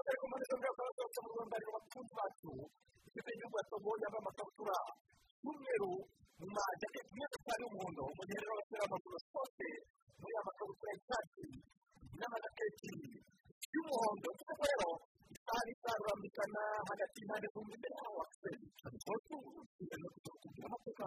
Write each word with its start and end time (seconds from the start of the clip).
mpande 0.00 0.44
zombi 0.50 0.66
bakaba 0.68 0.88
basohotse 0.88 1.18
mu 1.24 1.28
rwanda 1.32 1.56
rero 1.60 1.70
bakunzi 1.76 2.12
bacu 2.20 2.50
ikipe 3.08 3.28
y'igihugu 3.30 3.56
ya 3.60 3.64
togo 3.70 3.90
yambaye 4.02 4.20
amakabutura 4.24 4.76
y'umweru 5.44 5.90
mu 6.38 6.46
majaketi 6.56 7.10
meza 7.16 7.36
cyane 7.44 7.60
y'umuhondo 7.64 8.02
mu 8.16 8.22
gihe 8.28 8.38
rero 8.42 8.52
abasore 8.54 8.78
b'amaguru 8.82 9.12
basohotse 9.16 9.66
muri 10.20 10.32
aya 10.34 10.42
makabutura 10.48 10.90
y'icyatsi 10.94 11.46
n'amajaketi 12.18 12.92
y'umuhondo 13.74 14.28
kuko 14.38 14.62
rero 14.70 14.88
isaha 15.52 15.64
n'isaha 15.68 15.96
rurambikana 16.00 16.60
hagati 16.90 17.16
y'impande 17.20 17.46
zombi 17.54 17.72
imbere 17.76 17.94
yaho 18.00 18.12
wakiseri 18.20 18.66
amateka 20.64 21.04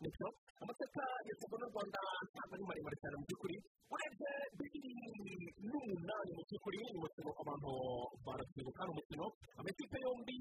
ni 0.00 0.08
byo 0.16 0.28
amateka 0.62 1.02
ya 1.28 1.34
togo 1.40 1.56
n'u 1.60 1.68
rwanda 1.72 2.00
ntabwo 2.32 2.52
ari 2.56 2.64
maremare 2.68 2.96
cyane 3.02 3.16
mu 3.20 3.24
by'ukuri 3.28 3.56
urebye 3.92 4.30
bibiri 4.58 4.92
n'umunani 5.68 6.30
mu 6.36 6.42
by'ukuri 6.48 6.78
ni 6.80 6.96
umukino 6.96 7.30
abantu 7.42 7.70
baratwibuka 8.24 8.80
ni 8.86 8.90
umukino 8.96 9.26
amakipe 9.60 9.96
yombi 10.04 10.36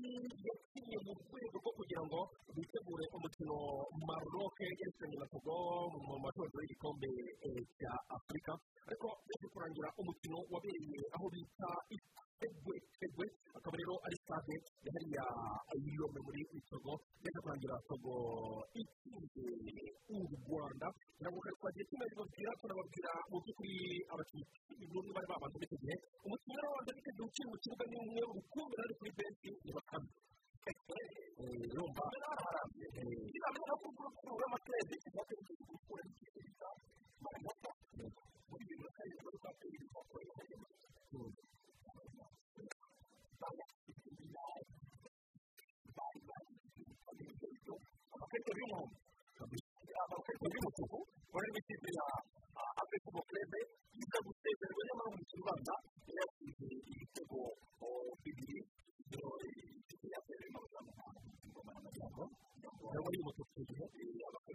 yakinnye 0.47 0.97
mu 1.05 1.11
rwego 1.19 1.55
rwo 1.59 1.71
kugira 1.77 2.01
ngo 2.07 2.19
bitegure 2.55 3.05
umukino 3.17 3.55
maroke 4.07 4.63
yerekeranye 4.79 5.17
na 5.19 5.27
togo 5.33 5.55
mu 6.07 6.15
matorero 6.23 6.59
y'igikombe 6.63 7.09
cya 7.79 7.93
afurika 8.15 8.51
ariko 8.87 9.07
yaje 9.27 9.47
kurangira 9.53 9.89
umukino 9.99 10.37
wabereye 10.51 10.99
aho 11.15 11.25
bita 11.33 11.69
egwe 12.45 12.75
egwe 13.05 13.25
akaba 13.57 13.75
rero 13.79 13.93
ari 14.05 14.17
stade 14.23 14.55
ya 14.85 14.91
hariya 14.95 15.23
yombi 15.97 16.19
muri 16.25 16.41
togo 16.69 16.93
yaje 17.23 17.39
kurangira 17.43 17.75
togo 17.89 18.13
itsinze 18.81 19.45
u 20.15 20.17
rwanda 20.43 20.87
ntabwo 21.19 21.39
twagiye 21.59 21.83
tunabibabwira 21.89 22.51
tunababwira 22.61 23.11
mu 23.29 23.37
by'ukuri 23.43 23.75
abakinnyi 24.13 24.85
b'ubu 24.91 25.09
bari 25.15 25.27
babanza 25.31 25.55
muri 25.57 25.65
icyo 25.67 25.77
gihe 25.83 25.95
umukino 26.25 26.55
rero 26.59 26.69
wanda 26.75 26.91
biteguye 26.97 27.25
ukiri 27.29 27.47
mu 27.51 27.57
kibuga 27.61 27.83
ni 27.89 27.95
umwe 28.03 28.21
urukumbi 28.31 28.75
ari 28.83 28.93
kuri 28.99 29.11
benshi 29.19 29.49
ni 29.65 29.71
bakame 29.77 30.09
harambye 32.43 32.85
inama 33.37 33.57
yo 33.69 33.75
kugura 33.81 34.09
kivuga 35.03 35.21
ko 35.27 35.33
ari 35.35 35.63
gukura 35.69 36.01
ikiza 36.09 36.69
maramata 37.23 37.69
muri 38.49 38.63
bibiri 38.69 38.83
na 38.85 38.91
karindwi 38.95 39.23
muri 39.25 39.37
kwa 39.43 39.51
kabiri 39.59 39.85
bakoreye 47.69 47.75
amakarito 48.13 48.51
y'umuhondo 48.59 48.97
amakarito 50.03 50.45
y'umutuku 50.55 50.97
bari 51.33 51.47
mu 51.53 51.57
ikipe 51.61 51.89
ya 51.97 52.05
afurika 52.81 53.07
kerebe 53.27 53.59
yiga 53.97 54.19
gusezerwa 54.25 54.81
nyamara 54.87 55.09
mu 55.15 55.23
kibanza 55.29 55.73
yatsinze 56.17 56.67
ibitego 56.93 57.39
bibiri 58.23 58.57
ya 60.13 60.19
mbere 60.23 60.45
n'amagambo 60.53 62.23
nawe 62.61 62.97
ari 63.07 63.17
umutuku 63.21 63.55
igihe 63.63 63.85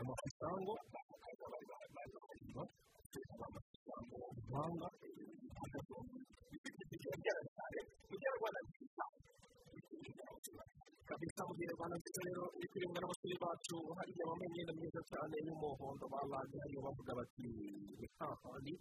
amafisango 0.04 0.72
umuhanga 4.44 4.88
kabisa 5.60 5.94
mu 9.38 9.43
gihe 10.02 11.70
rwanda 11.76 11.96
nziza 11.98 12.20
rero 12.28 12.44
iri 12.58 12.68
kuribwa 12.72 12.98
n'abasore 13.00 13.36
bacu 13.44 13.76
hariya 13.98 14.24
bambaye 14.28 14.48
imyenda 14.50 14.72
myiza 14.78 15.00
cyane 15.10 15.34
y'umuhondo 15.46 16.04
baranje 16.12 16.56
hariya 16.62 16.80
bavuga 16.86 17.12
bati 17.18 17.46
hahandi 18.18 18.72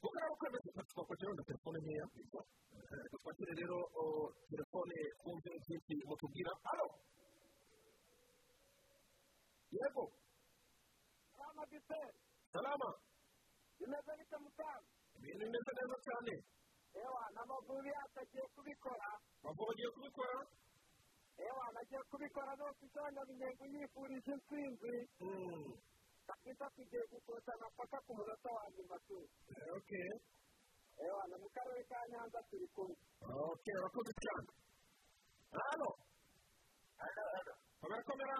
kuko 0.00 0.14
rero 0.20 0.34
kwemeza 0.40 0.82
twakwakira 0.90 1.30
na 1.38 1.42
telefone 1.48 1.76
nkeya 1.82 2.06
twakire 3.22 3.52
rero 3.60 3.78
telefone 4.50 4.94
twumve 5.20 5.50
byinshi 5.62 5.94
mutubwira 6.08 6.52
alo 6.70 6.86
yego 9.76 10.04
salama. 11.36 11.64
Salama 12.52 12.88
bimeze 13.78 14.12
bite 14.18 14.36
mutamu 14.44 14.84
ibintu 15.16 15.38
bimeze 15.46 15.70
neza 15.78 15.96
cyane 16.06 16.32
ewa 16.94 17.22
n'amavubi 17.34 17.88
yacu 17.88 18.18
agiye 18.22 18.44
kubikora. 18.54 19.08
Bavuga 19.42 19.66
bagiye 19.70 19.90
kubikora? 19.94 20.38
Ewa 21.46 21.64
nagiye 21.74 22.02
kubikora 22.10 22.50
rwose 22.58 22.80
usanga 22.86 23.20
binyengo 23.28 23.64
yifurije 23.72 24.32
intsinzi 24.32 24.94
kabisa 26.26 26.64
tugiye 26.76 27.02
gukotana 27.10 27.66
paka 27.76 27.98
ku 28.06 28.12
munota 28.16 28.50
wa 28.56 28.64
nyuma 28.74 28.96
tu. 29.06 29.18
Oke 29.76 30.02
ewa 31.00 31.22
na 31.30 31.36
mu 31.40 31.48
karere 31.54 31.82
ka 31.88 31.96
nyanza 32.12 32.40
turi 32.50 32.66
kumwe 32.76 32.96
oke 33.24 33.70
urakoze 33.80 34.12
cyane 34.22 34.50
hano 35.56 35.88
komera 37.80 38.02
komera 38.04 38.38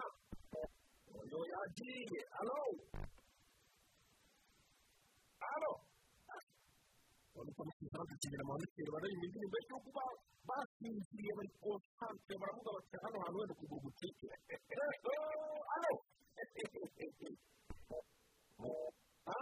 uyu 1.17 1.39
yagiye 1.53 2.21
alo 2.39 2.59
alo 5.53 5.71
urabona 7.41 7.55
ko 7.57 7.61
amusize 7.63 7.95
bagakenera 7.97 8.43
mu 8.45 8.51
handikire 8.53 8.89
baririmba 8.93 9.25
indirimbo 9.25 9.57
yo 9.69 9.77
kuba 9.85 10.03
basinziriye 10.47 11.31
bari 11.37 11.49
konsantere 11.63 12.37
baravuga 12.41 12.69
bati 12.75 12.95
hano 13.03 13.17
hantu 13.23 13.37
wenda 13.39 13.53
ukuguru 13.55 13.81
gucike 13.85 14.27
alo 15.73 15.93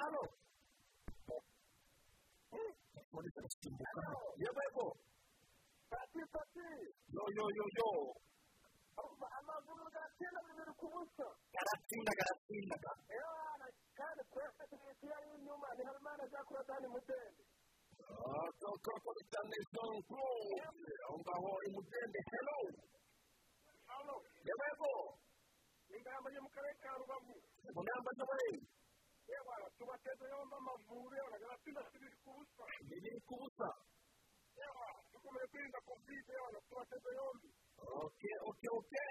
alo 0.04 0.22
polisi 3.12 3.38
arasimbuka 3.40 4.02
yego 4.42 4.62
yego 4.64 4.86
pati 5.92 6.22
pati 6.34 6.68
yo 7.16 7.24
yo 7.38 7.46
yo. 7.58 7.66
yo 7.78 7.90
amaguru 9.40 9.84
gatsinda 9.96 10.40
bibiri 10.48 10.74
ku 10.80 10.86
buso 10.94 11.28
garatsinda 11.56 12.12
garatsinda 12.20 12.76
ewa 13.18 13.44
na 13.59 13.68
kandi 13.98 14.22
twese 14.32 14.64
tuyigira 14.72 15.18
y'inyuma 15.28 15.68
ni 15.78 15.84
harimana 15.88 16.22
ajya 16.24 16.42
kuri 16.48 16.64
dani 16.70 16.88
mudende 16.94 17.44
urakoze 18.09 19.22
cyane 19.31 19.56
jean 19.74 19.96
claude 20.08 20.94
aho 21.06 21.16
ngaho 21.22 21.52
hello 22.31 22.58
hano 23.90 24.16
yego 24.47 24.92
ingamba 25.96 26.28
yo 26.34 26.42
mu 26.46 26.50
karere 26.56 26.75
ka 26.81 26.92
rubavu 27.00 27.36
mu 27.74 27.81
ngamba 27.86 28.09
z'abari 28.18 28.52
ewa 29.36 29.56
tubateze 29.78 30.25
yombi 30.34 30.56
amavubi 30.58 31.16
ewa 31.22 31.38
gatsinda 31.44 31.81
bibiri 31.94 32.18
ku 32.24 32.30
buso 32.38 32.64
bibiri 32.90 33.20
ku 33.28 33.34
busa 33.42 33.70
ewa 34.66 34.88
dukomeye 35.12 35.46
kwirinda 35.52 35.80
kovide 35.88 36.31
ewa 36.40 36.50
tubateze 36.70 37.09
yombi 37.20 37.50
oke 38.03 38.31
oke 38.50 38.68
oke 38.78 39.02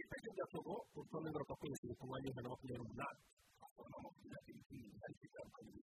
itegeko 0.00 0.34
rya 0.34 0.46
togo 0.52 0.74
ku 0.90 0.96
rutonde 1.02 1.28
ngaruka 1.30 1.54
kwezi 1.60 1.86
ku 1.98 2.04
mwanya 2.08 2.26
w'ijana 2.28 2.42
na 2.42 2.50
makumyabiri 2.50 2.78
n'umunani 2.82 3.22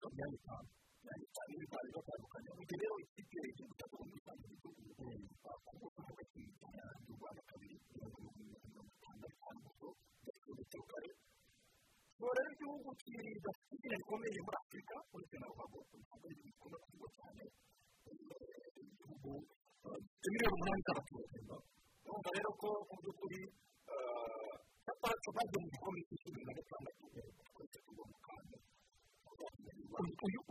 imyanya 0.07 0.35
itanu 0.39 0.69
imyanya 1.07 1.25
itanu 1.31 1.49
y'ibitaro 1.53 1.87
bitandukanye 1.95 2.49
mu 2.57 2.63
gihe 2.67 2.79
rero 2.83 2.95
ikipe 3.03 3.37
igihugu 3.51 3.73
cya 3.79 3.85
togo 3.91 4.03
muri 4.07 4.17
rusange 4.19 4.45
igihugu 4.55 4.81
bakunguka 5.43 5.99
hagati 6.09 6.39
y'u 7.05 7.15
rwanda 7.17 7.41
kabiri 7.49 7.75
mirongo 7.95 8.17
irindwi 8.27 8.57
mirongo 8.67 8.91
itandatu 8.97 9.47
n'itanu 9.57 10.51
ndetse 10.55 10.77
kare 10.91 11.09
ubu 12.19 12.31
rero 12.37 12.49
igihugu 12.55 12.89
kidafite 13.01 13.71
izina 13.75 13.95
rikomeye 14.01 14.39
muri 14.45 14.57
afurika 14.61 14.95
uretse 15.13 15.35
na 15.41 15.47
rubago 15.51 15.77
ntabwo 16.03 16.25
ari 16.27 16.35
bikunda 16.43 16.77
kuvugwa 16.83 17.09
cyane 17.17 17.43
igihugu 18.81 19.31
miliyoni 20.27 20.53
umunani 20.55 20.81
z'abaturage 20.85 21.37
urumva 22.05 22.29
rero 22.35 22.49
ko 22.61 22.67
mu 22.89 22.95
by'ukuri 23.01 23.39
cyapatse 24.85 25.29
bagiye 25.35 25.59
mu 25.63 25.67
gikombe 25.73 25.99
cy'ishuri 26.07 26.41
na 26.47 26.53
gatandatu 26.57 27.03
twese 27.53 27.77
tugwa 27.85 28.03
mu 28.11 28.17
kanya 28.25 28.57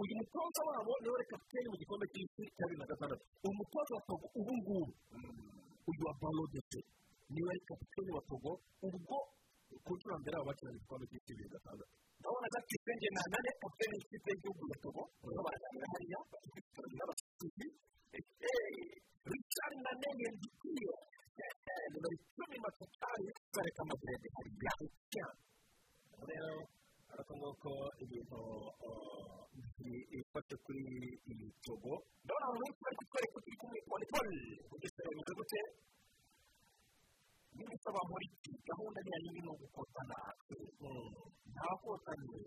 uyu 0.02 0.14
mutoza 0.18 0.60
wabo 0.68 0.92
ni 1.02 1.08
we 1.14 1.20
kapiteni 1.30 1.66
mu 1.70 1.76
gikombe 1.80 2.06
cy'isi 2.12 2.42
cya 2.56 2.64
bibiri 2.68 2.80
na 2.80 2.86
gatandatu 2.90 3.24
umutoza 3.48 3.92
wa 3.96 4.02
togo 4.08 4.26
ubu 4.38 4.52
ngubu 4.58 4.94
uyu 5.90 6.02
wa 6.06 6.14
balodete 6.20 6.80
ni 7.32 7.40
we 7.46 7.54
kapiteni 7.68 8.10
wa 8.16 8.22
togo 8.30 8.50
ubwo 8.86 9.16
ku 9.84 9.90
nshuro 9.96 10.14
mbere 10.22 10.34
abo 10.38 10.46
bakina 10.48 10.70
mu 10.72 10.78
gikombe 10.82 11.04
cy'isi 11.10 11.30
bibiri 11.34 11.48
na 11.50 11.54
gatandatu 11.56 11.92
ndabona 12.20 12.48
gatike 12.54 12.92
nge 12.96 13.08
na 13.16 13.22
nane 13.32 13.50
kapiteni 13.62 13.94
w'ikipe 13.98 14.28
y'igihugu 14.32 14.62
ya 14.72 14.76
togo 14.84 15.02
nibo 15.26 15.42
baraganira 15.46 15.86
hariya 15.92 16.18
n'abasifuzi 16.96 17.66
richard 19.32 19.74
nane 19.84 20.08
yendikwiye 20.22 20.94
nimero 21.90 22.08
icumi 22.16 22.56
matatari 22.64 23.26
kareka 23.54 23.80
amadirede 23.84 24.28
hari 24.36 24.50
yahukiya 24.66 25.26
rero 26.28 26.54
ariko 27.16 27.32
nguko 27.38 27.70
ibintu 28.04 28.40
bifashe 30.12 30.54
kuri 30.64 30.82
iyi 31.30 31.46
togo 31.64 31.92
ndabona 32.24 32.44
abantu 32.46 32.62
benshi 32.64 32.82
bari 32.84 32.96
kutwereka 33.00 33.38
turi 33.44 33.56
kumwe 33.60 33.78
kubona 33.84 34.04
ipoli 34.06 34.38
bugesera 34.70 35.08
bimeze 35.10 35.32
gute 35.38 35.60
niba 37.56 37.72
usaba 37.76 38.00
muri 38.10 38.26
gahunda 38.68 38.98
ni 39.04 39.10
yayindi 39.14 39.40
ni 39.44 39.50
ugukotana 39.54 40.16
nta 41.52 41.68
kotanye 41.82 42.38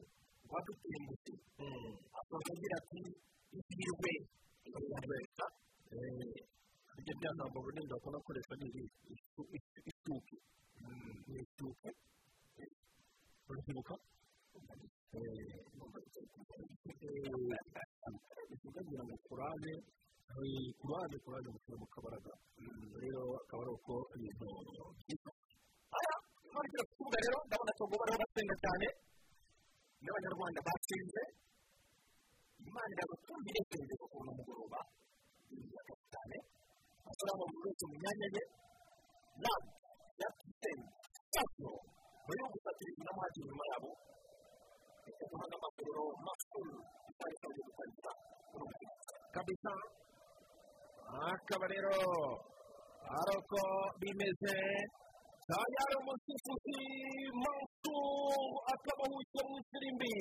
waduteye 0.51 0.98
umuti 1.01 1.33
asoza 2.19 2.50
agira 2.54 2.75
ati 2.81 3.00
ihirwe 3.57 4.12
ihirwe 4.68 5.18
rya 7.00 7.31
jambo 7.38 7.57
runini 7.66 7.88
bakunda 7.92 8.18
gukoresha 8.21 8.54
ni 8.60 8.66
iri 8.69 8.83
isu- 9.13 9.50
isu- 9.57 9.83
isuke 9.89 10.36
ni 11.27 11.36
isuke 11.44 11.89
urabyibuka 13.50 13.94
isuke 18.53 18.79
kugira 18.83 19.03
ngo 19.06 19.15
kurane 19.27 19.73
kurane 20.79 21.15
kurane 21.23 21.47
gushyira 21.53 21.77
mu 21.81 21.88
kabaraga 21.94 22.33
rero 23.01 23.21
akaba 23.41 23.61
ari 23.63 23.71
uko 23.77 23.94
ibintu 24.15 24.45
byitwa 25.00 25.31
aya 25.97 26.13
nkurikije 26.50 26.83
ku 26.88 26.94
kibuga 26.97 27.17
rero 27.23 27.38
ndabona 27.47 27.71
togo 27.79 27.95
bariho 28.00 28.17
basenga 28.21 28.56
cyane 28.63 28.88
n'abanyarwanda 30.03 30.59
batsinze 30.67 31.21
imana 32.67 32.91
irabatumire 32.95 33.59
hejuru 33.69 34.03
ukuntu 34.07 34.31
mugoroba 34.38 34.79
yiyubaka 35.50 35.94
cyane 36.13 36.38
mu 37.38 37.45
buri 37.51 37.59
wese 37.65 37.83
mu 37.89 37.95
myanya 38.01 38.27
ye 38.35 38.41
labu 39.44 39.69
ya 40.21 40.29
kiseni 40.38 40.85
sitasiyo 41.15 41.71
bari 42.27 42.41
gufatiriza 42.53 43.01
n'amahagi 43.06 43.39
inyuma 43.44 43.65
yabo 43.71 43.89
ndetse 45.09 45.25
guhanga 45.31 45.56
amaguriro 45.59 46.06
makuru 46.27 46.73
yo 47.45 47.50
gutangira 47.57 48.11
kabisa 49.33 49.71
akaba 51.33 51.65
rero 51.73 51.95
ari 53.17 53.31
uko 53.41 53.61
bimeze 54.01 54.56
tayari 55.50 55.94
umusifuzi 56.01 56.79
mansur 57.41 58.38
akaba 58.73 59.01
ahugiye 59.09 59.41
mu 59.50 59.56
ifirimbi 59.61 60.13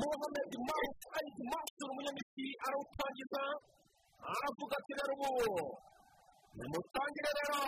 mohamed 0.00 0.52
mount 0.68 0.98
aidi 1.18 1.42
mansur 1.52 1.88
umunyamiti 1.92 2.46
arawutangiza 2.66 3.42
aravuga 4.32 4.74
ati 4.80 4.92
rero 4.98 5.14
ubu 5.28 5.60
nimutangire 6.56 7.30
rero 7.40 7.62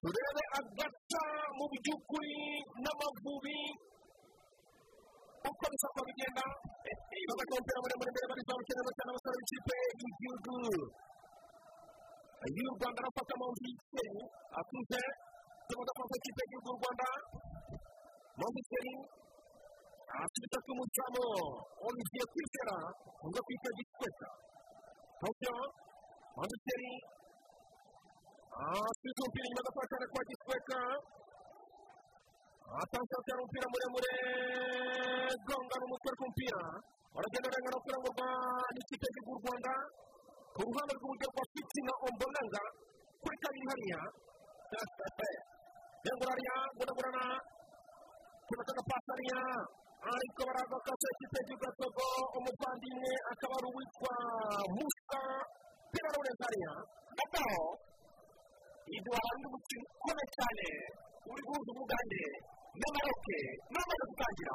turebe 0.00 0.42
agaca 0.60 1.24
mu 1.58 1.64
by'ukuri 1.72 2.38
n'amavubi 2.82 3.58
uko 5.50 5.64
bisa 5.72 5.88
ko 5.94 6.00
bigenda 6.06 6.44
bafata 7.28 7.52
umupira 7.54 7.78
muremure 7.82 8.08
imbere 8.10 8.26
bari 8.30 8.42
zamukenera 8.48 8.90
cyane 8.96 9.10
abasore 9.12 9.36
b'ikipe 9.40 9.74
y'igihugu 9.82 10.54
y'u 12.56 12.70
rwanda 12.76 12.98
arafata 13.02 13.32
mawuzikeri 13.40 14.14
akuze 14.60 15.00
tumaze 15.68 15.90
afata 15.92 16.14
ikipe 16.20 16.40
y'igihugu 16.42 16.68
y'u 16.70 16.78
rwanda 16.80 17.08
mawuzikeri 18.38 18.92
asubiza 20.20 20.58
ku 20.64 20.70
muzamu 20.78 21.24
olivier 21.86 22.26
kwizera 22.32 22.76
uza 23.26 23.40
kwita 23.46 23.68
gikweta 23.78 24.28
hawucyo 25.20 25.54
mawuzikeri 26.36 26.90
asubiza 28.62 29.20
umupira 29.22 29.44
inyuma 29.46 29.62
agafata 29.64 29.86
cyane 29.90 30.06
kwa 30.12 30.22
gikweta 30.30 30.78
atansiyo 32.82 33.18
cyane 33.26 33.40
umupira 33.42 33.66
muremure 33.72 34.12
gongana 35.46 35.84
umutwe 35.86 36.10
ku 36.18 36.22
mupira 36.28 36.60
baragenda 37.14 37.46
barengana 37.52 37.78
kurangurwa 37.84 38.26
n'ikipe 38.74 39.06
y'igihugu 39.06 39.30
y'u 39.32 39.40
rwanda 39.42 39.72
ku 40.54 40.60
ruhande 40.66 40.92
rw'iburyo 40.98 41.26
rwa 41.32 41.44
fitina 41.52 41.92
ombonanga 42.06 42.62
kuri 43.22 43.36
kabiri 43.42 43.66
hariya 43.70 44.00
yengura 46.04 46.30
hariya 46.32 46.54
gunagurana 46.76 47.24
kunatanga 48.46 48.82
pasi 48.90 49.08
hariya 49.12 49.40
ariko 50.12 50.40
baraza 50.48 50.76
kase 50.86 51.06
ikipe 51.14 51.38
y'igihugu 51.38 51.64
ya 51.66 51.72
togo 51.80 52.06
umuvandimwe 52.38 53.12
akaba 53.32 53.54
ari 53.58 53.68
uwitwa 53.72 54.12
musa 54.76 55.20
pira 55.92 56.08
rawureza 56.14 56.44
hariya 56.48 56.72
gato 57.18 57.44
iduha 58.96 59.20
undi 59.34 59.46
mukino 59.54 59.84
ukomeye 59.98 60.28
cyane 60.36 60.66
uri 61.30 61.42
guhuza 61.46 61.70
umugande 61.74 62.22
n'amaroke 62.80 63.38
n'amaze 63.72 64.04
gutangira 64.10 64.54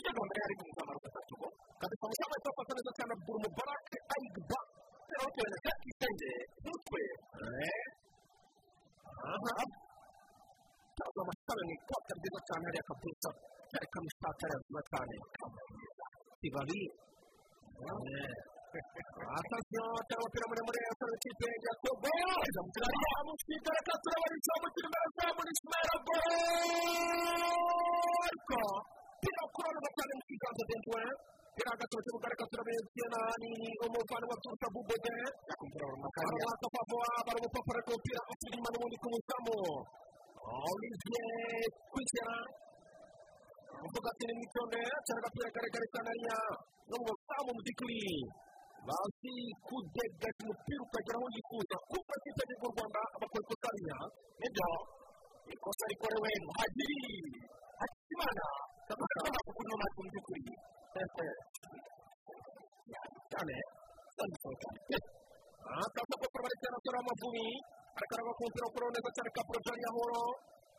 iyo 0.00 0.10
gahunda 0.16 0.34
yari 0.42 0.54
guhuza 0.60 0.80
amaroke 0.84 1.08
atatu 1.12 1.34
kabisa 1.80 2.04
musaza 2.10 2.32
ahita 2.36 2.48
afata 2.52 2.72
neza 2.76 2.92
cyane 2.98 3.12
abdul 3.16 3.38
mubarak 3.44 3.84
ayiduba 4.14 4.58
rero 5.10 5.24
bitewe 5.28 5.48
na 5.52 5.58
cya 5.64 5.72
kisenge 5.82 6.30
n'utwe 6.64 7.00
aha 9.30 9.64
cyangwa 10.96 11.20
amasaro 11.24 11.62
ni 11.68 11.74
ikota 11.78 12.12
ryiza 12.18 12.40
cyane 12.48 12.62
hariya 12.68 12.84
kabisa 12.90 13.28
kari 13.72 13.86
kamusaka 13.94 14.44
yazuba 14.52 14.80
cyane 14.90 15.14
kibabi 16.40 16.80
atasiyo 19.38 19.84
cyangwa 20.08 20.22
umupira 20.24 20.44
muremure 20.50 20.80
asaba 20.92 21.12
ikipe 21.18 21.48
ya 21.66 21.72
togo 21.84 22.10
amusika 23.20 23.70
reka 23.76 23.94
turabona 24.02 24.34
icyamukiri 24.40 24.86
imbere 24.88 25.06
zamu 25.16 25.42
ismail 25.52 25.88
abo 25.96 26.14
ariko 28.26 28.60
pira 29.20 29.42
kurana 29.54 29.88
cyane 29.96 30.12
mu 30.18 30.22
kiganza 30.28 30.62
dentuwe 30.70 31.04
hagati 31.70 31.92
mu 31.96 32.02
kibuga 32.06 32.26
reka 32.32 32.44
turabona 32.50 33.20
ni 33.40 33.50
umuvandimwe 33.86 34.34
aturuka 34.36 34.66
bubode 34.74 35.14
aramwaka 36.20 36.66
pavoa 36.76 37.10
bari 37.26 37.38
umupapuro 37.40 37.76
ariko 37.78 37.90
umupira 37.92 38.20
usubira 38.30 38.54
inyuma 38.56 38.70
n'ubundi 38.72 38.96
ku 39.02 39.06
muzamu 39.12 39.56
olivier 40.70 41.64
kwizera 41.92 42.34
uvuga 43.86 44.08
ati 44.12 44.22
ni 44.26 44.32
mwitonde 44.38 44.80
cyane 45.06 45.18
agapira 45.20 45.48
karekare 45.56 45.86
cyane 45.92 46.08
hariya 46.12 46.36
no 46.90 46.96
bazi 48.86 49.34
kudegeka 49.66 50.40
umupira 50.44 50.80
ukagera 50.86 51.16
aho 51.18 51.26
yifuza 51.34 51.76
kuko 51.90 52.12
y'igihugu 52.50 52.66
u 52.68 52.72
rwanda 52.74 53.00
hariya 53.64 53.98
ni 54.40 54.48
byo 54.54 54.68
ikosa 55.54 55.84
rikorewe 55.90 56.30
muhagiri 56.46 56.98
kakaba 58.88 59.38
kuri 59.56 59.66
no 59.70 59.76
matwi 59.82 60.00
mu 60.04 60.10
by'ukuri 60.12 60.44
cyane 63.30 63.56
akaza 65.66 66.14
ko 66.20 66.26
bari 66.44 66.56
cyane 66.62 66.76
asura 66.78 66.98
amavubi 67.02 67.46
arakaraba 67.96 68.30
ku 68.36 68.40
mupira 68.46 68.66
ukuraho 68.68 68.90
neza 68.94 69.10
cyane 69.16 69.30
ka 69.36 69.42
porojani 69.46 69.82
ya 69.86 69.90
horo. 69.96 70.22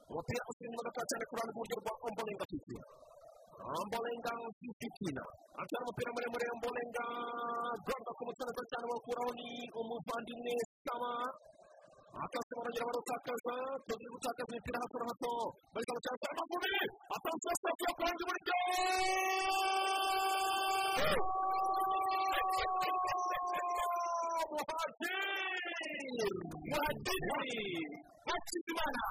Umupira 0.09 0.43
gato 0.87 1.01
cyane 1.09 1.23
ku 1.27 1.33
ruhande 1.35 1.51
rw'iburyo 1.51 1.75
rwa 1.81 1.93
ombolenga 2.07 2.45
ombolenga 3.65 4.31
fitina 4.79 5.23
atwara 5.59 5.83
umupira 5.85 6.09
muremure 6.15 6.45
ombolenga 6.55 7.03
gonga 7.85 8.11
ku 8.17 8.23
neza 8.29 8.63
cyane 8.69 8.85
bakuraho 8.91 9.31
ni 9.39 9.49
umuvandimwe 9.79 10.53
saba 10.85 11.11
akase 12.23 12.51
barongera 12.57 12.85
barawutakaza 12.87 13.55
tugiye 13.87 14.09
gutakaza 14.13 14.49
imipira 14.53 14.77
hato 14.83 14.95
na 15.01 15.05
hato 15.11 15.33
bari 15.73 15.85
cyane 15.87 16.17
cyane 16.21 16.31
amavubi 16.33 16.73
atansiyo 17.15 17.51
sitopu 17.57 17.81
yo 17.87 17.91
kurangira 17.97 18.31
iburyo 18.31 18.55
muhagiri 26.69 27.85
hakizimana 28.35 29.03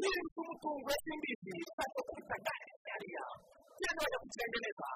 niba 0.00 0.28
umutungo 0.42 0.88
w'imbizi 1.06 1.52
ufata 1.70 1.98
kuri 2.08 2.22
kagare 2.30 2.66
hariya 2.92 3.24
genda 3.78 4.00
wajya 4.02 4.18
ku 4.22 4.26
kirenge 4.32 4.58
neza 4.64 4.88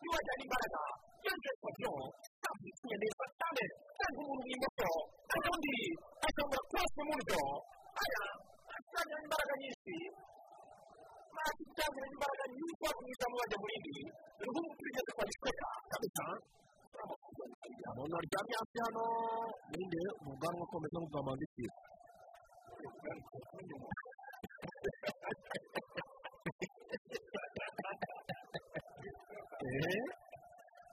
niwajyana 0.00 0.42
imbaraga 0.46 0.80
sitasiyo 1.22 1.92
ntabwo 2.40 2.64
ipfuye 2.70 2.96
neza 3.02 3.24
cyane 3.38 3.62
kandi 3.98 4.16
umuntu 4.22 4.44
ubundi 5.36 5.74
akabura 6.26 6.60
kose 6.70 6.98
mu 7.06 7.12
buryo 7.18 7.40
aya 8.02 8.22
asangiramo 8.76 9.24
imbaraga 9.26 9.54
nyinshi 9.62 9.94
cyangwa 11.76 12.04
imbaraga 12.14 12.44
nyinshi 12.54 12.82
wakumvizamo 12.84 13.34
wajya 13.40 13.56
mu 13.62 13.66
rindi 13.72 13.94
dore 14.38 14.48
nk'ubu 14.50 14.72
tugeze 14.78 15.10
kwa 15.16 15.24
gisweka 15.28 15.66
kabisa. 15.90 16.24
Umuntu 17.92 18.14
aryamye 18.20 18.54
hasi 18.60 18.76
hano 18.84 19.04
ninde 19.70 20.00
mu 20.24 20.30
bwanwa 20.40 20.64
akomeza 20.66 20.96
nk'ubwamandikira 20.98 21.74
eee 21.76 21.95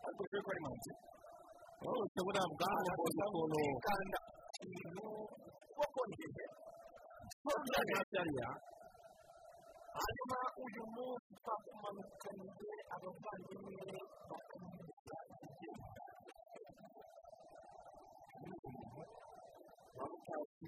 ariko 0.06 0.24
turi 0.32 0.60
mu 0.64 0.70
nzu 0.76 0.92
bose 1.84 2.18
buriya 2.26 2.46
bwanwa 2.54 2.92
bwose 2.98 3.22
ukuntu 3.28 3.60
kanda 3.86 4.20
ikintu 4.64 5.06
kongera 5.76 6.46
aryamye 7.52 7.94
hasi 7.98 8.16
hariya 8.20 8.50
hanyuma 9.98 10.38
uyu 10.64 10.84
munsi 10.96 11.32
twakumanukanye 11.40 12.48
abavandimwe 12.96 13.84
bakamurika 14.30 15.16
igihembo 15.46 15.82
wabutazi 19.98 20.68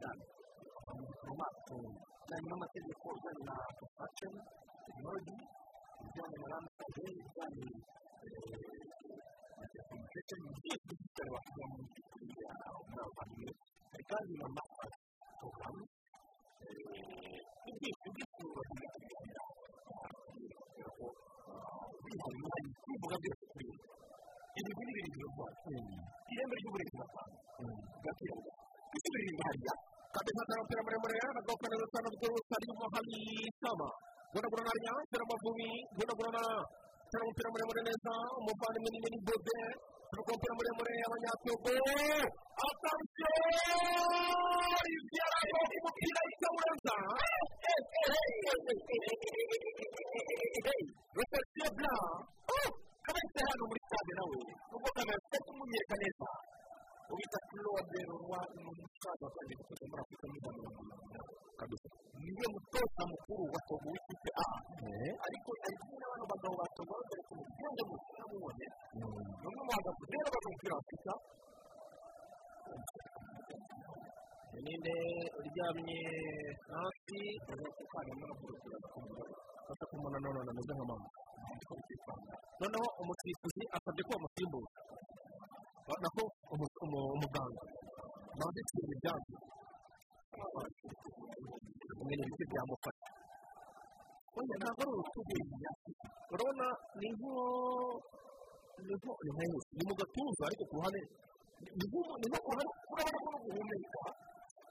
dan 0.00 0.16
n'amategeko 2.48 3.06
ajyanye 3.14 3.42
na 3.48 3.56
construction 3.78 4.32
technology 4.86 5.36
ibijyanye 6.00 6.36
na 6.40 6.46
landscape 6.52 7.00
ibijyanye 7.12 7.66
na 9.58 9.64
telecommunication 9.70 10.40
bigiye 10.52 10.76
kudushyira 10.84 11.28
bakajya 11.34 11.64
mu 11.72 11.78
by'ukuri 11.90 12.24
muri 12.30 12.44
abavandimwe 12.48 13.50
hari 13.90 14.04
kandi 14.10 14.32
na 14.40 14.46
masters 14.56 14.96
program 15.38 15.76
igiye 17.70 17.92
kudushyira 18.00 18.60
kuganira 18.68 18.88
kubera 18.92 20.90
ko 20.96 21.06
bihaye 22.04 22.34
umwanya 22.40 22.70
kwivuga 22.82 23.16
byose 23.22 23.44
kuri 23.52 23.68
ibi 24.60 24.70
ni 24.86 24.92
ibintu 24.92 25.26
byose 25.34 25.70
irembo 26.32 26.54
ry'uburezi 26.58 26.94
mu 26.98 27.04
tena 30.48 30.62
mpira 30.64 30.82
muremure 30.86 31.16
alimu 32.56 32.86
hali 32.94 33.20
sama 33.62 33.88
gona 34.32 34.48
gona 34.52 34.62
nariya 34.68 34.92
tena 35.10 35.24
mavumi 35.30 35.68
gona 35.98 36.14
gona 36.20 36.42
tena 37.10 37.24
mpira 37.30 37.48
muremure 37.52 37.80
neza 37.88 38.12
umuvani 38.38 38.78
munini 38.84 39.08
ni 39.14 39.18
bode 39.26 39.58
tena 40.10 40.22
kwa 40.26 40.32
mpira 40.38 40.52
muremure 40.58 40.92
abanyatogo 41.06 41.72
atansiyo 42.66 43.32
ivyara 44.94 45.38
yo 45.50 45.58
umupira 45.76 46.20
itamurenza 46.32 46.96
reception 51.18 51.70
bla 51.78 51.94
kabisa 53.06 53.40
hano 53.50 53.62
muri 53.70 53.80
stade 53.86 54.12
nawe 54.18 54.38
ubwo 54.74 54.88
kabisa 54.96 55.36
kumunyeka 55.46 55.94
neza 56.02 56.28
ubita 57.12 57.38
claude 57.48 58.00
roi 58.10 58.46
ni 58.54 58.62
umusaza 58.70 59.22
watangiye 59.26 59.56
gutoza 59.60 59.84
muri 59.90 60.00
afurika 60.02 60.24
y'uburengerazuba 60.32 60.94
kabisa. 61.60 61.88
Niwe 62.22 62.46
mutoza 62.54 63.02
mukuru 63.12 63.42
wa 63.52 63.60
togo 63.68 63.86
w'ikipe 63.92 64.30
a. 64.44 64.46
Ariko 65.26 65.48
ari 65.66 65.76
kumwe 65.80 65.96
n'abandi 66.00 66.24
bagabo 66.32 66.54
ba 66.60 66.66
togo 66.76 66.94
dore 67.08 67.22
ko 67.28 67.32
mugende 67.38 67.82
mu 67.88 67.94
namubonye 68.18 68.66
ni 68.96 69.02
umwe 69.48 69.62
mu 69.66 69.70
bagabo 69.76 70.00
rero 70.10 70.28
baje 70.32 70.46
umupira 70.48 70.74
wa 70.76 70.80
afurika 70.82 71.12
ninde 74.64 74.94
uryamye 75.38 75.98
hasi 76.68 77.20
fata 79.66 79.84
ku 79.88 79.94
muntu 80.00 80.18
nanone 80.20 80.50
ameze 80.52 80.72
nka 80.76 80.84
mama 80.90 81.08
noneho 82.60 82.86
umusifuzi 83.02 83.62
asabye 83.76 84.02
ko 84.06 84.10
bamusimbuza 84.14 84.70
nako 86.02 86.22
umuganga 86.84 87.62
nawe 88.38 88.58
ikintu 88.62 88.92
ibyanzu 88.96 89.34
kumenya 91.98 92.24
ibiti 92.26 92.44
byamufata 92.50 93.06
wenda 94.34 94.54
ntabwo 94.60 94.80
ari 94.82 94.90
urutugu 94.94 95.34
urabona 96.32 96.66
ni 96.98 97.08
nko 97.14 97.32
ni 98.86 98.92
nko 98.98 99.10
ni 99.76 99.82
mu 99.88 99.94
gatuza 100.00 100.42
ariko 100.48 100.62
ku 100.70 100.74
ruhande 100.78 101.00
ni 101.76 101.84
nko 101.88 102.00
ni 102.20 102.26
nko 102.30 102.38
urabona 102.92 103.28
ko 103.34 103.38
guhumeka 103.44 104.00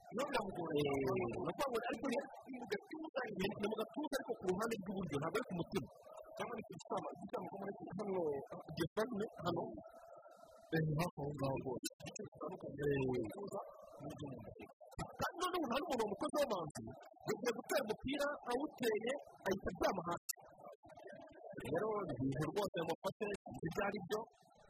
ukuvuga 0.09 0.39
ngo 0.47 1.77
ariko 1.89 2.05
ni 2.49 2.55
mu 2.59 2.65
gatuza 2.71 3.19
ni 3.59 3.67
mu 3.69 3.75
gatuza 3.81 4.13
ariko 4.17 4.31
ku 4.39 4.43
ruhande 4.49 4.73
rw'iburyo 4.81 5.15
ntabwo 5.19 5.37
ari 5.39 5.47
ku 5.49 5.53
mutima 5.59 5.87
cyangwa 6.35 6.53
ni 6.57 6.63
ku 6.67 6.71
gisama 6.77 7.07
igisama 7.15 7.45
ko 7.51 7.55
muri 7.59 7.73
hano 7.97 8.17
gifashe 8.77 9.25
hano 9.45 9.63
ni 10.69 10.93
rwose 11.61 11.89
igice 11.99 12.21
gitandukanye 12.29 12.85
gatuza 13.21 13.59
kandi 15.19 15.35
noneho 15.41 15.65
nta 15.67 15.77
n'umuntu 15.79 16.01
wamukoze 16.03 16.35
w'amanzi 16.41 16.83
yagiye 17.27 17.51
gutera 17.57 17.81
umupira 17.85 18.27
awuteye 18.49 19.11
ahita 19.47 19.67
aryama 19.71 20.01
hasi 20.07 20.35
rero 21.63 21.89
ibintu 22.13 22.43
rwose 22.51 22.75
yamufashe 22.79 23.27
ibyo 23.65 23.81
ari 23.87 23.99
byo 24.05 24.19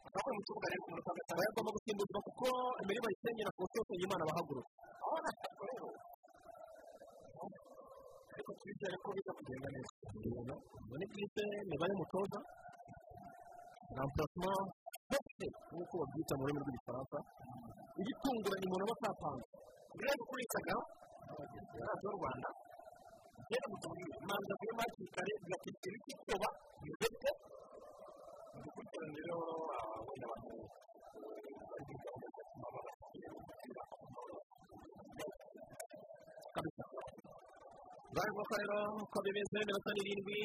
akaba 0.08 0.30
mu 0.36 0.42
kibuga 0.46 0.68
rero 0.72 0.82
umuntu 0.88 1.10
agasanga 1.12 1.44
yagomba 1.48 1.72
gusimbuzwa 1.76 2.20
kuko 2.28 2.46
imirima 2.82 3.08
yisenye 3.12 3.44
na 3.46 3.52
kosiyose 3.58 3.92
y'imana 4.00 4.24
bahagurutse 4.30 4.74
aho 5.04 5.16
natako 5.26 5.62
rero 5.70 5.88
ariko 8.34 8.52
twizere 8.60 8.96
ko 9.04 9.08
biza 9.16 9.32
kugenda 9.38 9.68
neza 9.76 9.92
ubwo 10.80 10.96
ni 11.00 11.06
bwite 11.12 11.44
imibare 11.66 11.94
mutoza 12.00 12.40
rampurasima 13.98 14.52
hose 15.10 15.46
nk'uko 15.72 15.94
babyita 16.02 16.34
mu 16.38 16.44
rurimi 16.46 16.60
rw'igifaransa. 16.64 17.18
Igitunguranye 18.02 18.66
umuntu 18.68 18.84
aba 18.86 18.96
atapanze. 18.98 19.46
Rero 20.02 20.22
kuri 20.30 20.42
instagram 20.46 20.82
radiyo 21.88 22.10
rwanda 22.18 22.50
rero 23.50 23.66
mutubwire 23.72 24.16
manza 24.30 24.54
kuri 24.60 24.72
maki 24.80 25.04
kare 25.16 25.32
bigatuma 25.42 25.78
ibiti 25.90 26.14
kuba 26.28 26.50
ndetse 27.00 27.30
dukurikirane 28.64 29.20
rero 29.20 29.38
wenda 30.08 30.26
abantu 30.30 30.54
bari 31.70 31.84
muri 31.88 31.96
gahunda 32.04 32.28
zo 32.36 32.42
gutuma 32.46 32.68
babashyira 32.76 33.30
umupira 33.40 33.84
kabisa. 36.56 36.84
Bari 38.16 38.32
kuko 38.38 38.54
rero 38.62 38.78
uko 39.04 39.18
bimeze 39.26 39.56
iminota 39.64 39.90
n'irindwi 39.96 40.40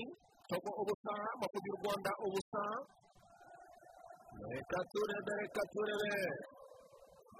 togo 0.48 0.70
ubusa 0.80 1.12
makubi 1.40 1.68
y'u 1.70 1.78
rwanda 1.82 2.10
ubusa 2.26 2.62
reka 4.42 4.78
turebe 4.90 5.32
reka 5.42 5.62
turebe 5.72 6.14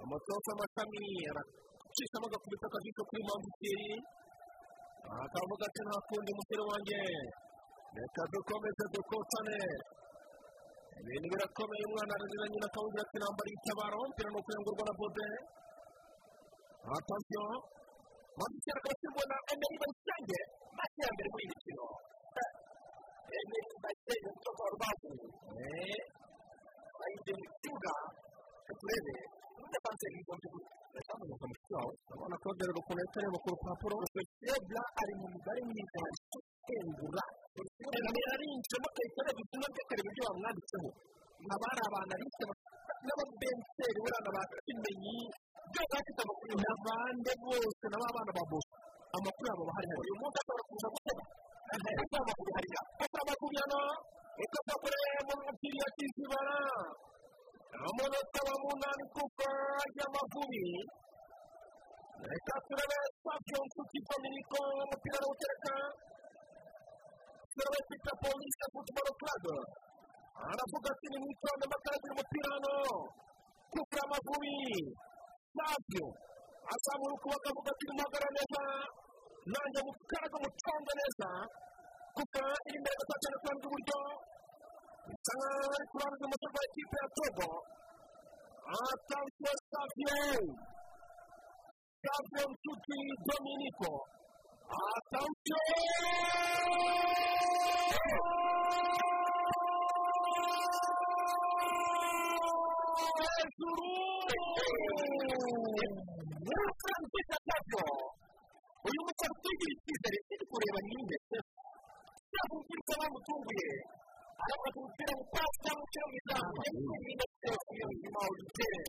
umutoza 0.03 0.49
amashami 0.55 1.03
aracishamo 1.31 2.25
agakubita 2.29 2.65
akajisho 2.69 3.01
kuri 3.09 3.21
mambukiri 3.27 3.87
akavuga 5.23 5.63
ati 5.69 5.81
nta 5.87 5.97
kundi 6.07 6.31
musore 6.37 6.63
wanjye 6.71 6.99
reka 7.97 8.21
dukomeze 8.33 8.83
dukotane 8.93 9.59
ibintu 10.99 11.27
birakomeye 11.31 11.83
umwana 11.89 12.11
arazira 12.15 12.45
nyina 12.51 12.67
akawugira 12.69 13.03
ati 13.05 13.17
nambara 13.21 13.49
itabaro 13.55 13.95
umupira 14.01 14.29
ni 14.31 14.37
ukuyungurwa 14.39 14.83
na 14.87 14.93
bode 14.99 15.27
atansiyo 16.95 17.43
mambukiri 18.37 18.71
akaba 18.77 18.91
asimbona 18.95 19.35
emeri 19.51 19.77
bayisange 19.81 20.39
make 20.77 20.99
ya 21.05 21.09
mbere 21.13 21.27
muri 21.31 21.43
iyi 21.45 21.51
mikino 21.53 21.85
emeri 23.39 23.75
bayisange 23.83 24.27
umutoza 24.31 24.61
wa 24.65 24.71
rubavu 27.15 27.31
bayinjiye 27.31 27.35
mu 27.39 27.57
kibuga 27.61 27.91
turebe 28.79 29.15
umudefanse 29.57 30.05
ni 30.11 30.19
ngombwa 30.23 30.59
urazamuka 30.91 31.45
mu 31.49 31.55
kibuga 31.59 31.79
urabona 32.09 32.35
ko 32.41 32.47
dore 32.57 32.73
ukuntu 32.79 32.99
ahita 33.01 33.17
areba 33.21 33.37
ku 33.43 33.47
rupapuro 33.53 33.95
sebla 34.39 34.81
ari 35.01 35.13
mu 35.19 35.25
mibare 35.33 35.61
myiza 35.69 35.99
isengura 36.39 37.23
emeri 37.97 38.21
arinjiyemo 38.33 38.87
akahita 38.89 39.19
areba 39.23 39.39
izina 39.43 39.65
rye 39.71 39.81
akareba 39.83 40.09
ibyo 40.11 40.23
bamwanditseho 40.27 40.89
haba 41.49 41.65
hari 41.71 41.81
abantu 41.87 42.11
abitse 42.15 42.43
n'ababenseri 43.05 43.99
buriya 44.03 44.31
ba 44.35 44.41
kimenyi 44.65 45.17
byose 45.71 45.91
bafite 45.95 46.19
amakuru 46.25 46.53
n'abandi 46.63 47.31
bose 47.45 47.85
na 47.91 47.97
ba 48.01 48.07
bana 48.15 48.31
ba 48.37 48.43
bose 48.51 48.71
amakuru 49.17 49.45
yabo 49.49 49.63
bahari 49.69 49.87
hari 49.91 50.01
uyu 50.03 50.15
munsi 50.19 50.37
ashobora 50.41 50.63
kuza 50.69 50.87
gutega 50.93 51.23
ese 52.01 52.15
amakuru 52.23 52.49
hariya 52.55 52.81
ese 53.03 53.17
amakuru 53.23 53.53
yana 53.59 53.79
reka 53.79 54.24
bakore 54.35 54.99
mu 55.27 55.35
mupira 55.47 55.79
ya 55.83 55.89
kizibara 55.95 56.57
amanota 57.87 58.39
wa 58.47 58.55
munani 58.63 59.03
kuko 59.15 59.47
y'amavubi 59.97 60.65
reka 62.29 62.55
turebe 62.67 62.97
sabyo 63.23 63.57
nshuti 63.65 63.97
dominiko 64.07 64.59
umupira 64.83 65.15
arawutereka 65.19 65.73
turebe 67.51 67.79
pita 67.89 68.13
polisi 68.21 68.63
futuboro 68.73 69.11
klabu 69.19 69.55
aravuga 70.51 70.87
ati 70.93 71.07
ni 71.11 71.17
mwitonde 71.23 71.63
amakaragira 71.67 72.13
umupira 72.15 72.47
hano 72.55 72.73
kuko 73.71 73.93
y'amavubi 73.99 74.55
sabyo 75.55 76.05
azamura 76.73 77.13
ukuboko 77.15 77.45
avuga 77.51 77.69
ati 77.71 77.83
nimuhagara 77.87 78.27
neza. 78.35 78.63
Nanjye 79.51 79.79
mukaraga 79.85 80.37
muconga 80.43 80.93
neza. 80.99 81.29
Kuko 82.15 82.39
iri 82.67 82.77
imbere 82.79 82.95
gusa 82.99 83.15
cyane 83.21 83.35
ku 83.41 83.45
ruhande 83.45 83.65
rw'iburyo 83.65 83.97
bisa 85.07 85.31
nkaho 85.37 85.67
ari 85.75 85.85
ku 85.89 85.95
ruhande 85.99 86.15
rw'ibumoso 86.17 86.45
rwa 86.51 86.61
ekipe 86.69 86.95
ya 87.01 87.07
togo 87.17 87.47
atansiyo 88.75 89.51
savio 89.69 90.17
savio 92.03 92.43
nshuti 92.51 92.97
dominiko 93.27 93.91
atansiyo 94.79 95.57
hejuru 95.67 96.15
uyu 108.87 108.99
musore 109.05 109.31
utugiriye 109.35 109.73
icyizere 109.77 110.17
kiri 110.27 110.45
kureba 110.51 110.79
ninde 112.35 112.63
yakubwira 112.67 112.95
bamutunguye 113.01 113.69
aravuga 114.43 114.67
ati 114.69 114.79
umupira 114.79 115.13
upasi 115.23 115.57
cyangwa 115.63 115.83
ukiri 115.85 116.05
mu 116.09 116.15
izamu 116.19 116.49
ndetse 117.15 117.49
iyo 117.75 117.87
nyuma 118.01 118.19
ugitere 118.31 118.79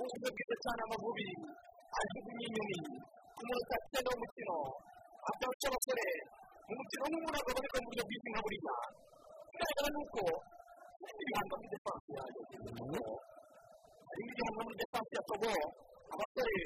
uburyo 0.00 0.28
bwiza 0.34 0.54
cyane 0.62 0.80
amavubi 0.86 1.26
ajugunya 1.98 2.44
inyoni 2.48 2.78
ku 3.36 3.40
munota 3.46 3.74
cyenda 3.90 4.08
w'umukino 4.12 4.56
atawuca 5.28 5.66
abasore 5.70 6.06
mu 6.66 6.72
mukino 6.78 7.02
nk'umuntu 7.08 7.38
agaboneka 7.40 7.76
mu 7.82 7.86
buryo 7.88 8.02
bw'isi 8.06 8.28
nka 8.32 8.40
buriya 8.44 8.74
bigaragara 9.50 9.88
ni 9.94 9.98
uko 10.04 10.22
hari 11.02 11.18
ibihanga 11.22 11.54
muri 11.60 11.68
defanse 11.74 12.10
yayo 12.18 12.40
hari 14.08 14.20
ibihanga 14.30 14.60
muri 14.66 14.76
defanse 14.82 15.12
ya 15.18 15.22
togo 15.30 15.52
abasore 16.14 16.56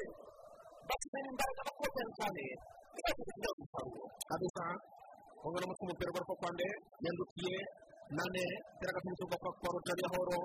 bafite 0.87 1.17
imbaraga 1.31 1.61
bakotanyi 1.67 2.11
cyane 2.19 2.43
ntibashobore 2.91 3.31
kugira 3.31 3.49
umusaruro 3.55 4.03
ungana 5.45 5.65
mutwe 5.69 5.83
umupira 5.85 6.09
ugaruka 6.11 6.33
kwande 6.41 6.67
yandukiye 7.05 7.55
nane 8.17 8.43
tera 8.79 8.91
gatatu 8.95 9.23
kwa 9.41 9.49
kwa 9.59 9.69
rotari 9.75 10.03
horo 10.13 10.39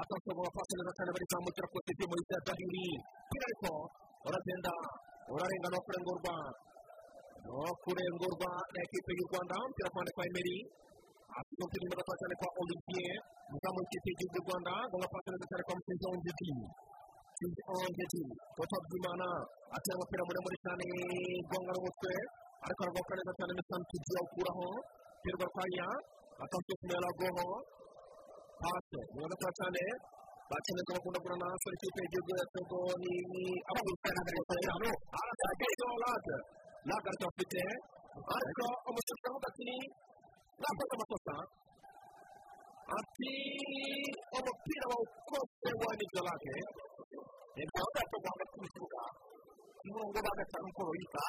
atatu 0.00 0.28
kwa 0.36 0.50
pasi 0.56 0.72
neza 0.78 0.92
cyane 0.96 1.10
bari 1.14 1.26
zamukira 1.32 1.66
ku 1.72 1.78
tipi 1.86 2.04
muri 2.10 2.22
cya 2.28 2.38
dahiri 2.46 2.86
kuri 3.28 3.42
ariko 3.48 3.70
uragenda 4.26 4.72
urarenga 5.32 5.68
no 5.72 5.78
kurengurwa 5.86 6.34
no 7.46 7.58
kurengurwa 7.82 8.50
na 8.72 8.78
ekipe 8.86 9.10
y'u 9.18 9.26
Rwanda 9.30 9.54
umupira 9.64 9.88
kwande 9.94 10.10
kwa 10.16 10.24
Emery 10.28 10.56
afite 11.38 11.58
umupira 11.62 11.82
imbere 11.86 12.02
kwa 12.06 12.14
cyane 12.20 12.34
kwa 12.40 12.48
Olivier 12.60 13.14
muzamu 13.50 13.78
w'ikipe 13.80 14.08
y'igihugu 14.10 14.36
y'u 14.38 14.46
Rwanda 14.48 14.72
gonga 14.90 15.08
pasi 15.12 15.28
neza 15.32 15.46
cyane 15.50 15.62
kwa 15.66 15.74
Musinzi 15.78 16.04
Onjiji 16.12 16.50
Musinzi 17.30 17.60
Onjiji 17.72 18.22
Toto 18.56 18.76
Bwimana 18.88 19.26
atera 19.76 19.94
umupira 19.98 20.22
muremure 20.28 20.56
cyane 20.64 20.84
gonga 21.50 21.70
n'umutwe 21.74 22.12
ariko 22.66 22.80
aragoka 22.82 23.12
neza 23.18 23.32
cyane 23.38 23.52
Misan 23.58 23.82
Tuji 23.88 24.12
awukuraho 24.18 24.66
terwa 25.22 25.46
kwanya 25.54 25.86
akantu 26.44 26.72
kumera 26.80 27.10
goho 27.18 27.46
pase 28.60 29.00
niyo 29.14 29.26
gatoya 29.30 29.52
cyane 29.58 29.82
bakeneye 30.50 30.84
bakunda 30.96 31.18
kurana 31.22 31.46
sore 31.62 31.74
ikipe 31.78 31.98
y'igihugu 32.02 32.30
ya 32.40 32.44
Togo 32.54 32.78
ni 33.02 33.12
ni 33.32 33.44
abagurukana 33.70 34.20
na 34.26 34.30
leta 34.36 34.54
yabo 34.66 34.90
arasagaye 35.18 35.74
lade 36.02 36.36
lade 36.88 37.06
ariko 37.10 37.24
afite 37.30 37.62
ariko 38.36 38.64
umusirikare 38.88 39.30
avuga 39.30 39.48
ati 39.50 39.68
nakoze 40.62 40.92
amakosa 40.96 41.34
ati 42.98 43.32
umupira 44.38 44.84
wawukoze 44.90 45.70
wanibyo 45.80 46.20
lade 46.28 46.54
ni 47.56 47.64
Togo 47.74 48.26
hagati 48.32 48.56
mu 48.62 48.66
kibuga 48.72 49.02
n'umurongo 49.84 50.18
wa 50.26 50.32
gatanu 50.38 50.66
uko 50.70 50.82
bawita 50.88 51.24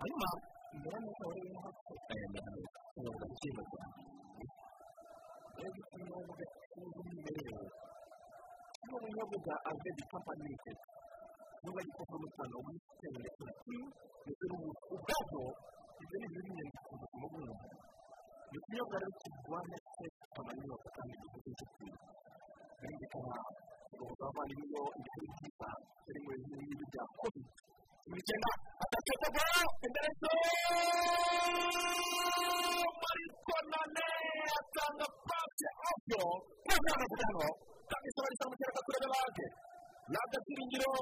hanyuma 0.00 0.28
imbere 0.74 0.96
y'uko 1.04 1.22
wari 1.28 1.40
urimo 1.44 1.68
aya 2.12 2.26
mahano 2.34 2.60
ushobora 2.96 3.26
gukemurwa 3.30 3.82
rero 5.56 5.76
ikinyobwa 5.80 6.42
cy'umwimerere 6.70 7.66
kino 8.80 8.96
binyobwa 9.04 9.54
avedi 9.70 10.02
kampani 10.10 10.42
limitedi 10.44 10.84
gikorwa 11.86 12.16
mu 12.22 12.26
rwanda 12.32 12.56
muri 12.64 12.78
siteme 12.86 13.18
ndetse 13.20 13.42
na 13.46 13.52
timu 13.60 13.86
ndetse 14.24 14.44
ubwabyo 14.94 15.42
ibyo 16.02 16.16
ni 16.20 16.26
ibintu 16.26 16.40
by'ingenzi 16.44 16.78
ku 16.86 16.92
buzima 17.00 17.26
bw'umuntu 17.30 17.66
ni 18.50 18.56
ikinyobwa 18.60 18.96
rero 19.02 19.12
kirwanya 19.20 19.76
siteme 19.84 20.16
amanyobwa 20.40 20.88
kandi 20.96 21.12
gikozwe 21.20 21.50
cyo 21.58 21.66
kwiga 21.74 21.98
kandi 22.80 22.94
kikaba 23.00 23.34
kigomba 23.88 24.14
abavandimwe 24.24 24.64
ibikuru 24.98 25.26
byiza 25.36 25.68
biri 26.04 26.20
mu 26.24 26.30
bintu 26.60 26.84
bya 26.90 27.02
covid 27.20 27.46
icyenda 28.20 28.50
ataketogo 29.00 29.42
imbere 29.86 30.08
so 30.20 30.30
mariko 33.02 33.56
nane 33.72 34.06
atanga 34.58 35.06
pasi 35.28 35.66
ovyo 35.90 36.22
mwana 36.68 37.04
kujano 37.10 37.46
kabisa 37.90 38.18
barisamukira 38.24 38.70
gakurebe 38.76 39.08
lage 39.14 39.46
lage 40.14 40.36
byiringiro 40.44 40.92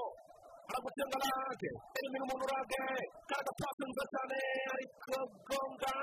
aragutenga 0.69 1.19
lage 1.27 1.71
elimina 1.99 2.25
umuntu 2.27 2.45
lage 2.53 2.83
kaga 3.31 3.53
pasi 3.61 3.83
nziza 3.89 4.05
cyane 4.13 4.39
ariko 4.75 5.15
gonga 5.49 5.95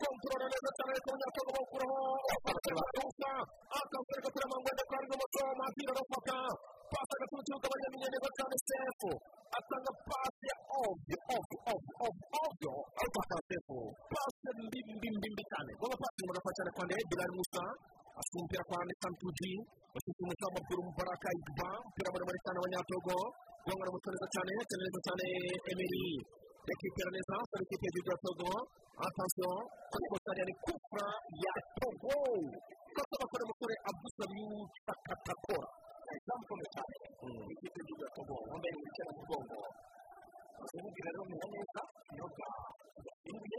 kontrole 0.00 0.44
neza 0.52 0.70
cyane 0.76 0.90
ariko 0.94 1.08
umunyatogo 1.12 1.50
bawukuraho 1.56 2.00
usa 3.08 3.30
akamusore 3.78 4.20
gakureba 4.24 4.50
mangwende 4.52 4.82
kari 4.90 5.06
n'umuco 5.10 5.42
mapira 5.60 5.90
arafata 5.94 6.38
pasi 6.92 7.12
agaturuka 7.16 7.66
banyaminya 7.72 8.08
neza 8.14 8.28
cyane 8.36 8.56
sefu 8.68 9.10
atanga 9.56 9.92
pasi 10.08 10.44
ya 10.50 10.56
ovyo 10.84 11.18
ovyo 11.34 11.58
ovyo 11.72 11.92
ovyo 12.06 12.24
ovyo 12.44 12.72
ariko 13.00 13.18
atanga 13.24 13.44
sefu 13.48 13.78
pasi 14.12 14.48
mbi 14.66 14.78
mbi 14.96 15.08
mbi 15.16 15.28
mbi 15.34 15.42
cyane 15.50 15.70
gonga 15.80 15.96
pasi 16.02 16.20
mu 16.26 16.32
gafa 16.36 16.50
cyane 16.56 16.70
kwande 16.76 16.94
bilal 17.10 17.32
musa 17.38 17.64
asuka 18.18 18.36
umupira 18.38 18.62
kwa 18.68 18.78
nisan 18.88 19.12
tuji 19.20 19.52
bafite 19.92 20.18
umuco 20.22 20.42
w'amaguru 20.46 20.80
mubaraka 20.86 21.28
igba 21.40 21.68
umupira 21.82 22.08
muremure 22.12 22.38
cyane 22.44 22.58
abanyatogo 22.58 23.14
gonga 23.64 23.82
n'umuco 23.84 24.08
neza 24.12 24.26
cyane 24.34 24.52
cyane 24.68 24.82
neza 24.84 25.00
cyane 25.06 25.24
emeri 25.70 26.04
récupère 26.64 27.10
les 27.12 27.26
uns 27.28 27.44
sur 27.44 27.58
l'équipe 27.60 27.92
du 27.92 28.00
Togo. 28.24 28.50
Attention, 28.96 29.54
Kosariani 29.92 30.54
Koufra 30.64 31.06
ya 31.44 31.54
Togo. 31.76 32.16
Kosa 32.94 33.14
bakora 33.20 33.44
Takatakora. 34.86 35.68
Izamu 36.14 36.44
kome 36.48 36.66
cyane. 36.74 36.96
Ikipe 37.52 37.80
y'u 37.88 37.96
Togo 38.16 38.34
wambaye 38.48 38.74
umukino 38.78 39.10
mu 39.12 39.20
mugongo. 39.20 39.60
Bazamubwira 40.58 40.93
rero 41.04 41.20
menya 41.28 41.46
neza 41.54 41.80
ikinyobwa 42.00 42.46
kidasimbuye. 42.94 43.58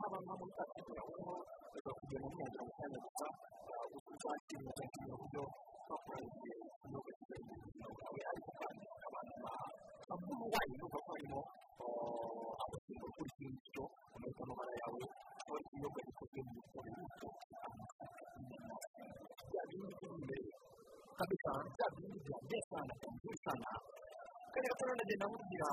Haba 0.00 0.16
nka 0.24 0.34
muri 0.38 0.52
yaweho 0.98 1.34
reka 1.74 1.90
kugenda 1.98 2.26
mwongera 2.32 2.62
mu 2.66 2.72
kanya 2.78 2.98
gusa 3.04 3.26
uzakira 4.12 4.60
uzakira 4.70 5.12
uburyo 5.16 5.42
bakoresheje 5.88 6.52
ikinyobwa 6.76 7.10
kidasimbuye 7.18 7.58
ubuzima 7.60 7.86
bwawe 7.94 8.20
ariko 8.30 8.50
kandi 8.60 8.84
abantu 9.06 9.34
bakamuru 9.44 10.44
wayo 10.52 10.74
nuko 10.80 10.98
harimo 11.08 11.40
abashinzwe 12.62 13.06
gukurikira 13.08 13.48
imbuto 13.50 13.82
umeze 14.16 14.40
amabara 14.44 14.72
yawe 14.82 15.02
aho 15.46 15.54
ikinyobwa 15.62 16.00
gikozwe 16.06 16.38
mu 16.46 16.50
mikoro 16.58 16.86
y'imbuto 16.92 17.28
bya 19.50 19.62
bindi 19.68 19.92
by'imbere 20.00 20.46
kabisa 21.18 21.50
bya 21.74 21.86
bindi 21.94 22.18
bya 22.26 22.38
besana 22.50 22.92
bya 23.00 23.34
sana 23.44 23.70
kandi 24.52 24.66
gato 24.70 24.82
none 24.88 25.02
ngenda 25.06 25.26
nkubwira 25.30 25.68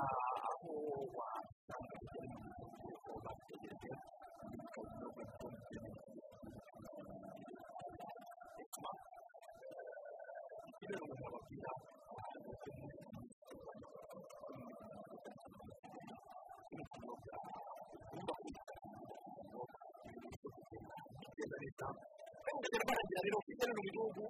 ukagenda 22.64 22.88
baragira 22.88 23.20
rero 23.24 23.36
ufite 23.44 23.62
no 23.68 23.72
mu 23.76 23.82
gihugu 23.86 24.22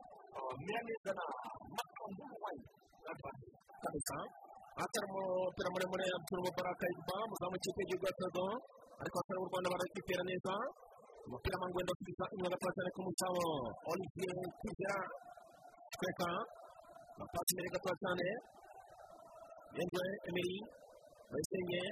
mera 0.67 0.81
neza 0.89 1.11
na 1.19 1.25
makambu 1.77 2.23
wayi 2.43 2.63
kabisa 3.83 4.17
atari 4.83 5.07
umupira 5.11 5.69
muremure 5.75 6.07
turimo 6.27 6.51
baraka 6.59 6.85
iba 6.99 7.17
muzamu 7.31 7.57
kipe 7.63 7.81
y'igihugu 7.83 8.05
ya 8.11 8.15
togo 8.21 8.45
ariko 9.01 9.17
atari 9.23 9.39
u 9.45 9.47
rwanda 9.51 9.69
barakipera 9.75 10.23
neza 10.31 10.55
umupira 11.27 11.57
mangwenda 11.63 11.93
usubiza 11.95 12.25
inyuma 12.35 12.51
gatoya 12.53 12.73
cyane 12.77 12.91
k'umucawo 12.95 13.45
olivier 13.91 14.37
kugera 14.61 14.99
tweka 15.95 16.29
amapasi 17.15 17.51
imbere 17.55 17.69
gatoya 17.75 17.97
cyane 18.03 18.27
yendwe 19.77 20.05
emeri 20.29 20.57
bayisenye 21.31 21.83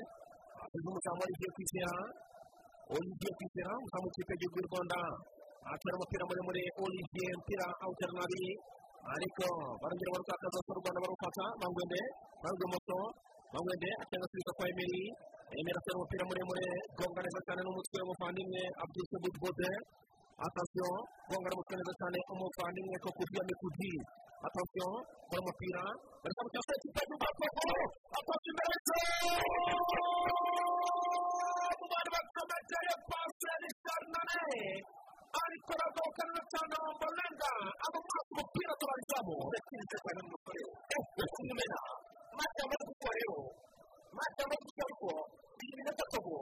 asize 0.62 0.86
umuzamu 0.90 1.20
olivier 1.26 1.52
kwizera 1.56 1.92
olivier 2.94 3.32
kwizera 3.38 3.70
umuzamu 3.78 4.04
w'ikipe 4.06 4.32
y'igihugu 4.34 4.56
y'u 4.58 4.68
rwanda 4.70 4.98
atera 5.70 5.94
umupira 5.98 6.24
muremure 6.28 6.62
olivier 6.84 7.32
mpira 7.40 7.66
awutera 7.84 8.12
nabi 8.18 8.44
ariko 9.14 9.44
barongera 9.80 10.10
barukakaza 10.14 10.58
u 10.70 10.74
rwanda 10.78 11.00
barufata 11.04 11.44
mangwende 11.60 12.00
mangwe 12.42 12.66
moto 12.72 12.98
mangwende 13.52 13.88
atanga 14.02 14.24
asubiza 14.26 14.52
kwa 14.56 14.64
emeri 14.72 15.02
emeri 15.58 15.76
atera 15.80 15.96
umupira 15.98 16.22
muremure 16.28 16.66
gonga 16.98 17.20
neza 17.24 17.40
cyane 17.46 17.60
n'umutwe 17.62 17.98
w'umuvandimwe 18.00 18.62
abdul 18.82 19.06
bode 19.42 19.70
atasiyo 20.46 20.88
gonga 21.28 21.48
n'umutwe 21.50 21.74
neza 21.78 21.92
cyane 22.00 22.18
umuvandimwe 22.32 22.96
ko 23.04 23.08
kurya 23.16 23.42
mikudi 23.48 23.92
atasiyo 24.46 24.88
kora 25.28 25.40
umupira 25.44 25.82
bari 26.22 26.34
kuri 26.36 26.48
ekipa 26.76 27.00
y'u 27.08 27.16
rwanda 27.18 27.74
atasiyo 28.18 28.50
imbere 28.50 28.74
umwana 31.82 32.08
bakomeje 32.14 32.92
pasi 33.10 33.44
ya 33.50 33.54
risharnane 33.62 34.42
ariko 35.40 35.70
aragoka 35.76 36.22
neza 36.28 36.42
cyane 36.52 36.74
wambalenga 36.84 37.50
agakora 37.86 38.20
ku 38.28 38.32
mupira 38.38 38.72
tubarizamu 38.80 39.34
yakinze 39.54 39.96
cyane 40.04 40.18
n'umusore 40.22 40.62
kumumena 41.34 41.78
mati 42.38 42.58
amaze 42.64 42.84
gukora 42.90 43.14
rero 43.18 43.36
mati 44.16 44.38
amaze 44.44 44.62
gukora 44.68 44.84
ariko 44.88 45.08
iyi 45.62 45.72
minota 45.78 46.04
togo 46.12 46.36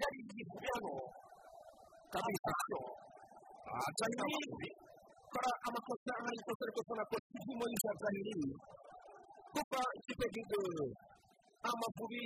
yari 0.00 0.18
yivuye 0.36 0.68
hano 0.74 0.92
kabisa 2.12 2.52
zahiri 3.98 4.68
kora 5.32 5.50
amakosa 5.68 6.12
hari 6.24 6.36
ikosa 6.40 6.62
ariko 6.66 6.80
tunakora 6.88 7.22
ibyimo 7.36 7.64
y'ibya 7.70 7.92
zahiri 8.02 8.34
kuva 9.52 9.80
ikipe 9.98 10.24
y'igihugu 10.34 10.84
amavubi 11.74 12.24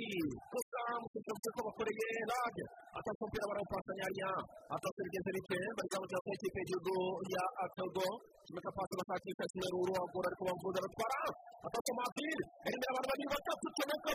gusa 0.51 0.81
mutegereje 1.01 1.49
ko 1.55 1.59
bakoreye 1.67 2.07
rage 2.31 2.63
atatu 2.99 3.21
mpira 3.27 3.45
barawupasanya 3.49 4.03
hariya 4.07 4.31
atatu 4.75 4.99
bigeze 5.05 5.29
bite 5.35 5.57
bari 5.77 5.87
kwamamaza 5.91 6.17
ko 6.23 6.29
ikipe 6.37 6.59
y'igihugu 6.61 6.95
ya 7.33 7.43
atogo 7.63 8.05
kimeka 8.45 8.69
pasi 8.77 8.93
bashakisha 8.99 9.45
kimeruru 9.51 9.93
agura 10.03 10.27
ariko 10.29 10.43
bamvuza 10.47 10.79
batwara 10.85 11.19
atatu 11.67 11.89
mapiri 11.99 12.43
imbere 12.69 12.87
abantu 12.91 13.07
babiri 13.11 13.29
batatu 13.35 13.65
kimeka 13.77 14.11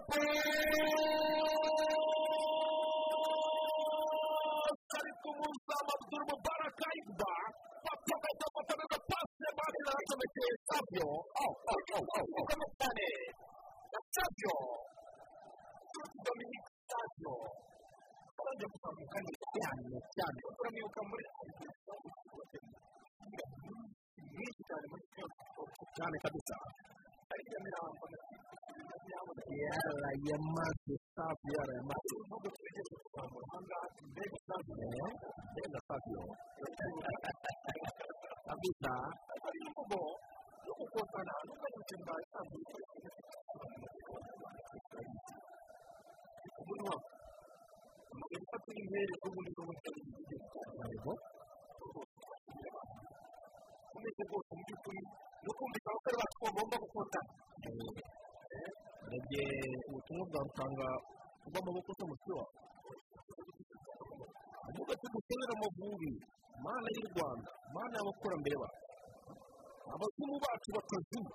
ari 4.97 5.12
kumusama 5.23 5.93
abdul 5.97 6.25
mubarak 6.31 6.79
aigba 6.91 7.33
bakomeza 7.87 8.47
bakomeza 8.57 8.97
pasi 9.11 9.47
bari 9.59 9.79
baracometse 9.87 10.45
savio 10.69 11.09
oh 11.43 11.53
oh 11.73 11.81
oh 11.97 12.05
oh 12.17 12.27
oh 12.37 12.45
cyane 12.81 13.09
savio 14.15 14.55
Dominique 14.67 14.96
Savio 15.97 17.33
barajya 18.37 18.67
gutambuka 18.73 19.19
cyane 19.57 19.97
cyane 20.17 20.39
uramibuka 20.61 21.01
muri 21.09 21.25
nyinshi 24.37 24.63
cyane 24.69 24.85
muri 24.93 25.05
cyane 25.97 26.17
kabisa 26.25 26.55
ariko 27.33 27.49
iyo 27.51 27.61
mirambo 27.65 28.05
yara 29.65 30.11
yamaze 30.29 30.95
Savio 31.17 31.53
yara 31.57 31.73
yamaze 31.79 32.15
nubwo 32.29 32.49
twigeze 32.57 32.95
kuzamura 33.03 33.45
ahangaha 33.49 33.89
mbega 34.11 34.39
Savio 34.47 35.07
mbega 35.53 35.79
Savio 35.89 36.23
kabisa 38.47 38.93
ari 39.47 39.59
imvugo 39.65 40.01
yo 40.67 40.73
gukosana 40.79 41.33
nubwo 41.47 41.67
mu 41.75 41.81
kintu 46.55 46.63
basanzwe 46.63 46.63
umunwa 46.63 46.95
umugabo 48.13 48.43
ufata 48.47 48.71
intere 48.81 49.15
n'ubundi 49.21 49.51
n'ubundi 49.57 49.89
yego 50.91 51.13
umeze 53.97 54.23
rwose 54.29 54.51
mu 54.57 54.63
by'ukuri 54.67 55.01
no 55.45 55.51
kumvikana 55.57 55.97
ko 56.03 56.07
ari 56.09 56.17
batwo 56.21 56.43
bagomba 56.47 56.77
gukundana 56.83 57.31
urebye 59.05 59.43
ubutumwa 59.89 60.25
bwa 60.31 60.41
rutanga 60.47 60.87
bw'amaboko 61.51 61.91
se 61.99 62.05
musiwa 62.11 62.45
avuga 64.69 64.91
ati 64.95 65.07
dukorere 65.15 65.53
amavubi 65.57 66.13
mana 66.65 66.89
y'u 66.97 67.07
rwanda 67.13 67.51
mana 67.75 67.93
y'abakurambere 67.99 68.57
bacu 68.63 68.83
abazimu 69.93 70.37
bacu 70.45 70.69
bakazima 70.77 71.33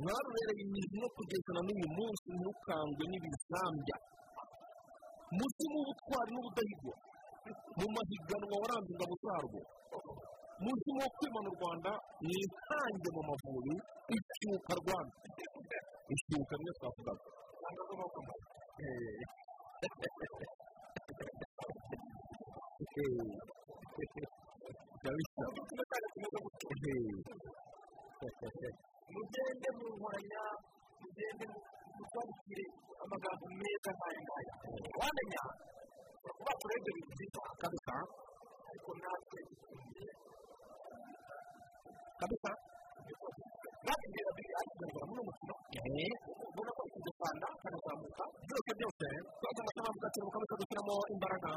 mwarubereye 0.00 0.62
imizi 0.64 0.94
no 1.00 1.08
kugezana 1.16 1.60
n'uyu 1.66 1.88
munsi 1.96 2.26
ntukangwe 2.40 3.04
n'ibizambya 3.10 3.96
muzimu 5.38 5.76
w'ubutwari 5.78 6.30
n'ubudahigwa 6.32 6.94
mu 7.78 7.86
mahiganwa 7.94 8.54
waranze 8.62 8.90
ingabo 8.94 9.14
zarwo 9.24 9.60
muzimu 10.64 10.98
wo 11.04 11.08
kwimana 11.16 11.48
u 11.52 11.56
rwanda 11.58 11.90
ni 12.26 12.34
intange 12.44 13.08
mu 13.16 13.22
mavubi 13.28 13.74
ishyuka 14.16 14.72
rwanda 14.82 15.14
ishyuka 16.14 16.54
niyo 16.58 16.72
twavugaga 16.78 17.24
mugende 29.12 29.68
mu 29.78 29.86
nkoranya 29.96 30.42
mugende 31.00 31.46
mutwandikire 31.98 32.64
amagambo 33.04 33.44
meza 33.60 33.90
nk'aya 33.96 34.20
ngaya 34.26 34.52
wamenya 35.00 35.42
kuba 36.36 36.52
turebye 36.60 36.90
ibintu 36.92 37.12
byiza 37.18 37.40
kabisa 37.62 37.94
ariko 38.68 38.90
natwe 39.02 39.40
kabisa? 42.20 42.50
Natwe 43.84 44.06
mbere 44.12 44.30
biri 44.36 44.52
akigaragara 44.60 45.04
muri 45.08 45.20
uwo 45.20 45.26
mukino 45.28 45.54
ubona 46.48 46.70
ko 46.76 46.80
ari 46.84 46.90
kudufanda 46.94 47.46
kanazamuka 47.62 48.24
byose 48.46 48.70
byose 48.78 49.06
twese 49.40 49.60
amasaha 49.62 49.88
avuga 49.90 50.06
ati 50.08 50.18
mukomeze 50.24 50.54
gushyiramo 50.60 50.96
imbaraga 51.14 51.52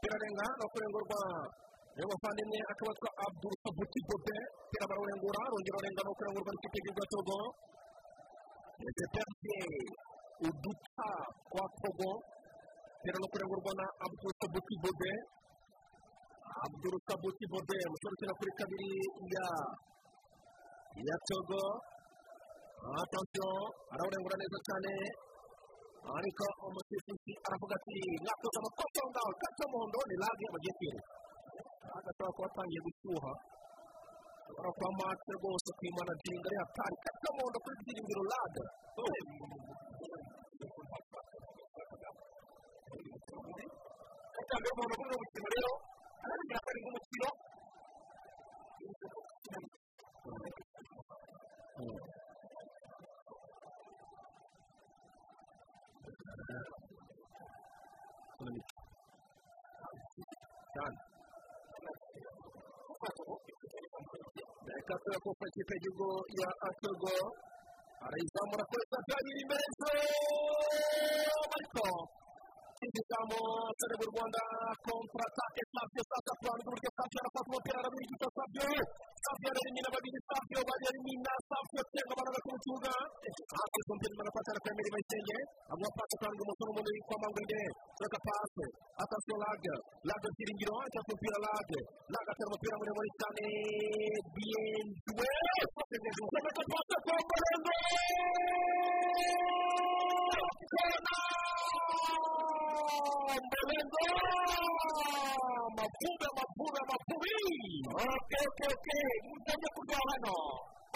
birarenga 0.00 0.44
no 0.58 0.66
kurengurwa 0.72 1.20
rero 1.96 2.06
bavandimwe 2.12 2.58
akaba 2.72 2.92
twa 3.00 3.10
abdul 3.26 3.54
sabuti 3.62 3.98
bobe. 4.08 4.36
Tera 4.70 4.84
barawurengura 4.90 5.40
rongera 5.52 5.76
urenga 5.80 6.02
no 6.06 6.12
kurengurwa 6.18 6.50
n'ikipe 6.52 6.76
y'igihugu 6.76 7.00
ya 7.02 7.08
togo. 7.12 7.38
Ezeperse 8.84 9.56
uduta 10.46 11.08
kwa 11.50 11.64
togo 11.80 12.10
tera 13.02 13.18
no 13.22 13.26
kurengurwa 13.32 13.72
na 13.80 13.86
abdul 14.04 14.32
sabuti 14.40 14.74
bobe 14.82 15.12
abdul 16.66 16.96
sabuti 17.08 17.44
bobe 17.52 17.76
umusore 17.88 18.12
ukina 18.16 18.34
kuri 18.38 18.52
kabiri 18.58 18.90
ya 19.34 19.46
ya 21.08 21.16
togo 21.28 21.60
atansiyo 23.00 23.48
arawurengura 23.92 24.36
neza 24.40 24.58
cyane 24.68 24.92
ariko 26.16 26.44
umusifuzi 26.68 27.32
aravuga 27.46 27.74
ati 27.80 27.96
mwakoze 28.24 28.56
amakosa 28.60 28.98
aho 29.00 29.08
ngaho 29.12 29.30
kati 29.42 29.58
y'umuhondo 29.62 29.98
ni 30.08 30.16
lage 30.22 30.46
bagiye 30.54 30.72
kwiruka 30.78 31.12
agashobora 31.98 32.32
kuba 32.36 32.46
atangiye 32.50 32.80
gushyuha 32.86 33.32
kuba 34.54 34.88
mate 34.98 35.30
rwose 35.38 35.68
kwimanaginga 35.78 36.46
ari 36.48 36.56
hatari 36.62 36.96
kati 37.04 37.20
y'umuhondo 37.24 37.58
kuri 37.64 37.76
byiringiro 37.80 38.22
lage 38.32 38.62
cyangwa 44.48 44.68
umuntu 44.72 44.94
uri 45.04 45.16
mu 45.42 45.48
rero 45.54 45.70
arabigira 46.24 46.58
ko 46.64 46.68
ari 46.70 46.80
nk'umukino 46.82 47.28
cyane 60.72 60.98
reka 64.76 64.94
tube 65.02 65.18
kuko 65.24 65.42
ikipe 65.50 65.72
y'igihugu 65.74 66.08
ya 66.40 66.48
atogo 66.68 67.14
arayizamura 68.06 68.64
kuri 68.70 68.84
kabiri 68.92 69.42
meza 69.50 69.88
ariko 71.56 71.84
izamu 72.84 73.40
serebe 73.78 74.04
u 74.06 74.10
rwanda 74.12 74.42
kontratake 74.84 75.62
savio 75.74 76.02
sasa 76.10 76.32
kurana 76.38 76.62
uburyo 76.66 76.90
savio 76.96 77.18
arafata 77.22 77.48
umupira 77.50 77.76
arabirigita 77.80 78.26
savio 78.36 78.68
savio 79.24 79.48
ararimina 79.52 79.88
babiri 79.94 80.18
savio 80.28 80.60
barimina 80.68 81.32
savio 81.50 81.80
tenga 81.94 82.14
baraga 82.18 82.40
mu 82.52 82.58
kibuga 82.64 82.92
hafi 83.56 83.78
izo 83.82 83.92
mpira 83.96 84.14
manafata 84.20 84.48
arakwemera 84.52 84.88
ibayisenge 84.90 85.36
amuha 85.72 85.90
pasi 85.96 86.14
kandi 86.22 86.38
umusore 86.44 86.70
umuntu 86.72 86.90
witwa 86.94 87.16
mangwende 87.22 87.58
tureka 87.96 88.18
pasi 88.28 88.66
atasiyo 89.02 89.36
lage 89.44 89.74
lage 90.08 90.28
byiringiro 90.34 90.74
cyangwa 90.92 91.08
umupira 91.10 91.38
lage 91.46 91.80
lage 92.12 92.28
atera 92.32 92.48
umupira 92.50 92.74
muremure 92.80 93.10
cyane 93.20 93.44
bienduwe 94.34 95.28
mavume 105.76 106.28
mavume 106.36 106.80
mavubi 106.88 107.34
oke 108.04 108.38
oke 108.48 108.64
oke 108.74 108.96
mutajya 109.28 109.68
kurya 109.76 109.98
hano 110.08 110.34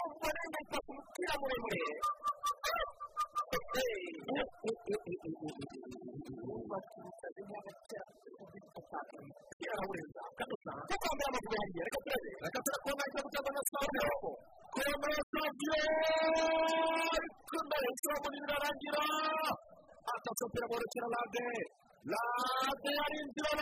umurenge 0.05 0.59
mfata 0.65 0.89
umupira 0.91 1.33
muremure 1.41 1.85
reka 12.43 12.59
turakubona 12.65 13.03
icyo 13.09 13.21
gutanga 13.25 13.51
na 13.57 13.63
savio 14.73 14.93
kubona 14.95 15.23
savio 15.33 15.75
ariko 17.17 17.57
mbere 17.67 17.85
y'ishyirahamwe 17.89 18.37
birarangira 18.43 19.03
atatu 20.15 20.43
umupira 20.45 20.67
muremure 20.71 21.07
lage 21.15 21.47
lage 22.11 22.93
arinjira 23.05 23.53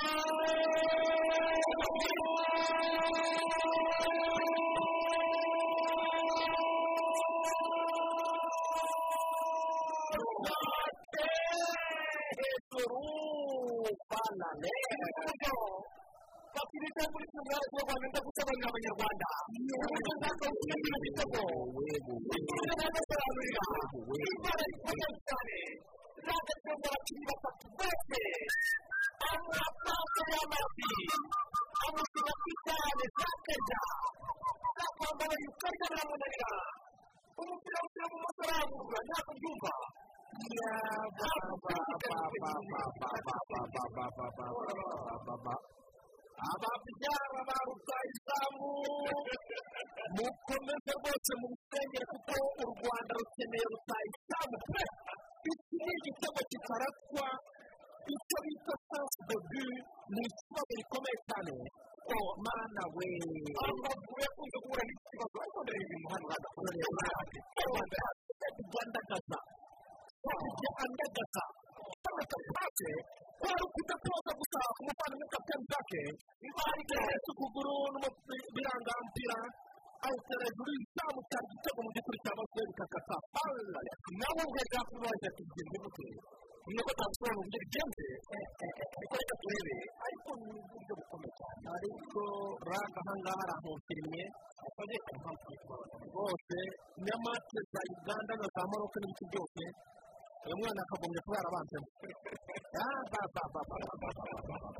banane 14.10 14.70
fakirite 16.54 17.02
muri 17.12 17.26
kimwe 17.32 17.54
cyo 17.70 17.78
rwanda. 17.84 18.06
Ndagusaba 18.10 18.50
ni 18.58 18.64
abanyarwanda 18.68 19.26
uburyo 19.82 20.12
ntabwo 20.20 20.44
bukeneye 20.52 20.96
ibitego 20.98 21.40
ikindi 22.36 22.72
bagasobanurira 22.80 23.62
imana 24.36 24.62
ikomeye 24.72 25.16
cyane 25.26 25.56
zagatunga 26.26 26.86
abakinnyi 26.90 27.24
batatu 27.30 27.66
bose 27.78 28.20
amapaso 29.30 30.20
y'amafi 30.32 30.90
amusiga 31.84 32.32
ku 32.42 32.50
cyane 32.66 33.04
zakarya 33.16 33.80
zakwambara 34.76 35.34
yukarya 35.42 35.86
biramunanira 35.90 36.50
umupira 37.40 37.78
ushyira 37.86 38.06
mu 38.12 38.16
moto 38.24 38.42
arangurura 38.48 39.00
ntabwo 39.08 39.32
byumva 39.38 39.72
ababyara 46.50 47.40
ba 47.48 47.56
rutayizamu 47.66 48.68
mukomeze 50.16 50.90
rwose 50.98 51.32
mu 51.40 51.46
rusengero 51.52 52.06
kuko 52.12 52.36
u 52.62 52.64
rwanda 52.78 53.12
rukeneye 53.20 53.66
rutayizamu 53.72 54.56
pe 54.72 54.82
iki 55.50 55.76
ni 55.84 55.92
igitego 55.98 56.40
kitaraswa 56.50 57.26
icyo 58.14 58.38
bita 58.44 58.74
sansi 58.88 59.20
debu 59.28 59.64
ni 60.14 60.20
ikibazo 60.28 60.72
gikomeye 60.78 61.18
cyane 61.28 61.54
o 62.14 62.18
mana 62.44 62.82
we 62.96 63.08
amavubi 63.64 64.20
yakunze 64.24 64.56
guhura 64.62 64.82
n'iki 64.86 65.04
kibazo 65.10 65.36
ariko 65.42 65.58
mbere 65.64 65.76
y'ibintu 65.80 66.08
hano 66.12 66.26
hadakorera 66.32 66.88
rwandagaza 68.68 69.38
wajya 70.26 70.70
andagaza 70.84 71.44
cyangwa 72.30 72.42
se 72.44 72.50
pase 72.56 72.90
kwari 73.40 73.62
ukudatoza 73.68 74.30
gusa 74.40 74.58
umuvandimwe 74.80 75.26
kapitani 75.32 75.64
jake 75.70 76.00
imari 76.48 76.82
gahetse 76.90 77.28
ukuguru 77.34 77.74
n'umupira 77.92 78.72
mpira 79.06 79.38
awutera 80.06 80.44
hejuru 80.46 80.72
cyari 81.28 81.46
igitego 81.48 81.78
mu 81.84 81.90
by'ukuri 81.94 82.18
cyangwa 82.24 82.44
se 82.52 82.60
bikakata 82.68 83.16
nawe 84.20 84.40
ubwe 84.48 84.62
bwakubaje 84.70 85.24
ati 85.30 85.42
bigenze 85.46 85.76
gute 85.84 86.06
nubwo 86.74 86.90
ntabisobanura 86.94 87.38
uburyo 87.40 87.58
bigenze 87.64 88.06
ariko 88.98 89.14
reka 89.20 89.34
turebe. 89.42 89.76
Ariko 90.06 90.30
ni 90.38 90.52
uburyo 90.60 90.92
bukomeye 91.00 91.32
cyane. 91.38 91.64
Ariko 91.76 92.20
raga 92.68 92.98
ahangaha 93.02 93.42
arahofirimye 93.46 94.24
rwose 96.08 96.58
nyamate 97.06 97.58
za 97.72 97.80
uganda 97.96 98.32
na 98.40 98.46
za 98.54 98.62
maroke 98.70 98.96
n'ibiti 99.00 99.24
byose 99.32 99.62
uyu 100.44 100.56
mwana 100.60 100.80
akagombye 100.84 101.20
kuba 101.24 101.36
yarabanzemo 101.38 101.88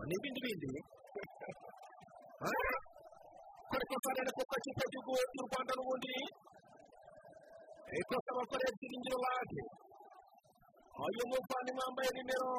n'ibindi 0.09 0.41
bindi 0.45 0.73
kore 3.69 3.85
kosa 3.91 4.11
rero 4.17 4.31
kuko 4.37 4.53
ikipe 4.59 4.83
y'igihugu 4.83 5.13
cy'u 5.33 5.47
rwanda 5.49 5.73
n'ubundi 5.75 6.15
ikosa 8.01 8.29
abakorera 8.33 8.71
ibyiringiro 8.73 9.19
bage 9.25 9.63
uyu 11.07 11.23
muvandimwe 11.31 11.83
wambaye 11.87 12.11
nimero 12.17 12.53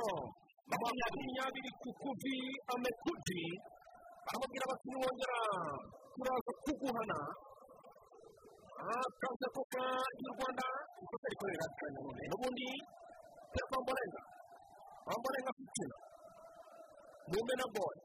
makumyabiri 0.69 1.71
ku 1.81 1.89
kuvi 2.01 2.37
amekuvi 2.73 3.43
aramubwira 4.27 4.69
bati 4.71 4.85
niwongera 4.89 5.39
turaza 6.13 6.51
kuguhana 6.63 7.19
akaza 8.79 9.47
kuka 9.55 9.83
y'u 10.23 10.31
rwanda 10.35 10.65
ikosa 11.03 11.27
rikorera 11.31 11.65
nanone 11.93 12.23
n'ubundi 12.29 12.67
tera 13.53 13.65
kwamborenga 13.69 14.21
kwamborenga 15.05 15.51
fitina 15.57 15.97
mumena 17.29 17.65
boy 17.75 17.95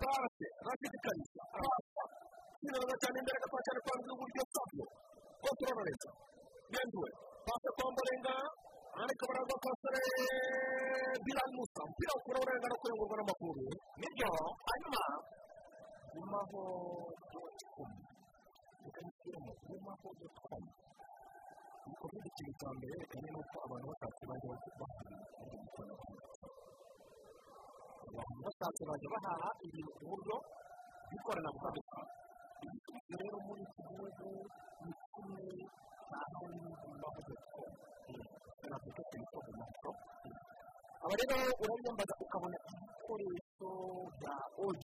pase 0.00 0.46
rashidikariza 0.66 1.42
pasa 1.54 2.02
kinaza 2.60 2.94
cyane 3.02 3.16
imbere 3.22 3.38
gatoya 3.42 3.62
cyane 3.66 3.80
kwa 3.84 3.92
rw'iburyo 3.98 4.42
sabyo 4.54 4.84
kontorora 5.42 5.82
leta 5.88 6.10
yenduwe 6.74 7.10
pase 7.46 7.68
kwamborenga 7.76 8.34
ariko 9.02 9.22
baraza 9.30 9.54
pasare 9.64 10.02
bilal 11.24 11.50
musa 11.56 11.80
umupira 11.86 12.12
ukura 12.18 12.38
urenga 12.44 12.66
no 12.70 12.76
kurengurwa 12.82 13.16
n'amaguru 13.18 13.64
ni 14.00 14.06
byo 14.14 14.30
hanyuma 14.68 15.02
gumaho 16.12 16.62
doticomu 17.32 17.96
nishyiremo 19.40 19.52
gumaho 19.66 20.08
doticomu 20.20 20.70
ni 21.86 21.92
kuvuga 22.00 22.26
ikintu 22.30 22.52
cya 22.60 22.68
mbere 22.76 22.90
yerekanye 22.92 23.28
nuko 23.34 23.56
abantu 23.64 23.86
bashatse 23.90 24.22
bajya 24.30 24.48
bahaha 24.80 25.14
abantu 28.08 28.40
bashatse 28.44 28.82
bajya 28.88 29.08
bahaha 29.14 29.48
ibintu 29.66 29.90
ku 29.96 30.02
buryo 30.10 30.36
bw'ikoranabuhanga 31.08 32.02
igisubizo 32.64 33.14
rero 33.20 33.36
muri 33.46 33.62
iki 33.66 33.80
gihugu 33.88 34.28
ni 34.84 34.92
kimwe 35.10 35.44
cyangwa 36.08 36.46
gumaho 36.82 37.18
doticomu 37.26 37.76
navuga 38.70 39.02
ku 39.08 39.14
isoko 39.22 39.50
moto 39.58 39.90
aba 41.02 41.14
rero 41.20 41.36
urayambaza 41.62 42.14
ukabona 42.24 42.56
ibikoresho 42.72 43.70
bya 44.18 44.34
ogi 44.64 44.88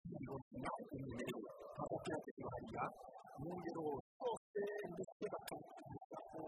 naho 0.63 0.79
umwimerere 0.93 1.41
ntabwo 1.75 1.97
kuyatega 2.03 2.45
hariya 2.53 2.85
mu 3.41 3.51
ngero 3.59 3.85
zose 4.23 4.61
ndetse 4.93 5.23
bakabikubwira 5.33 6.19
ko 6.31 6.39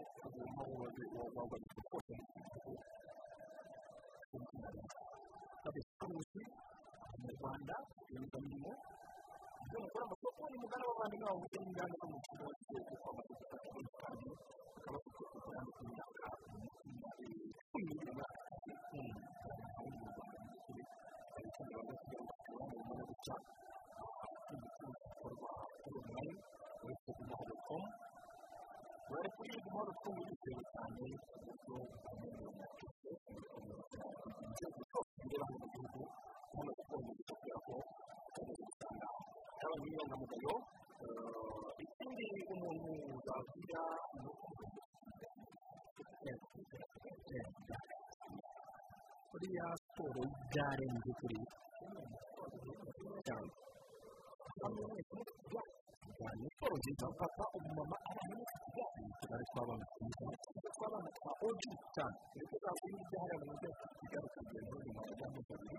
waba 1.37 1.57
kose 1.91 2.13
mu 2.19 2.25
gihugu 2.35 2.73
abacuruzi 5.69 6.43
mu 7.21 7.29
rwanda 7.37 7.75
rwiyemezamirimo 8.01 8.71
ibyo 9.65 9.79
mukora 9.83 10.03
amasoko 10.07 10.41
ni 10.51 10.57
mugana 10.63 10.85
w'abavandimwe 10.89 11.27
bawe 11.29 11.41
ugera 11.45 11.65
inganda 11.69 11.95
zo 12.01 12.07
mu 12.13 12.19
kigo 12.25 12.47
cy'igihugu 12.61 12.95
kwa 13.03 13.11
mategeko 13.19 13.53
atandukanye 13.57 14.31
bakaba 14.75 14.99
bafite 14.99 15.23
na 15.41 17.01
bari 17.03 17.31
kuri 17.71 17.85
iyi 29.45 29.59
mpamvu 29.65 29.93
twumva 29.99 30.23
bitewe 30.31 30.63
cyane 30.73 31.03
uburyo 31.37 31.77
bw'amenyo 32.03 32.49
na 32.59 32.67
kese 32.77 33.11
inzego 34.47 34.81
zose 34.91 35.11
zireba 35.21 35.47
mu 35.61 35.67
gihugu 35.73 36.01
hano 36.55 36.71
gukora 36.79 37.09
kubera 37.29 37.59
ko 37.67 37.75
tumaze 38.35 38.63
gusanga 38.69 39.07
yaba 39.61 39.77
n'inyangamugayo 39.81 40.55
ikindi 41.85 42.27
umuntu 42.55 42.91
zabwira 43.25 43.83
ni 44.23 44.31
kuriya 49.31 49.67
siporo 49.83 50.21
y'igare 50.31 50.85
mu 50.93 50.99
by'ukuri 51.03 51.41
cyane 53.27 53.51
ni 56.05 56.49
siporo 56.53 56.75
nziza 56.81 57.07
papa 57.19 57.45
umumama 57.57 57.97
abana 58.11 58.35
n'ikigare 58.39 59.05
tugare 59.21 59.45
tw'abana 59.51 59.85
twiza 59.93 60.27
tw'abana 60.77 61.09
twa 61.19 61.33
oji 61.47 61.71
cyane 61.95 62.17
ndetse 62.35 62.57
ntabwo 62.61 62.85
iyo 62.89 62.99
ujya 63.05 63.19
hariya 63.23 63.39
mu 63.41 63.47
mujyi 63.51 63.67
wa 63.81 63.87
kigali 63.99 64.27
ukagenda 64.29 64.77
nyuma 64.85 65.01
ya 65.09 65.15
gahunda 65.21 65.53
abiri 65.55 65.79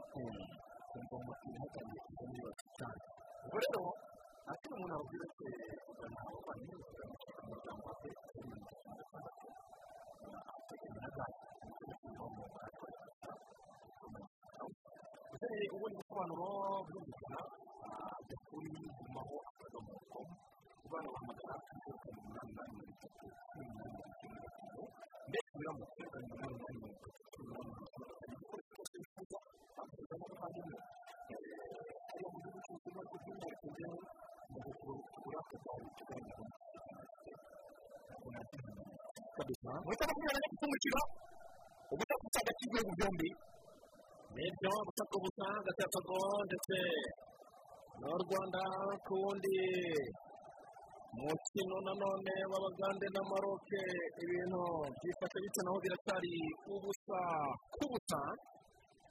kumva 0.92 1.16
amakuru 1.22 1.58
hatangiye 1.62 2.00
kuza 2.06 2.24
muri 2.30 2.42
bake 2.46 2.66
cyane 2.78 3.00
ubwo 3.46 3.58
rero 3.64 3.84
akiri 4.52 4.74
umuntu 4.76 4.94
ababwira 4.96 5.26
ko 5.36 5.44
kugana 5.86 6.18
abavandimwe 6.28 6.84
kugana 6.88 7.14
umuryango 7.44 7.84
wa 7.90 7.94
pe 8.02 8.10
uri 8.38 8.48
mu 8.50 8.56
mukino 8.66 8.94
gatandatu 9.00 9.48
ateganya 10.58 11.00
na 11.06 11.10
gare 11.16 11.34
ukeneye 15.34 15.68
ubundi 15.76 15.96
busobanuro 16.00 16.48
bwumvikana 16.88 17.40
jya 18.28 18.38
kuri 18.48 18.72
gumaho 18.98 19.04
akadomo 19.04 19.04
komu 19.04 19.05
ubana 20.96 21.10
bahamagara 21.14 21.56
kuri 21.66 21.98
karindwi 22.02 22.22
umunani 22.24 22.50
umunani 22.52 22.72
mirongo 22.76 22.94
itatu 22.96 23.26
cumi 23.50 23.66
mirongo 23.76 24.08
icyenda 24.12 24.40
na 24.40 24.50
gatanu 24.56 24.82
biramutse 25.60 26.00
zeru 26.00 26.10
karindwi 26.14 26.36
umunani 26.36 26.54
umunani 26.56 26.78
mirongo 26.80 26.98
itatu 27.00 27.22
cumi 27.34 27.48
mirongo 27.52 27.82
icyenda 27.86 28.00
na 28.00 28.12
gatanu 28.12 28.34
igikoresho 28.36 28.72
cyose 28.76 28.96
wifuza 29.02 29.38
baguhereza 29.76 30.16
n'abavandimwe 30.20 30.78
hariya 32.10 32.28
mu 32.34 32.38
gihugu 32.44 32.60
cy'ubuzima 32.64 33.00
ariko 33.02 33.16
by'umwihariko 33.22 33.66
njyewe 33.72 34.00
mu 34.52 34.60
kugura 34.80 35.40
kugura 35.50 35.84
ikiganiro 35.90 36.44
kabisa 39.38 39.72
muri 39.84 39.96
makumyabiri 40.00 40.36
na 40.36 40.44
gatatu 40.46 41.02
ubutaka 41.94 42.26
hagati 42.40 42.62
y'ibihugu 42.64 42.92
byombi 42.98 43.30
ni 44.36 44.46
byo 44.58 44.72
ubutaka 44.82 45.16
busa 45.24 45.48
togo 45.94 46.18
ndetse 46.48 46.78
n'u 48.00 48.14
rwanda 48.24 48.62
ku 49.06 49.14
wundi 49.24 49.56
mukino 51.20 51.76
nanone 51.86 52.34
w'abagande 52.52 53.08
na 53.16 53.22
maroke 53.30 53.82
ibintu 54.24 54.62
byifashe 55.00 55.38
bityo 55.44 55.62
naho 55.66 55.78
biracyari 55.84 56.34
ubusa 56.74 57.20
k'ubusa 57.74 58.22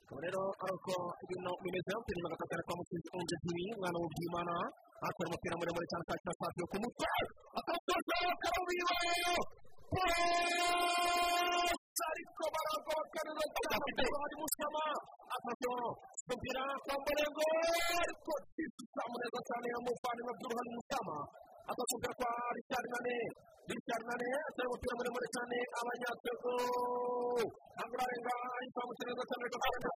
akaba 0.04 0.20
rero 0.24 0.42
ari 0.62 0.74
uko 0.78 0.94
ibintu 1.24 1.50
bimeze 1.62 1.90
turi 2.04 2.20
mu 2.22 2.28
gatatu 2.32 2.62
kwa 2.66 2.74
musinzi 2.78 3.08
unje 3.18 3.36
tv 3.42 3.56
umwana 3.76 3.98
w'ubyimana 4.00 4.54
atwara 5.06 5.28
umupira 5.30 5.54
muremure 5.58 5.86
cyane 5.90 6.04
sita 6.08 6.32
saa 6.38 6.68
ku 6.70 6.76
mutwe 6.82 7.08
akasoza 7.58 8.16
karawiwe 8.42 8.94
ariko 12.10 12.44
baragobakarira 12.54 13.44
cyane 13.54 14.04
hari 14.22 14.36
musama 14.42 14.84
atatu 15.36 15.70
umupira 16.24 16.62
kwa 16.84 16.94
murengo 17.04 17.44
ariko 18.02 18.32
neza 19.20 19.40
cyane 19.48 19.66
y'umuvandimwe 19.72 20.32
by'uruhare 20.38 20.70
musama 20.76 21.16
atatu 21.70 21.94
kwa 22.18 22.30
richard 22.56 22.86
nane. 22.94 23.16
Richard 23.72 24.02
nane 24.08 24.28
atari 24.48 24.66
umupira 24.68 24.94
muremure 24.98 25.28
cyane 25.34 25.56
abanyatego 25.80 26.52
ntabwo 27.74 27.94
urarenga 27.96 28.34
izamuka 28.66 29.02
neza 29.08 29.22
cyane 29.30 29.44
gafana 29.52 29.88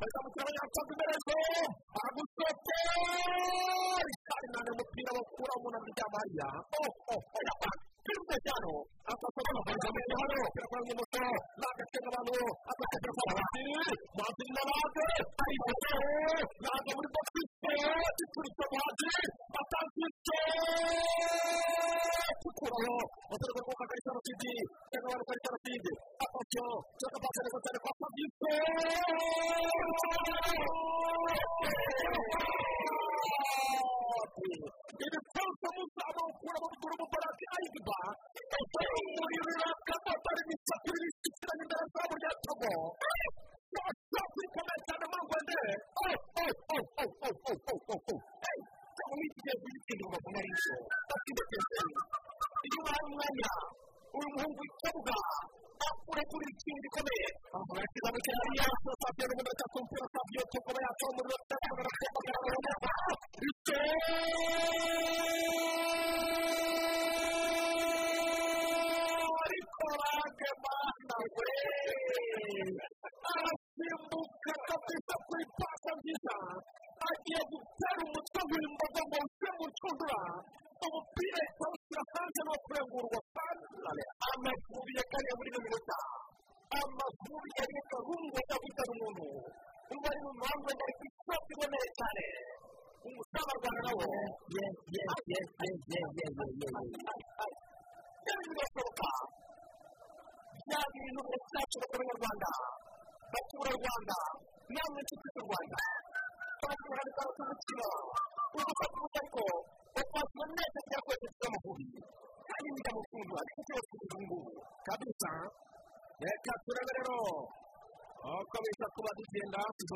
bazamukira 0.00 0.42
abanyatego 0.44 0.90
imbere 0.94 1.14
zo 1.26 1.36
aragusote 1.98 2.76
richard 4.08 4.44
nane. 4.54 4.68
Umupira 4.76 5.10
bakura 5.16 5.54
mu 5.62 5.68
ntoki 5.72 5.90
bya 5.96 6.06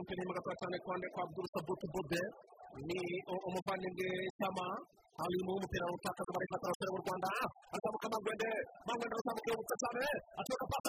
mu 0.03 0.33
gatatu 0.37 0.59
cyane 0.61 0.77
kwande 0.85 1.07
kwa 1.15 1.23
sabutu 1.55 1.87
bobe 1.95 2.23
ni 2.87 3.01
umuvandimwe 3.47 4.09
sama 4.41 4.67
harimo 5.19 5.51
umupira 5.59 5.85
w'utakaza 5.91 6.31
bari 6.35 6.47
fata 6.53 6.65
abasore 6.67 6.91
b'u 6.93 7.03
rwanda 7.05 7.29
azamuka 7.75 8.07
amagwende 8.11 8.49
magwende 8.89 9.15
azamuka 9.21 9.49
yibutsa 9.53 9.77
cyane 9.83 10.03
aturuka 10.41 10.67
pasa 10.73 10.89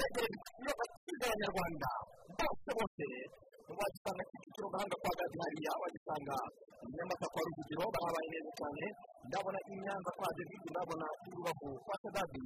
begereye 0.00 0.36
ikinyobwa 0.38 0.84
cyiza 1.04 1.24
abanyarwanda 1.28 1.88
bose 2.38 2.70
bose 2.78 3.04
wagisanga 3.78 4.22
kicukiro 4.30 4.66
gahanga 4.72 4.96
kwa 5.02 5.12
gazi 5.18 5.36
hariya 5.42 5.72
wagisanga 5.82 6.36
nyamata 6.96 7.26
kwa 7.32 7.40
rujugiro 7.46 7.84
barabaye 7.94 8.28
neza 8.32 8.50
cyane 8.58 8.84
ndabona 9.28 9.58
inyanza 9.72 10.10
kwa 10.18 10.28
david 10.36 10.62
ndabona 10.72 11.06
irubavu 11.28 11.68
kwa 11.86 11.96
sadadi 12.02 12.42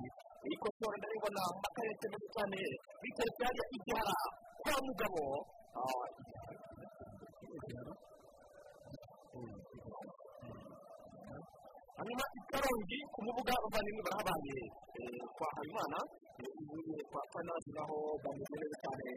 ikosora 0.54 0.96
ndaribona 0.98 1.40
mu 1.54 1.58
makarere 1.64 2.06
meza 2.12 2.28
cyane 2.36 2.58
biteretse 3.02 3.42
hariya 3.46 3.66
igihara 3.76 4.16
kwa 4.62 4.74
mugabo 4.86 5.22
hanyuma 11.98 12.24
ikarongi 12.38 12.98
ku 13.12 13.18
mubuga 13.26 13.52
abavandimwe 13.58 14.02
barahabaye 14.06 14.56
kwa 15.36 15.46
habimana 15.56 15.98
kanazi 17.32 17.70
naho 17.76 17.96
bameze 18.24 18.54
neza 18.60 18.76
cyane 18.84 19.10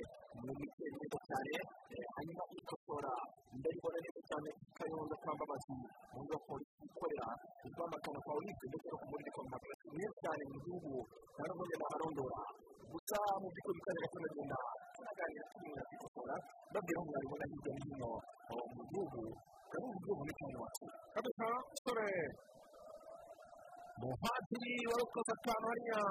mu 0.44 0.52
miteri 0.60 0.96
neza 1.02 1.18
cyane 1.28 1.54
hanyuma 2.16 2.44
ikosora 2.60 3.14
ndaribona 3.58 3.98
neza 4.06 4.22
cyane 4.30 4.50
kayonza 4.78 5.16
kwa 5.24 5.32
mbabazi 5.36 5.74
mu 6.14 6.38
polisi 6.48 6.82
ikorera 6.88 7.28
rwamagana 7.74 8.20
kwa 8.26 8.34
olive 8.40 8.66
ndetse 8.70 8.88
no 8.92 8.98
ku 9.02 9.06
muri 9.12 9.30
kwa 9.36 9.44
mbabazi 9.48 9.86
mwiza 9.94 10.14
cyane 10.24 10.42
mu 10.52 10.58
gihugu 10.66 10.94
nta 11.34 11.44
n'ubundi 11.48 11.76
naharondora 11.82 12.42
gusa 12.92 13.18
mu 13.42 13.48
by'ukuri 13.54 13.80
kandi 13.86 14.00
gakomeza 14.04 14.58
tunaganira 14.96 15.44
tumenya 15.52 15.82
ikosora 15.96 16.36
babwira 16.74 17.00
ngo 17.02 17.10
mwabibona 17.12 17.46
hirya 17.52 17.72
no 17.76 17.82
hino 17.88 18.12
mu 18.76 18.82
gihugu 18.90 19.22
kandi 19.72 19.86
mu 19.92 19.98
gihugu 20.04 20.22
ni 20.28 20.34
cyane 20.40 20.56
wacu 20.64 20.86
kabisa 21.14 21.48
sore 21.84 22.10
muhadiri 24.02 24.74
wari 24.92 25.04
ukoze 25.08 25.32
akantu 25.38 25.66
hariya 25.70 26.02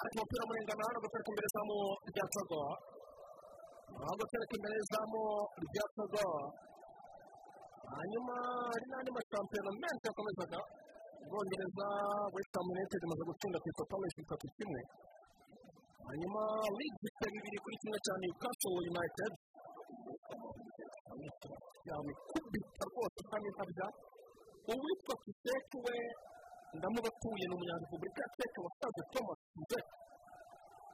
ariko 0.00 0.14
umupira 0.18 0.42
murengana 0.48 0.82
hano 0.88 0.98
gutereka 1.04 1.30
imbere 1.32 1.48
zamu 1.54 1.76
rya 2.10 2.24
togo 2.34 2.60
aho 4.02 4.12
gutereka 4.20 4.52
imbere 4.58 4.74
y'izamu 4.78 5.22
rya 5.64 5.84
togo 5.96 6.24
hanyuma 7.94 8.34
hari 8.70 8.86
n'andi 8.90 9.10
mashampiyona 9.16 9.70
menshi 9.82 10.06
yakomezaga 10.08 10.58
ubwongereza 11.22 11.86
west 12.34 12.54
ham 12.56 12.66
united. 12.74 13.00
imaze 13.06 13.22
gutsinda 13.28 13.58
crystal 13.62 13.86
palace 13.90 14.16
bitatu 14.20 14.46
kimwe 14.56 14.82
hanyuma 16.08 16.42
ifite 16.88 17.24
bibiri 17.34 17.58
kuri 17.64 17.76
kimwe 17.82 17.98
cya 18.06 18.14
newcastle 18.22 18.76
united 18.92 19.32
yamikubita 21.88 22.82
rwose 22.90 23.20
kandi 23.30 23.48
nkabya 23.54 23.86
uwitwa 24.72 25.14
kiseke 25.22 25.76
we 25.86 25.96
ndamubatuye 26.76 27.44
ni 27.48 27.54
umunyarepublika 27.56 28.18
ya 28.24 28.28
teke 28.38 28.58
wasaze 28.66 29.02
thomas 29.12 29.38
tuze 29.54 29.78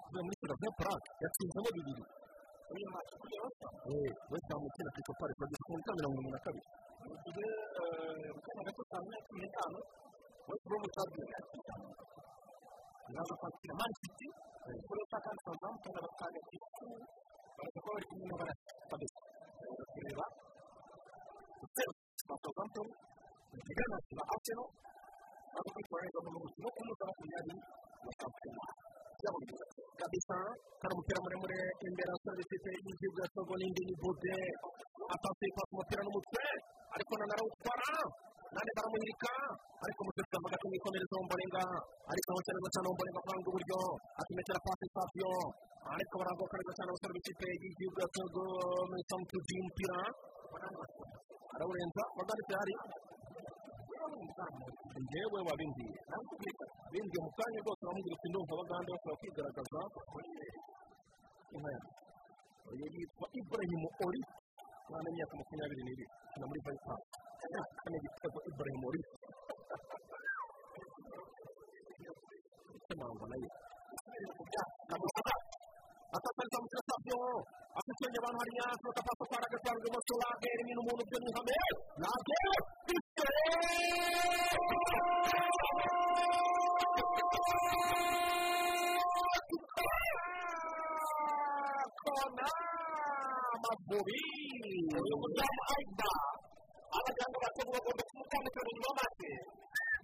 uvuye 0.07 0.22
muri 0.27 0.37
seraviyo 0.41 0.70
parake 0.79 1.11
yatsinzemo 1.22 1.68
bibiri 1.77 2.05
uyu 2.72 2.87
kuri 3.20 3.37
wasa 3.45 3.66
west 4.33 4.49
ham 4.51 4.62
ikina 4.68 4.91
crystal 4.95 5.16
palace 5.20 5.39
bageze 5.43 5.62
ku 5.64 5.70
minota 5.72 5.93
mirongo 5.99 6.16
irindwi 6.18 6.33
na 6.35 6.41
kabiri 6.45 6.68
mu 7.05 7.14
gihe 7.25 7.47
mu 8.35 8.41
kanya 8.45 8.62
gato 8.68 8.83
saa 8.91 9.01
moya 9.05 9.20
cumi 9.27 9.41
n'itanu 9.43 9.79
west 10.49 10.64
brom 10.66 10.85
champion 10.95 11.29
iraza 13.11 13.35
kwakira 13.41 13.75
man 13.81 13.93
city 14.01 14.27
kuri 14.89 15.03
sakandi 15.12 15.41
southampton 15.47 15.95
abatanga 16.01 16.39
igifu 16.45 16.87
baraza 17.57 17.79
kuba 17.83 17.93
bari 17.97 18.07
kumwe 18.11 18.25
n'abarasa 18.29 18.72
kabisa 18.91 19.20
kureba 19.93 20.27
ba 22.29 22.35
southampton 22.45 22.87
zigana 23.66 23.97
na 24.16 24.22
arsenal 24.35 24.68
baza 25.55 25.70
kwitwara 25.74 26.18
mu 26.24 26.30
mukino 26.44 26.68
w'umunsi 26.74 27.00
wa 27.02 27.09
makumyabiri 27.11 27.59
wa 28.07 28.12
shampiyona 28.18 28.64
byabo 29.18 29.38
byiza 29.44 29.64
kabisa 30.00 30.36
kari 30.80 30.92
umupira 30.94 31.18
muremure 31.24 31.59
imbere 31.88 32.12
serivisi 32.24 32.68
y'igihugu 32.86 33.18
ya 33.22 33.28
togo 33.34 33.52
n'indi 33.61 33.82
ni 33.88 33.94
bude 34.02 34.36
atasi 35.14 35.46
pasi 35.57 35.70
umupira 35.74 36.00
n'umutwe 36.05 36.44
ariko 36.94 37.12
nana 37.18 37.32
arawutwara 37.36 37.90
nane 38.55 38.70
baramuhirika 38.76 39.32
ariko 39.84 39.98
umutetsi 40.05 40.32
avuga 40.38 40.55
ati 40.57 40.66
mwikomereze 40.70 41.14
womborenga 41.18 41.62
ariko 42.12 42.28
aho 42.32 42.40
cyane 42.46 42.59
cyane 42.74 42.86
womborenga 42.90 43.20
kwanga 43.24 43.48
uburyo 43.50 43.78
atumetera 44.20 44.61
pasi 44.66 44.86
safiyo 44.94 45.32
ariko 45.94 46.14
baragoka 46.20 46.55
neza 46.59 46.72
cyane 46.76 46.88
abasore 46.90 47.12
b'ikipe 47.16 47.46
y'igihugu 47.62 47.98
ya 48.02 48.09
togo 48.16 48.42
muri 48.88 49.02
samutu 49.11 49.36
y'umupira 49.57 49.98
arawurenza 51.55 52.02
baganditse 52.18 52.55
hari 52.61 52.74
njyewe 54.12 55.38
wabimbwiye 55.48 55.98
bimbwiye 56.92 57.20
mu 57.24 57.30
kanya 57.36 57.59
rwose 57.64 57.82
bamubwira 57.86 58.14
ati 58.18 58.28
ndumva 58.30 58.52
abagande 58.55 58.88
bashobora 58.94 59.18
kwigaragaza 59.20 59.78
yitwa 62.94 63.26
ibrahimu 63.40 63.88
ori 64.07 64.20
mwana 64.88 65.07
w'imyaka 65.09 65.34
makumyabiri 65.38 65.82
n'ibiri. 65.84 66.05
Akina 66.26 66.46
muri 66.48 66.61
vayipa 66.64 66.94
kane 67.82 67.96
gitego 68.05 68.38
ibrahimu 68.50 68.84
ori 68.90 69.00
mpamvu 72.98 73.24
na 73.30 73.36
yo 73.42 73.50
atapariza 76.17 76.57
mu 76.62 76.67
kirasabyo 76.71 77.19
afite 77.79 78.03
abantu 78.21 78.39
hariya 78.43 78.67
kwa 79.29 79.39
rage 79.43 79.57
kwa 79.62 79.71
rw'ibumoso 79.75 80.15
lage 80.23 80.49
rimwe 80.59 80.73
n'umuntu 80.77 81.03
byo 81.09 81.19
ni 81.23 81.29
ihame 81.31 81.55
lage 82.03 82.39
kona 92.03 92.49
amavubi 93.55 94.21
uyu 95.03 95.15
mudamu 95.23 95.61
ayiba 95.73 96.11
abaganga 96.97 97.37
batatu 97.45 97.71
bagomba 97.75 98.03
kumutandukanya 98.09 98.71
inyuma 98.73 98.89
y'amazi 98.89 99.31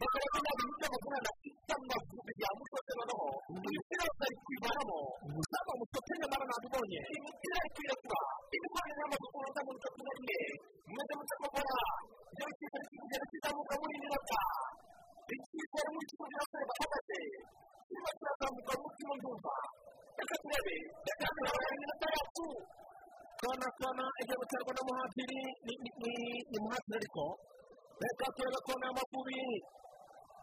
bakaba 0.01 0.27
banabi 0.35 0.63
ibyo 0.71 0.87
bavuga 0.93 1.19
na 1.25 1.31
sita 1.41 1.75
mavubi 1.91 2.33
yamusoze 2.43 2.93
noneho 2.99 3.27
imipira 3.67 4.03
yose 4.09 4.23
ari 4.27 4.37
kwivanamo 4.47 4.99
ntabwo 5.51 5.73
musote 5.81 6.13
nyamara 6.21 6.45
nabibonye 6.51 7.01
imipira 7.17 7.55
ari 7.61 7.69
kwirekura 7.75 8.21
ibikoresho 8.57 8.95
byamaze 8.99 9.27
kubanza 9.33 9.61
mu 9.67 9.71
bitatu 9.77 10.01
na 10.07 10.13
rimwe 10.17 10.39
mwese 10.93 11.13
mutakogora 11.19 11.77
ibyo 12.33 12.45
ari 12.77 12.87
kugenda 13.01 13.27
kizamuka 13.31 13.75
muri 13.81 13.95
minota 14.03 14.41
ari 15.79 15.91
muri 15.95 16.07
kimwe 16.11 16.27
n'abasore 16.31 16.65
bahagaze 16.71 17.19
kirimo 17.87 18.11
kirazamuka 18.19 18.73
mu 18.81 19.15
ndumva 19.19 19.55
reka 20.19 20.35
turebe 20.43 20.77
reka 21.07 21.27
turebe 21.37 21.67
iminota 21.77 22.07
yacu 22.17 22.47
kona 23.41 23.69
kona 23.79 24.05
igiye 24.21 24.37
guterwa 24.41 24.73
na 24.77 24.83
muhatiri 24.89 25.41
ni 26.51 26.59
muhatiri 26.65 26.97
ariko 27.01 27.25
reka 28.05 28.27
turebe 28.37 28.59
kona 28.67 28.85
y'amavubi 28.89 29.41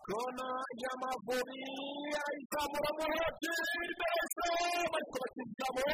kona 0.07 0.47
y'amavubi 0.81 1.61
ayizamura 2.23 2.89
muhatiri 2.97 3.93
mbese 3.97 4.47
bariko 4.91 5.17
bakizamo 5.23 5.85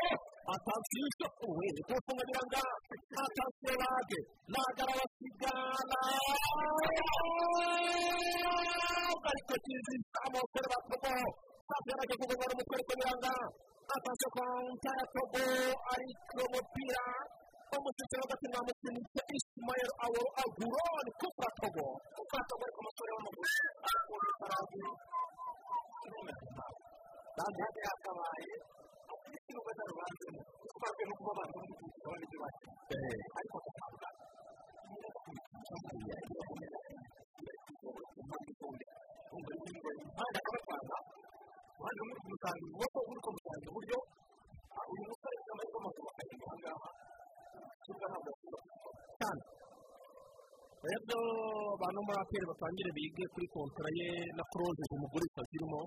atansiyo 0.54 1.28
we 1.58 1.68
kufunga 1.88 2.24
biranga 2.30 2.62
atansiyo 3.24 3.74
lage 3.82 4.20
lage 4.54 4.82
arabasigana 4.86 6.00
bariko 9.24 9.54
kizizamo 9.66 10.40
kore 10.52 10.68
batobo 10.74 11.14
safi 11.68 11.88
yarajya 11.92 12.16
kugogora 12.22 12.52
umutwe 12.56 12.74
ariko 12.78 12.94
biranga 13.00 13.34
atansiyo 13.96 14.30
konta 14.36 14.92
ya 15.00 15.06
tobo 15.14 15.44
ariko 15.94 16.40
umupira 16.48 17.04
umusitsi 17.82 18.16
hagati 18.24 18.46
na 18.54 18.60
musinitse 18.68 19.22
ismael 19.38 19.90
awo 20.06 20.22
aguroni 20.44 21.12
kupra 21.20 21.50
tobo 21.60 21.86
ariko 22.64 22.80
umusore 22.82 23.12
w'amaguru 23.16 23.50
akunda 23.90 24.28
ifarazi 24.34 24.82
kandi 27.38 27.58
hadi 27.66 27.80
hakabaye 27.90 28.54
ikintu 29.38 29.60
ugaza 29.62 29.84
rubanzemo 29.90 30.42
twavuye 30.78 31.06
no 31.10 31.14
kuba 31.18 31.32
abantu 31.36 31.56
bari 31.60 31.74
kugira 31.80 32.16
ibyo 32.26 32.38
bakina 32.44 32.74
ariko 33.38 33.56
akavuga 33.70 34.08
impande 39.04 40.38
akabatwara 40.40 40.98
uruhande 41.78 42.00
rumwe 42.00 42.16
kumusanga 42.24 42.64
ukuboko 42.66 43.00
uri 43.12 43.20
kumusanga 43.26 43.66
iburyo 43.70 43.98
uyu 44.92 45.04
musore 45.10 45.36
y'amaguru 45.48 46.08
akagenda 46.12 46.46
aha 46.48 46.56
ngaha 46.62 46.90
yakunda 47.84 48.60
cyane 49.20 49.44
rero 50.84 51.20
abantu 51.76 52.00
muri 52.08 52.46
batangire 52.52 52.90
bige 52.98 53.26
kuri 53.34 53.48
kontara 53.54 53.90
ye 54.00 54.08
na 54.38 54.44
poroje 54.52 54.84
umugurisha 54.96 55.42
zirimo 55.50 55.80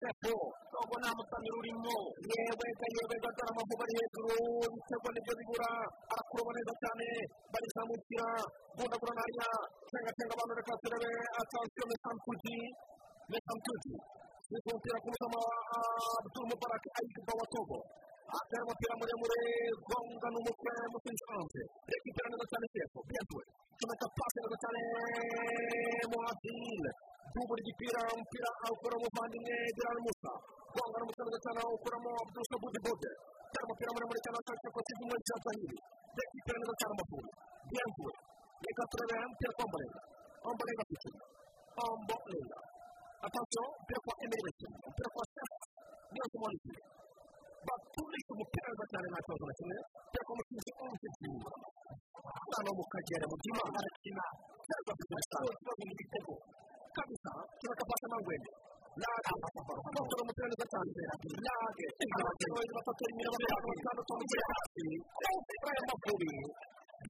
ariko 0.00 0.08
rekti 0.08 0.32
ataramo 0.80 1.94
yewe 2.30 2.66
ga 2.80 2.86
yewe 2.96 3.16
ga 3.22 3.30
dore 3.36 3.50
amavuba 3.52 3.84
ari 3.84 3.94
hejuru 4.00 4.34
ibitego 4.66 5.08
ni 5.12 5.20
byo 5.24 5.32
bibura 5.38 5.70
arakuroba 6.12 6.50
neza 6.56 6.72
cyane 6.82 7.06
barizamukira 7.52 8.26
bundagura 8.76 9.12
nariya 9.18 9.48
cenga 9.90 10.10
cenga 10.16 10.32
abantu 10.34 10.54
reka 10.60 10.72
turebe 10.82 11.10
atansiyo 11.40 11.84
mesampuji 11.90 12.56
Niko 14.50 14.68
umupira 14.72 14.98
ku 15.02 15.06
mutima 15.12 15.38
wa 15.46 15.56
Abdul 16.18 16.46
Mubarak 16.50 16.84
Ayiba 16.98 17.32
wa 17.38 17.46
Togo 17.54 17.78
atera 18.38 18.62
umupira 18.66 18.92
muremure 18.98 19.40
gonga 19.86 20.28
n'umutwe 20.32 20.72
musinzi 20.92 21.24
hanze 21.30 21.60
rekipera 21.90 22.26
neza 22.32 22.46
cyane 22.50 22.66
sefo 22.74 22.98
bientwe 23.08 23.42
comeka 23.78 24.06
pasi 24.16 24.36
neza 24.42 24.56
cyane 24.62 24.80
muhadil 26.10 26.82
dubura 27.34 27.60
igipira 27.62 28.00
umupira 28.14 28.48
awukora 28.64 28.94
umuvandimwe 29.00 29.54
Diran 29.76 29.98
Musa. 30.04 30.32
Gonga 30.74 30.96
n'umutwe 30.98 31.22
neza 31.26 31.38
cyane 31.44 31.58
awukuramo 31.64 32.10
Abdul 32.22 32.44
Sabudi 32.50 32.78
Bode 32.84 33.10
atera 33.46 33.64
umupira 33.66 33.90
muremure 33.94 34.20
cyane 34.24 34.36
ashaka 34.40 34.68
ko 34.74 34.80
kizi 34.86 35.04
muri 35.08 35.22
cya 35.28 35.36
Zahiri. 35.44 35.78
Rekipera 36.16 36.58
neza 36.60 36.74
cyane 36.80 36.92
Mafuri 37.00 37.28
bientwe 37.70 38.10
reka 38.64 38.82
turebe 38.90 39.14
umupira 39.26 39.52
Ombolenga 39.64 40.00
Ombolenga 40.48 40.82
afite 40.86 41.08
Ombolenga 41.84 42.58
attention 43.26 43.66
umupira 43.70 43.98
kwa 44.04 44.14
Bekele 44.30 44.74
umupira 44.80 45.08
kwa 45.14 45.24
Sefu 45.32 45.56
niyo 46.12 46.24
tumwandikira 46.32 46.80
baturisha 47.66 48.30
umupira 48.34 48.66
neza 48.70 48.84
cyane 48.90 49.06
nta 49.10 49.20
kibazo 49.24 49.44
na 49.48 49.54
kimwe 49.58 49.76
umupira 49.78 50.22
kwa 50.26 50.34
mukinzi 50.38 50.70
umukinzi 50.82 51.26
umwana 51.30 52.68
wo 52.70 52.74
mu 52.78 52.84
kagera 52.92 53.24
mu 53.30 53.36
gihe 53.42 53.60
arakina 53.78 54.24
cyangwa 54.66 54.92
ikibazo 55.00 55.82
mu 55.88 56.34
gitego 57.70 57.78
kabisa 57.78 57.78
kiba 57.78 57.78
kapasa 57.80 58.06
mangwende 58.12 58.50
lage 59.00 59.30
akora 59.30 60.20
umupira 60.24 60.46
neza 60.50 60.66
cyane 60.72 60.90
lage 61.46 61.86
abakinnyi 62.18 62.72
batatu 62.76 63.02
rimwe 63.08 63.22
na 63.24 63.30
batanu 63.34 63.66
batandatu 63.70 64.10
bamugira 64.10 64.44
hasi 64.50 64.84
umupira 65.30 65.70
y'amavubi 65.76 66.32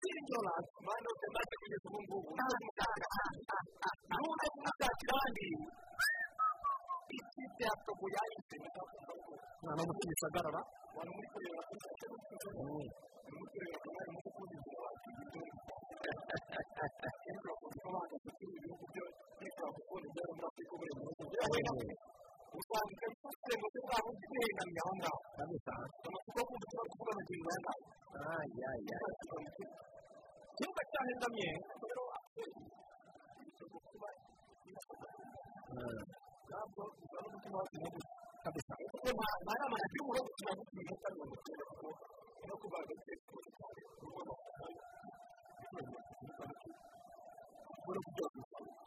byiringiro 0.01 0.41
lage 0.49 0.69
mwana 0.85 1.07
wose 1.11 1.27
maze 1.35 1.55
kugeza 1.61 1.87
ubu 1.89 1.99
ngubu 2.05 2.31
ntuze 4.11 4.47
kumushakira 4.53 5.13
ahandi 5.17 5.49
ikipe 7.19 7.63
ya 7.69 7.75
togo 7.87 8.07
yahise 8.17 8.57
mwana 9.63 9.81
w'umukinnyi 9.83 10.15
usagarara 10.19 10.61
wari 10.97 11.11
muri 11.17 11.29
kureba 11.33 11.61
kuri 11.69 11.81
sitasiyo 11.85 12.51
uri 12.61 13.35
muri 13.37 13.49
kureba 13.53 13.77
kamari 13.85 14.11
mu 14.15 14.21
kundi 21.41 21.87
usanga 22.59 23.05
ifite 23.13 23.53
ngo 23.59 23.67
se 23.73 23.79
bwaba 23.85 24.09
uzihengamye 24.13 24.81
aho 24.85 24.93
ngaho 24.99 25.19
kabisa 25.37 25.73
amatsiko 26.07 26.39
yo 26.41 26.45
kumva 26.49 26.65
ikibazo 26.67 26.89
kuvuga 26.91 27.11
amagingo 27.15 27.49
aya 27.51 27.61
ngaya 28.13 28.69
ayaya 28.75 28.99
ikibuga 30.51 30.83
cyahengamye 30.91 31.49
ntabwo 36.49 36.83
uzana 37.03 37.27
umutima 37.29 37.57
wacu 37.61 37.77
mubi 37.83 38.01
kabisa 38.45 38.73
kuko 38.91 39.09
nta 39.17 39.55
nama 39.61 39.77
na 39.81 39.87
kimwe 39.93 40.11
uri 40.13 40.23
gukina 40.27 40.53
gukina 40.59 40.93
kandi 41.03 41.17
bagakunda 41.21 41.65
no 42.49 42.55
kubaga 42.61 42.93
ikibazo 42.97 43.51
cyane 43.59 43.81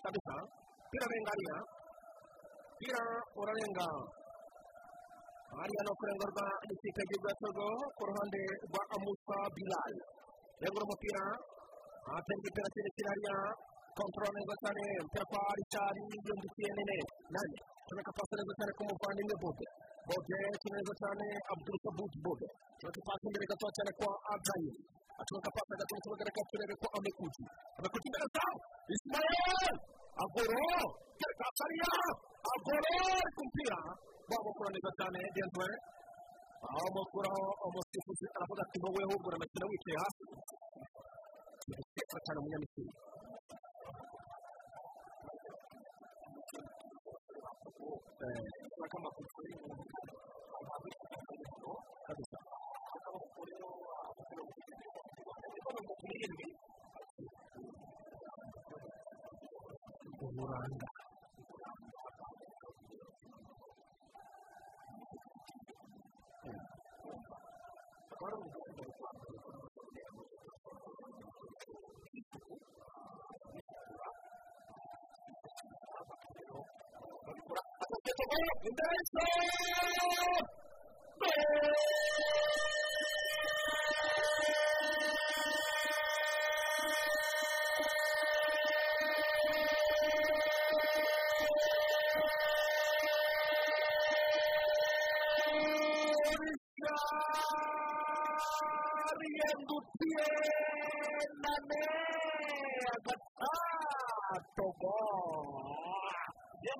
kabisa 0.04 0.34
mpira 0.88 1.06
rengaria 2.84 3.00
mpira 3.00 3.04
urarenga 3.40 3.88
hariya 5.56 5.82
no 5.88 5.94
kurengurwa 6.00 6.46
n'ikipe 6.68 7.00
y'igihugu 7.00 7.28
ya 7.32 7.36
togo 7.42 7.68
ku 7.96 8.02
ruhande 8.10 8.42
rwa 8.68 8.82
amusa 8.96 9.38
bilal. 9.56 9.94
Regura 10.60 10.84
umupira 10.84 11.24
atera 12.12 12.36
igipira 12.40 12.68
kirekire 12.74 13.08
hariya 13.14 13.36
kontorora 13.96 14.32
neza 14.36 14.56
cyane 14.62 14.84
umupira 15.00 15.26
kwa 15.32 15.42
richard 15.60 15.96
yungukiye 16.28 16.70
nene. 16.78 16.98
Nani? 17.34 17.58
Comeka 17.88 18.12
pasi 18.18 18.34
neza 18.36 18.54
cyane 18.60 18.72
k'umuvandimwe 18.78 19.36
bode 19.44 19.66
bode 20.10 20.38
kina 20.62 20.76
neza 20.80 20.94
cyane 21.02 21.26
abdul 21.54 21.78
sabut 21.84 22.14
bode 22.26 22.48
comeka 22.82 23.02
pasi 23.08 23.24
imbere 23.30 23.46
gato 23.52 23.68
cyane 23.78 23.92
kwa 24.00 24.12
abrahim 24.34 24.76
acomeka 25.22 25.50
pasi 25.56 25.70
hagati 25.72 25.92
mu 25.96 26.02
kibuga 26.04 26.24
reka 26.28 26.42
turebe 26.50 26.74
ko 26.82 26.88
amekuti 26.98 27.44
amekuti 27.78 28.08
zawo 28.36 28.58
ismael 28.94 29.76
agoro! 30.24 30.84
Tereka 31.20 31.46
hariya 31.60 31.92
agoro 32.52 32.92
ku 33.36 33.42
mupira 33.46 33.78
wamukura 34.30 34.70
neza 34.74 34.90
cyane 35.00 35.20
dentwe 35.36 35.68
aho 36.68 36.86
mukuraho 36.96 37.44
umusifuzi 37.68 38.26
aravuga 38.36 38.62
ati 38.66 38.78
wowe 38.84 39.02
ahubwo 39.06 39.26
uranakina 39.30 39.66
wicaye 39.70 39.98
hasi 40.04 40.24
kira 41.94 42.20
cyane 42.26 42.38
umunyamisiri 42.40 42.92
kabisa. 52.08 52.38
Uburanga 68.24 68.48
yendutiye 68.56 68.84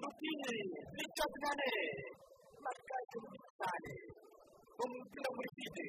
yendutiye 0.04 0.52
richard 1.00 1.34
nane 1.44 1.70
matikaje 2.64 3.16
mu 3.24 3.30
cyane 3.60 3.92
umupira 4.84 5.30
muri 5.36 5.50
fide 5.56 5.86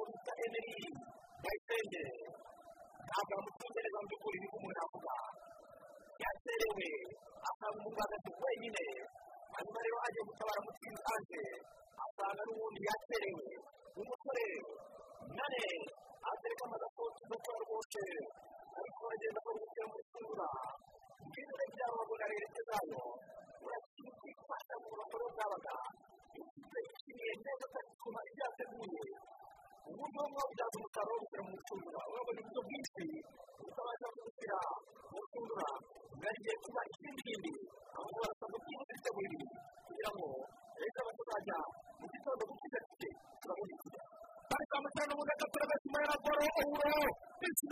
uruta 0.00 0.32
emeri 0.44 0.76
bayisenge 1.42 2.02
ntabwo 3.06 3.32
amutungereza 3.38 3.98
mu 4.00 4.06
by'ukuri 4.08 4.36
niko 4.42 4.56
umuntu 4.58 4.80
avuga 4.86 5.14
yaterewe 6.22 6.88
asanga 7.48 7.78
umuganga 7.80 8.16
wenyine 8.44 8.82
hanyuma 9.54 9.80
rero 9.84 9.98
agiye 10.06 10.22
gutabara 10.28 10.60
mutsinzi 10.66 11.02
anje 11.14 11.42
asanga 12.04 12.42
n'ubundi 12.46 12.80
yaterewe 12.88 13.46
umusore 14.00 14.46
nane 15.38 15.62
atereka 16.30 16.62
amadakoti 16.68 17.20
gakora 17.30 17.58
rwose 17.66 18.02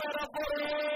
Goro 0.01 0.90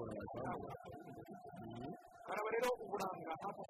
kuhabona 0.00 0.12
amafaranga 0.20 0.68
hano 2.28 2.42
rero 2.54 2.68
uburanga 2.84 3.32
hafi 3.42 3.60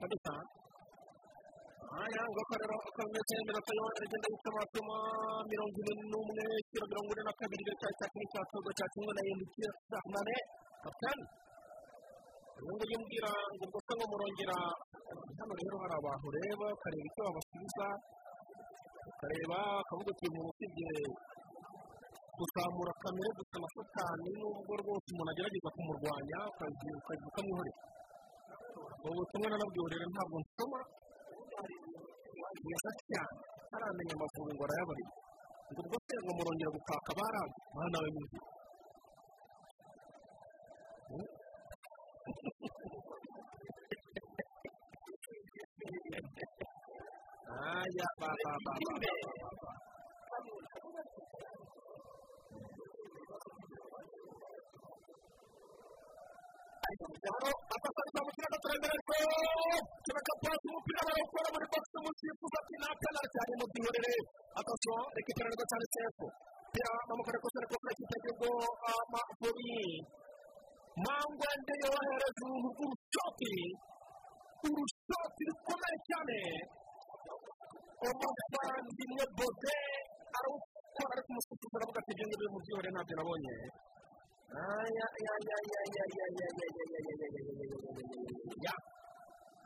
kabisa 0.00 0.32
haya 1.90 2.22
ngoko 2.32 2.52
rero 2.60 2.76
akameze 2.88 3.32
iminota 3.42 3.70
yo 3.78 3.84
iragenda 3.96 4.28
yituma 4.32 4.96
mirongo 5.50 5.76
ine 5.82 5.92
n'umwe 6.10 6.44
kiro 6.70 6.84
mirongo 6.90 7.10
ine 7.14 7.22
na 7.28 7.32
kabiri 7.40 7.62
gaca 7.68 7.88
cya 7.98 8.06
kimwe 8.12 8.26
cya 8.32 8.42
togo 8.52 8.70
cya 8.78 8.86
kimwe 8.92 9.12
na 9.16 9.22
yendukiye 9.28 9.68
nane 10.14 10.36
kapitani 10.82 11.24
ubu 12.60 12.70
ngubu 12.76 12.96
mbwira 13.02 13.30
ngo 13.54 13.64
ubwo 13.66 13.78
ngo 13.96 14.04
murongera 14.12 14.56
hano 15.38 15.52
rero 15.60 15.76
hari 15.82 15.94
abantu 15.98 16.24
ureba 16.30 16.66
ukareba 16.76 17.04
icyo 17.08 17.22
babasubiza 17.26 17.86
ukareba 19.10 19.58
akavuga 19.82 20.10
ati 20.14 20.24
umuntu 20.30 20.50
usibye 20.52 20.90
kuzamura 22.36 22.92
kamere 23.02 23.30
gusa 23.38 23.56
na 23.62 23.68
satani 23.74 24.28
nubwo 24.38 24.72
rwose 24.80 25.06
umuntu 25.12 25.30
agerageza 25.32 25.68
kumurwanya 25.76 26.38
ukamwihorera 27.28 27.78
ubu 29.04 29.10
butumwa 29.18 29.46
nanabwiwe 29.50 29.88
rero 29.92 30.06
ntabwo 30.12 30.36
nsoma 30.42 30.80
neza 32.66 32.90
cyane 33.08 33.34
ntaramenya 33.68 34.12
amavubi 34.16 34.50
ngo 34.54 34.62
arayabarira 34.66 35.12
ngo 35.70 35.80
ubwo 35.82 35.96
se 36.06 36.14
ngo 36.22 36.30
murongera 36.36 36.70
gukaka 36.76 37.10
baraga 37.18 37.56
aha 37.76 37.86
nawe 37.92 38.08
muzi 38.16 38.38
aya 47.70 48.08
ba 48.20 48.30
ba 48.42 48.52
ba 48.64 48.74
ba 48.94 49.72
hano 56.90 57.50
afata 57.74 58.18
umupira 58.22 58.46
agatorembera 58.50 58.92
ariko 58.96 59.14
turakapasi 60.04 60.64
umupira 60.70 61.00
barawukora 61.06 61.48
muri 61.54 61.66
bogisi 61.70 61.96
umusifuzi 62.00 62.56
ati 62.60 62.74
nta 62.80 62.90
penaliti 63.00 63.36
ari 63.42 63.54
mu 63.60 63.66
duherere 63.74 64.14
akaso 64.60 64.92
reka 65.14 65.30
iperereza 65.32 65.64
cyane 65.70 65.86
sefu 65.94 66.26
umupira 66.26 66.88
w'amaguru 66.94 67.30
ariko 67.32 67.48
dore 67.54 67.66
ko 67.70 67.76
kuri 67.80 67.92
iki 67.94 68.04
kigo 68.24 68.50
amaguru 68.90 69.68
mangwende 71.04 71.72
yohereza 71.82 72.44
urushoki 72.82 73.54
urushoki 74.66 75.42
rukomeye 75.48 75.96
cyane 76.08 76.38
umusanzi 78.08 79.04
ni 79.16 79.24
bode 79.36 79.76
arawukora 80.36 81.10
ariko 81.14 81.28
umusifuzi 81.32 81.74
aravuga 81.78 81.98
ati 82.02 82.12
genda 82.18 82.34
uri 82.38 82.48
mu 82.54 82.58
byihorere 82.62 82.90
ntabyo 82.94 83.14
nabonye 83.18 83.54
aya 84.50 85.06
aya 85.16 85.32
aya 85.38 85.56
aya 85.62 85.80
aya 85.86 86.04
aya 86.06 86.10
aya 86.10 86.10
aya 86.10 86.90
aya 86.90 87.18
aya 87.20 87.50
aya 87.50 88.74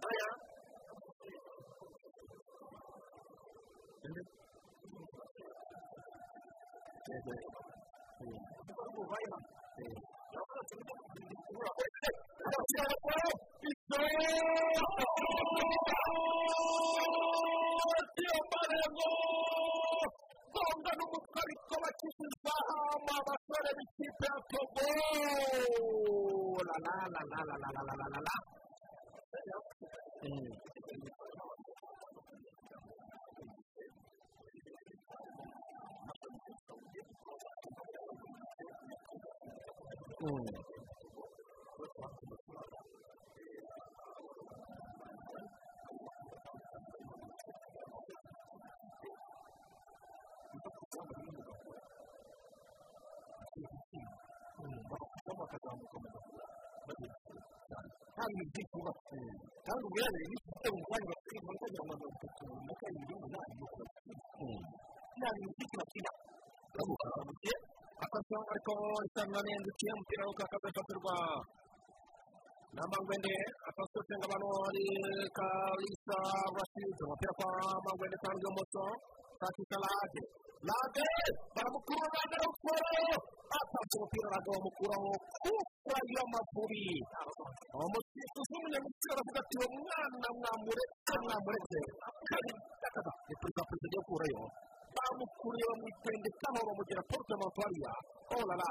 aya 0.05 0.29
aya 0.29 0.29
aya 20.55 20.65
Bonga 20.75 20.91
n'umukariko 20.99 21.75
hama 22.69 23.13
abasore 23.21 23.71
b'ikipe 23.77 24.27
ya 24.31 24.37
Togo. 24.51 24.87
La 26.69 26.77
la 26.85 26.95
la 27.15 27.23
la 27.33 27.41
la 27.49 27.57
la 27.63 27.69
la 27.75 27.95
la 28.01 28.07
la 28.13 28.21
la. 28.27 28.35
La 40.25 40.74
akazamukomeza 55.59 56.19
kugira 56.25 56.47
kandi 58.17 58.33
ni 58.39 58.45
byinshi 58.51 58.75
yubatse 58.79 59.19
kandi 59.67 59.83
uburere 59.89 60.21
n'ifite 60.31 60.67
mu 60.75 60.81
mwanya 60.87 61.07
bakwiye 61.11 61.41
kugira 61.61 61.83
ngo 61.85 61.95
batatu 62.03 62.45
na 62.67 62.73
karindwi 62.81 63.13
umunani 63.19 63.53
ntabwo 65.19 65.43
ifite 65.51 65.75
bakina 65.81 66.11
bamukangukiye 66.75 67.55
akasanga 68.05 68.49
ariko 68.55 68.73
isanga 69.07 69.39
neza 69.47 69.67
uciye 69.71 69.93
umupira 69.95 70.23
wo 70.29 70.33
kakazafatirwa 70.39 71.15
n'amangwende 72.75 73.35
akasosenga 73.69 74.25
abantu 74.29 74.47
bari 74.65 74.85
kalisa 75.39 76.19
basize 76.57 77.01
umupira 77.07 77.33
kwa 77.39 77.49
mangwende 77.85 78.17
kandi 78.25 78.43
ubumoso 78.45 78.85
kakisalade 79.41 80.23
lade 80.69 81.07
baramukura 81.55 82.07
lade 82.15 82.35
arawukora 82.39 82.83
atanze 83.59 83.95
umupira 83.99 84.27
lade 84.35 84.49
bamukuraho 84.55 85.11
kuko 85.43 85.93
y'amavubi 86.15 86.85
umusifuzi 87.85 88.51
w'umunyamupira 88.55 89.13
aravuga 89.15 89.39
ati 89.45 89.55
uwo 89.59 89.67
mwana 89.85 90.27
mwamuretse 90.39 91.13
mwamuretse 91.25 91.79
kandi 92.29 92.51
ni 93.29 93.35
perezida 93.41 93.63
perezida 93.69 93.87
agiye 93.89 94.01
gukurayo 94.03 94.43
bamukuriye 94.97 95.65
bamwitendekaho 95.71 96.59
bamugira 96.69 97.03
porute 97.09 97.35
mavariya 97.43 97.93
orara 98.37 98.71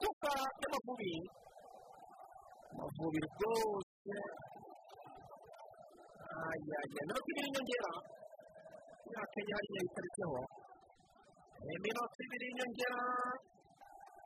kuko 0.00 0.26
y'amavubi 0.60 1.12
amavubi 2.72 3.18
rwose 3.26 4.14
ayaya 6.42 6.80
minota 6.92 7.28
ibiri 7.30 7.46
inyongera 7.48 7.90
imyaka 9.06 9.38
ye 9.46 9.52
hariya 9.56 9.80
itaritseho 9.88 10.38
iminota 11.76 12.16
ibiri 12.26 12.46
inyongera 12.52 13.02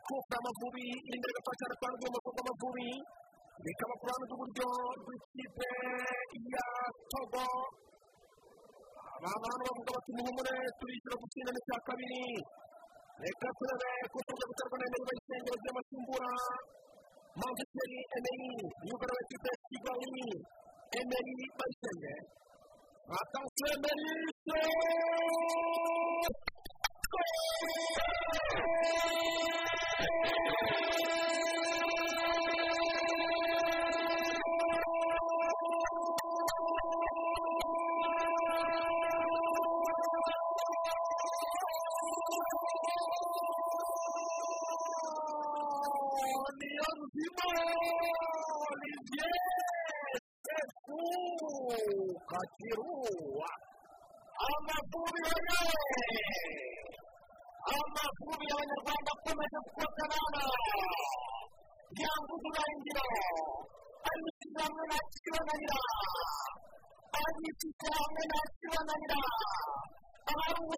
kuko 0.06 0.32
amavubi 0.38 0.86
imbere 1.14 1.32
gato 1.36 1.52
cyane 1.60 1.74
kwa 1.80 1.88
rw'umutwe 1.92 2.30
rw'amavubi 2.32 2.88
bikaba 3.64 3.94
ku 3.98 4.04
ruhande 4.06 4.24
rw'iburyo 4.26 4.68
rw'ikipe 5.00 5.70
ya 6.54 6.66
togo 7.12 7.44
aba 9.16 9.36
bantu 9.42 9.62
bavuga 9.66 9.90
bati 9.96 10.10
muhumure 10.16 10.54
turishyura 10.78 11.16
gutsinda 11.22 11.50
n'icya 11.52 11.78
kabiri 11.86 12.22
reka 13.24 13.48
turebe 13.58 13.90
ko 14.12 14.18
tuza 14.26 14.44
guterwa 14.50 14.76
n'intebe 14.78 15.04
bayisengero 15.08 15.56
by'amasimbura 15.62 16.30
manchesteri 17.40 17.98
emeyi 18.16 18.50
yugarura 18.88 19.20
ikipe 19.24 19.48
ya 19.52 19.56
kigali 19.68 20.24
emeyi 21.00 21.44
bayisenge 21.58 22.14
atansiyo 23.18 23.74
emeyi 27.14 29.26
niyo 29.36 29.54
urangiro 62.90 63.44
ayishyize 64.08 64.58
hamwe 64.64 64.82
ntakibananira 64.88 65.78
ayishyize 67.16 67.86
hamwe 67.98 68.22
ntakibananira 68.30 69.16
ahari 70.30 70.58
ubushake 70.62 70.75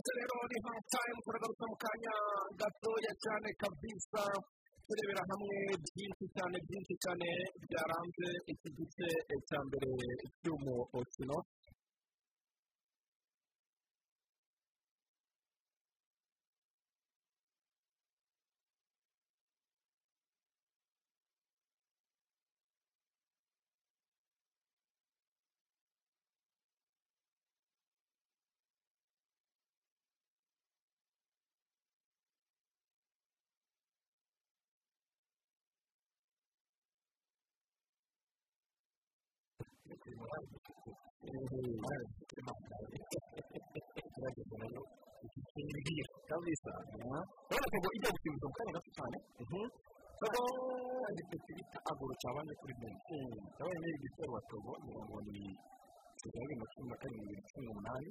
karakomeze 0.00 0.12
rero 0.18 0.36
ni 0.50 0.58
half 0.64 0.84
time 0.92 1.18
turagaruka 1.24 1.64
mu 1.70 1.76
kanya 1.84 2.14
gatoya 2.60 3.12
cyane 3.24 3.48
kabisa 3.60 4.22
turebera 4.86 5.22
hamwe 5.30 5.56
byinshi 5.84 6.24
cyane 6.34 6.56
byinshi 6.66 6.94
cyane 7.04 7.28
byaranze 7.64 8.28
iki 8.52 8.68
gice 8.76 9.08
cya 9.48 9.58
mbere 9.66 9.90
cy'umukino 10.40 11.36
kabisa 46.28 46.70
urabona 46.92 47.20
ko 47.82 47.88
ijya 47.96 48.10
gusimbuka 48.14 48.46
mu 48.48 48.54
kanya 48.56 48.72
gato 48.76 48.90
cyane 48.96 49.16
togo 49.40 49.60
igitesi 51.10 51.50
bita 51.56 51.78
agoro 51.90 52.12
cyabanje 52.20 52.54
kuri 52.60 52.74
benshi 52.80 53.16
yabaye 53.58 53.76
nyiri 53.80 53.96
igitero 54.00 54.30
wa 54.36 54.42
togo 54.50 54.70
mirongo 54.84 55.16
ni 55.26 55.40
bibiri 56.22 56.54
na 56.60 56.64
cumi 56.72 56.88
na 56.90 56.96
karindwi 57.00 57.36
cumi 57.48 57.64
n'umunani 57.66 58.08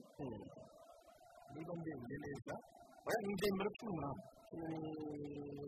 niba 1.53 1.73
ndebye 1.80 2.17
neza 2.23 2.53
ni 3.23 3.32
ndemero 3.38 3.69
cumi 3.77 3.91
n'umunani 3.93 4.23
cumi 4.49 4.77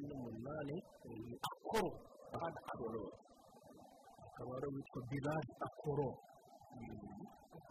n'umunani 0.07 0.76
akoro 1.49 1.89
ahandi 2.36 2.59
agoro 2.74 3.03
akaba 4.26 4.51
ari 4.57 4.68
uwitwa 4.72 4.99
bilali 5.09 5.49
akoro 5.68 6.09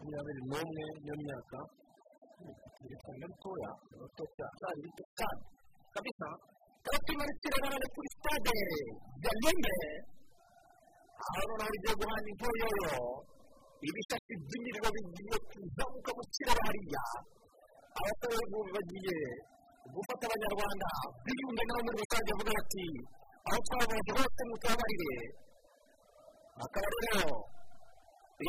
makumyabiri 0.01 0.41
n'umwe 0.49 0.83
niyo 1.01 1.15
myaka 1.23 1.59
ni 2.81 3.15
mitoya 3.21 3.71
bato 4.01 4.23
cyane 4.35 4.73
bito 4.81 5.03
cyane 5.17 5.41
kabisa. 5.93 6.27
Turakimanitse 6.83 7.47
rero 7.53 7.87
kuri 7.93 8.09
stade 8.17 8.51
ya 9.23 9.31
nyine 9.41 9.73
noneho 11.33 11.65
rigiye 11.73 11.93
guhana 12.01 12.27
intoyoyo 12.31 12.93
ibishashi 13.85 14.33
by'imiriro 14.41 14.89
bigiye 14.95 15.35
kuzamuka 15.49 16.11
mu 16.17 16.23
kirere 16.33 16.61
hariya. 16.65 17.03
Abaturage 17.99 18.57
bagiye 18.75 19.17
gufata 19.93 20.23
abanyarwanda. 20.27 20.87
Biyunge 21.25 21.63
nabo 21.69 21.81
muri 21.85 21.97
rusange 22.01 22.31
bavuga 22.33 22.51
bati 22.57 22.85
aho 23.47 23.57
twabonye 23.65 24.11
hose 24.17 24.41
mutabarire. 24.49 25.13
Akaba 26.63 26.87
rero 27.05 27.29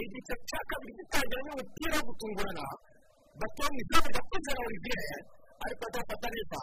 igice 0.01 0.35
cya 0.49 0.61
kabiri 0.71 0.93
gitangira 0.99 1.41
n'umupira 1.47 1.95
wo 1.99 2.03
gutungurana 2.09 2.65
batoni 3.41 3.77
izamu 3.83 4.09
gakoze 4.17 4.51
na 4.57 4.61
olivier 4.69 5.05
ariko 5.65 5.83
adafata 5.89 6.29
neza 6.35 6.61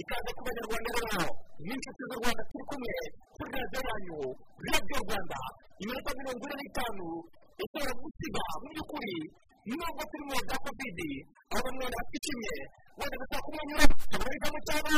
ikaze 0.00 0.30
ku 0.36 0.40
banyarwanda 0.46 0.90
rero 0.96 1.24
n'inshuti 1.66 2.02
z'u 2.08 2.16
rwanda 2.20 2.42
turi 2.50 2.64
kumwe 2.70 2.92
kuri 3.36 3.50
radiyo 3.56 3.80
yanyu 3.88 4.18
radiyo 4.68 4.98
rwanda 5.06 5.38
iminota 5.82 6.10
mirongo 6.18 6.42
ine 6.46 6.54
n'itanu 6.58 7.06
ishobora 7.62 7.92
gusiga 8.00 8.42
mu 8.60 8.66
by'ukuri 8.72 9.16
nubwo 9.78 10.02
turi 10.10 10.24
mu 10.28 10.34
bwa 10.46 10.56
kovidi 10.64 11.10
aho 11.52 11.60
bamwe 11.66 11.86
bafite 11.94 12.30
wenda 12.98 13.16
gushaka 13.20 13.44
kumwenyura 13.46 13.84
tugaruka 14.10 14.48
mu 14.54 14.58
cyaro 14.66 14.90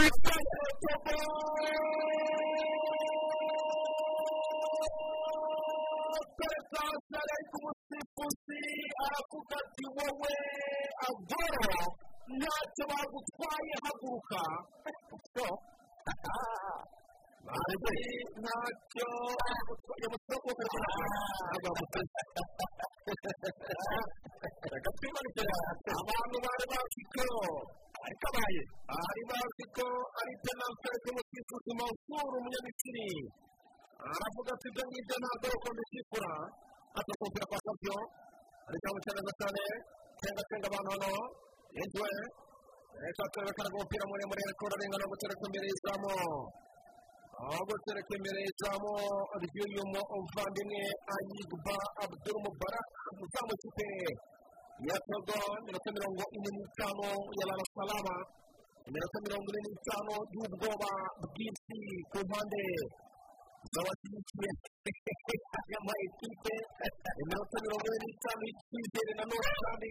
perezida 6.38 7.18
ari 7.34 7.44
ku 7.94 8.22
musifuzi 8.26 8.60
aravuga 9.04 9.54
ati 9.62 9.84
wowe 9.96 10.32
agoro 11.06 11.74
ntacyo 12.38 12.84
bagutwaye 12.90 13.74
haguruka 13.84 14.40
maze 17.46 17.94
ntacyo 18.42 19.08
yamusohoka 20.02 20.64
agatwimanukira 24.76 25.56
abantu 26.00 26.36
bari 26.44 26.64
bazi 26.72 27.02
ko 27.14 27.26
ari 28.04 28.16
kabaye 28.22 28.62
bari 28.90 29.22
bazi 29.30 29.64
ko 29.76 29.86
ari 30.20 30.32
penalite 30.42 30.86
ariko 30.90 31.08
umusifuzi 31.14 31.70
mawusuru 31.78 32.34
umunyamisiri 32.40 33.06
aravuga 34.10 34.50
ati 34.56 34.66
ibyo 34.70 34.82
ngibyo 34.88 35.16
ntabwo 35.22 35.46
ari 35.46 35.56
uko 35.58 35.68
atakumvira 36.98 37.44
kwa 37.50 37.58
kabyo 37.66 37.96
ariko 38.68 38.84
amukeneza 38.90 39.32
cyane 39.40 39.62
cenga 40.20 40.42
cenga 40.48 40.66
abantu 40.70 40.90
hano 40.94 41.10
yinjiwe 41.76 42.10
reka 43.02 43.22
turebe 43.32 43.60
ari 43.62 43.70
umupira 43.74 44.04
muremure 44.10 44.42
ariko 44.46 44.62
urarenga 44.66 45.10
gutereka 45.12 45.42
imbere 45.48 45.66
y'izamu 45.70 46.10
aho 47.44 47.60
gutereka 47.68 48.12
imbere 48.18 48.38
y'izamu 48.44 48.92
ry'uyu 49.42 49.82
muvandimwe 49.92 50.82
ayigba 51.14 51.76
abdul 52.02 52.36
mubarak 52.44 52.88
umuzamu 53.12 53.50
w'ikipe 53.50 53.88
ya 54.88 54.96
togo 55.06 55.36
iminota 55.60 55.88
mirongo 55.96 56.22
ine 56.36 56.50
n'itanu 56.56 57.06
ya 57.38 57.44
lala 57.48 57.64
salama. 57.74 58.16
Iminota 58.88 59.18
mirongo 59.26 59.46
ine 59.50 59.60
n'itanu 59.66 60.12
y'ubwoba 60.34 60.90
bwinshi 61.30 61.78
ku 62.10 62.18
mpande 62.26 62.62
z'abashyigikiye 63.72 64.50
y'amayikipe 65.72 66.54
iminota 67.22 67.56
mirongo 67.64 67.84
ine 67.88 67.98
n'itanu 68.04 68.42
y'icyizere 68.48 69.12
na 69.18 69.24
none 69.30 69.50
kandi 69.64 69.90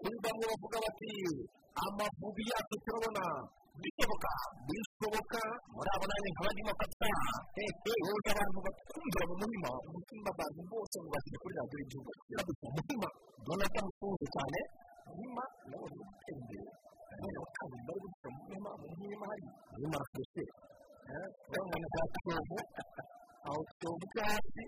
kuri 0.00 0.16
bamwe 0.24 0.44
bavuga 0.50 0.78
bati 0.84 1.10
amavubi 1.84 2.42
yacu 2.50 2.74
turabona 2.84 3.24
bishoboka 3.80 4.30
bishoboka 4.68 5.40
muri 5.74 5.88
abo 5.94 6.04
nanjye 6.10 6.28
nkaba 6.32 6.50
ndimo 6.54 6.72
fata 6.80 7.08
wowe 8.04 8.20
abantu 8.32 8.58
bakumvira 8.66 9.24
mu 9.30 9.34
muhima 9.40 9.70
umutima 9.86 10.28
abantu 10.34 10.60
bose 10.70 10.96
ngo 11.00 11.08
bashyire 11.14 11.38
kuri 11.42 11.54
radiyo 11.58 11.78
y'igihugu 11.80 12.10
kirabuze 12.26 12.62
umuhima 12.70 13.08
donald 13.46 13.74
amukunze 13.80 14.26
cyane 14.34 14.58
umuhima 15.10 15.44
nawe 15.70 15.84
uri 15.86 15.96
gutera 16.08 16.36
imbere 16.40 16.66
none 17.20 17.36
bakabiri 17.44 17.82
bari 17.86 18.00
gushyira 18.04 18.28
mu 18.34 18.40
muhima 18.46 18.70
mu 18.80 18.86
muhima 19.00 19.24
hari 19.30 19.44
umuhima 19.74 19.98
arakurushe 21.16 21.58
urabona 21.60 21.86
za 21.94 22.02
kiyovu 22.14 22.58
aho 23.46 23.58
kiyovu 23.78 24.04
cyo 24.12 24.22
hasi 24.30 24.62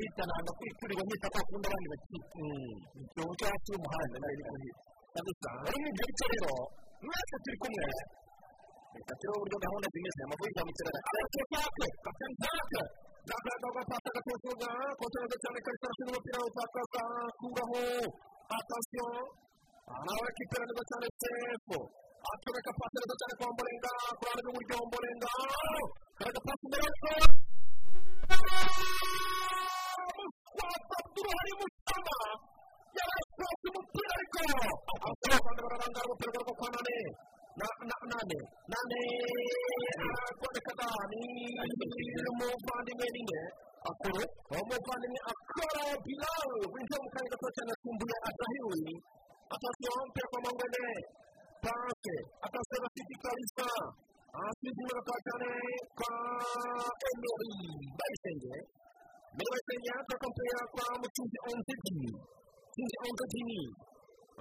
hitananga 0.00 0.52
kwiturira 0.58 1.02
nyita 1.08 1.28
kwa 1.32 1.42
kundi 1.48 1.66
abandi 1.68 1.88
bakiri 1.92 2.18
ikiyovu 3.02 3.32
cyo 3.38 3.46
hasi 3.50 3.68
y'umuhanda 3.72 4.16
na 4.22 4.26
yo 4.28 4.34
iri 4.36 4.44
kuhira 4.48 4.78
kabisa 5.14 5.48
muri 5.62 5.86
ibyo 5.90 6.04
bice 6.08 6.26
rero 6.32 6.52
mwese 7.04 7.36
turi 7.44 7.56
kumwe 7.62 7.86
reka 8.94 9.12
turebe 9.18 9.36
uburyo 9.38 9.58
gahunda 9.64 9.86
zimeze 9.94 10.20
amavubi 10.26 10.52
zamukirana 10.56 11.00
arakekake 11.10 11.86
kapitani 12.04 12.34
zake 12.42 12.80
zakaga 13.28 13.68
gafata 13.76 14.08
agatotoga 14.12 14.68
kontoreza 14.98 15.36
cyane 15.42 15.58
karisa 15.64 15.84
arashinga 15.86 16.10
umupira 16.12 16.38
utakaza 16.50 17.02
kuraho 17.38 17.82
atasiyo 18.56 19.06
nawe 20.06 20.28
kipera 20.36 20.64
neza 20.68 20.82
cyane 20.90 21.06
sefo 21.20 21.78
acomeka 22.30 22.70
pasi 22.78 22.96
neza 23.00 23.14
cyane 23.20 23.34
kwa 23.38 23.48
mborenga 23.52 23.90
ku 24.18 24.22
ruhande 24.24 24.40
rw'iburyo 24.46 24.76
mborenga 24.88 25.28
karaga 26.18 26.40
pasi 26.46 26.62
imbere 26.66 26.84
yose 26.88 27.10
muswata 30.16 30.94
abduruhari 31.02 31.52
musama 31.60 32.16
yarashaka 32.96 33.66
umupira 33.70 34.12
ariko 34.16 34.38
abanyarwanda 34.94 35.60
bararangara 35.66 36.06
umupira 36.08 36.38
rwo 36.44 36.52
kwa 36.58 36.68
nane 36.74 36.96
nane 38.10 38.38
nane 38.72 39.00
araboneka 40.06 40.72
da 40.80 40.88
ni 41.10 41.22
umuvandimwe 42.32 43.06
ninde 43.14 43.40
akoro 43.90 44.22
umuvandimwe 44.62 45.20
akora 45.32 45.82
bilal 46.04 46.50
winjiye 46.72 46.98
mu 47.04 47.08
kanya 47.14 47.28
gato 47.32 47.46
cyane 47.56 47.70
akumbuye 47.76 48.16
adahiri 48.28 48.94
atasiyo 49.54 49.90
umupira 50.00 50.26
kwa 50.32 50.38
mangwene 50.44 50.84
pase 51.62 52.14
atasiyo 52.44 52.78
bafite 52.84 53.14
kalisa 53.22 53.68
asize 54.42 54.80
iminota 54.82 55.14
cyane 55.26 55.50
kwa 55.98 56.12
emeri 57.08 57.52
bayisenge 57.98 58.56
mbere 59.34 59.48
bayisenge 59.52 59.90
ataka 60.00 60.24
umupira 60.26 60.60
kwa 60.72 60.84
mucuzi 61.00 61.38
onzidi 61.50 61.92
mucuzi 62.76 62.96
onzidi 63.06 63.60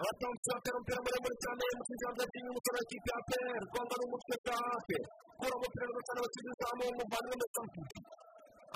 atanze 0.08 0.50
atera 0.58 0.76
umupira 0.78 1.00
muremure 1.06 1.36
cyane 1.44 1.64
mucuzi 1.78 2.04
onzidi 2.10 2.40
umusore 2.52 2.78
w'ikipe 2.80 3.10
ya 3.14 3.20
peri 3.30 3.60
rwanda 3.70 3.96
n'umutwe 4.00 4.36
kafe 4.48 4.98
kura 5.40 5.54
umupira 5.60 5.84
neza 5.88 6.02
cyane 6.08 6.20
basize 6.24 6.50
izamu 6.54 6.84
umuvandimwe 6.94 7.36
ndetse 7.40 7.60
n'umutuku 7.62 8.00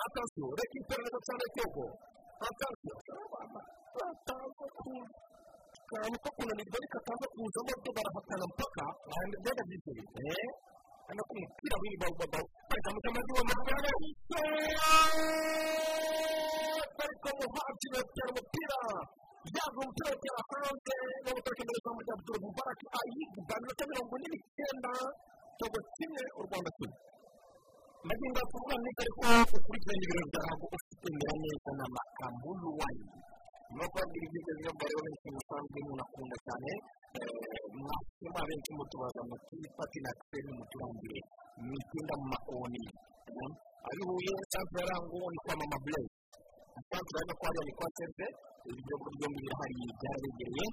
atasiyo 0.06 0.46
rekipera 0.60 1.02
neza 1.06 1.20
cyane 1.28 1.46
cyogo 1.56 1.86
atasiyo 2.48 2.96
ataza 5.86 6.18
ku 6.18 6.18
kantu 6.18 6.18
ko 6.24 6.30
kunanirwa 6.36 6.78
ariko 6.82 6.98
ataza 7.02 7.26
kuzamo 7.34 7.74
byo 7.82 7.92
barahatana 7.98 8.46
mpaka 8.52 8.84
mbega 9.40 9.64
byiteye 9.68 10.04
eee 10.20 10.48
hano 11.08 11.22
ku 11.30 11.34
mupira 11.42 11.76
w'iyi 11.82 11.98
bawubabawu 12.02 12.48
ariko 12.72 12.88
amajwi 13.10 13.32
w'amagare 13.38 13.90
ariko 17.04 17.28
muhabyi 17.40 17.88
batera 17.94 18.30
umupira 18.34 18.78
yaga 19.56 19.78
umupira 19.82 20.10
utera 20.16 20.42
hanze 20.50 20.96
no 21.24 21.30
gutereka 21.36 21.62
imbere 21.62 21.78
izamu 21.80 22.00
rya 22.06 22.14
abdul 22.18 22.40
mubarak 22.46 22.80
ayigba 23.00 23.54
iminota 23.58 23.84
mirongo 23.90 24.14
ine 24.18 24.28
n'icyenda 24.32 24.92
togo 25.60 25.80
kimwe 25.96 26.24
u 26.40 26.42
rwanda 26.46 26.70
kimwe 26.78 26.98
magingo 28.08 28.42
kuvuga 28.52 28.76
neza 28.84 29.02
ariko 29.06 29.22
ukurikirana 29.58 30.04
ibirori 30.06 30.30
byawe 30.34 30.66
ufite 30.76 31.06
imbere 31.12 31.34
neza 31.44 31.70
na 31.80 31.86
makambulu 31.96 32.68
wani 32.80 33.04
no 33.78 33.86
kubabwira 33.92 34.26
ibyo 34.28 34.42
binyobwa 34.58 34.86
rero 34.90 35.00
ni 35.06 35.12
ikintu 35.18 35.40
usanzwe 35.44 35.78
umuntu 35.84 36.04
akunda 36.06 36.36
cyane 36.46 36.72
mwasema 37.80 38.42
benshi 38.50 38.72
mutubaza 38.78 39.22
muti 39.30 39.58
pati 39.78 39.98
na 40.06 40.12
kiseni 40.18 40.52
muturangire 40.58 41.20
mitinda 41.70 42.14
mu 42.20 42.26
makoni 42.34 42.84
ari 43.90 44.02
huye 44.08 44.34
santere 44.52 44.82
yarango 44.86 45.18
ni 45.34 45.38
kwa 45.44 45.54
mama 45.60 45.78
blaze 45.86 46.12
santere 46.90 47.10
urabona 47.12 47.34
ko 47.40 47.44
hariya 47.48 47.64
ni 47.68 47.74
kwa 47.78 47.88
serve 47.98 48.26
ibyo 48.72 48.96
byombi 49.18 49.40
birahari 49.44 49.76
byarabegereye 50.00 50.66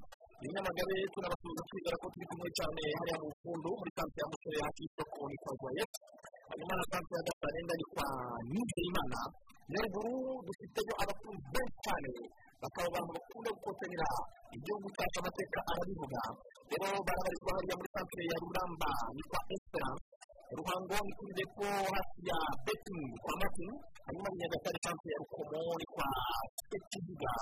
nyamagabe 0.52 0.94
tunabasuhuza 1.14 1.62
twizera 1.68 1.96
ko 2.02 2.06
turi 2.12 2.26
kumwe 2.30 2.48
cyane 2.58 2.82
hariya 2.98 3.16
mu 3.22 3.26
bufundu 3.30 3.68
muri 3.78 3.90
santere 3.96 4.20
ya 4.22 4.30
musore 4.32 4.58
hafi 4.66 4.80
y'isoko 4.84 5.18
ni 5.30 5.36
kwa 5.42 5.52
rwayet 5.58 5.92
hanyuma 6.50 6.74
na 6.78 6.84
santere 6.92 7.16
ya 7.18 7.24
gatarenda 7.28 7.74
ni 7.80 7.84
kwa 7.92 8.06
nizeyimana 8.52 9.20
nyaruguru 9.72 10.12
dufiteyo 10.46 10.92
abakunzi 11.02 11.46
benshi 11.54 11.78
cyane 11.86 12.10
bakaba 12.62 12.86
abantu 12.90 13.10
bakunda 13.16 13.50
gukotanira 13.56 14.08
igihugu 14.56 14.86
cyacu 14.96 15.16
amateka 15.22 15.58
arabivuga. 15.72 16.20
Rero 16.70 16.88
barabarizwa 17.06 17.50
hariya 17.56 17.74
muri 17.78 17.90
santere 17.94 18.24
ya 18.30 18.36
ruramba 18.42 18.88
ni 19.16 19.22
kwa 19.30 19.40
esperance 19.54 20.06
ruhango 20.58 20.96
ni 21.06 21.12
kuri 21.18 21.32
depo 21.38 21.64
hafi 21.96 22.18
ya 22.28 22.38
betingi 22.64 23.16
kwa 23.24 23.32
matini 23.40 23.74
hanyuma 24.04 24.28
ni 24.32 24.36
nyagatare 24.40 24.78
sanse 24.84 25.06
ya 25.12 25.18
rukomo 25.22 25.60
ni 25.80 25.86
kwa 25.94 26.06
kibuga 26.92 27.32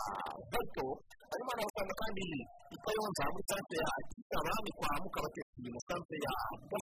bato 0.53 0.87
hanyuma 1.31 1.51
anahasanga 1.55 1.95
kandi 2.03 2.25
i 2.75 2.77
kayonza 2.85 3.23
muri 3.35 3.45
sanse 3.51 3.75
ya 3.83 3.91
kisaba 4.15 4.53
ni 4.65 4.71
kwa 4.79 4.89
mukabatesi 5.03 5.69
mu 5.75 5.81
sanse 5.89 6.15
ya 6.27 6.33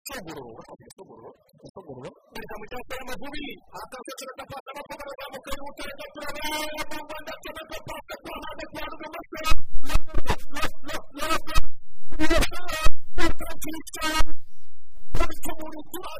gasogoro 0.08 0.50
gasogoro 0.80 1.28
gasogoro 1.62 2.08
perezida 2.32 2.54
mu 2.60 2.64
cyangwa 2.70 2.94
y'amavubi 2.98 3.44
ahasanzwe 3.74 4.12
kiradafata 4.18 4.68
amafaranga 4.72 5.12
azamuka 5.14 5.48
y'ubutare 5.56 5.92
gaturaba 6.00 6.40
mu 6.90 6.96
rwanda 7.06 7.32
cyangwa 7.42 7.62
pasi 7.70 8.14
ku 8.22 8.28
ruhande 8.36 8.64
rwa 8.70 8.84
rw'amasoro 8.92 9.52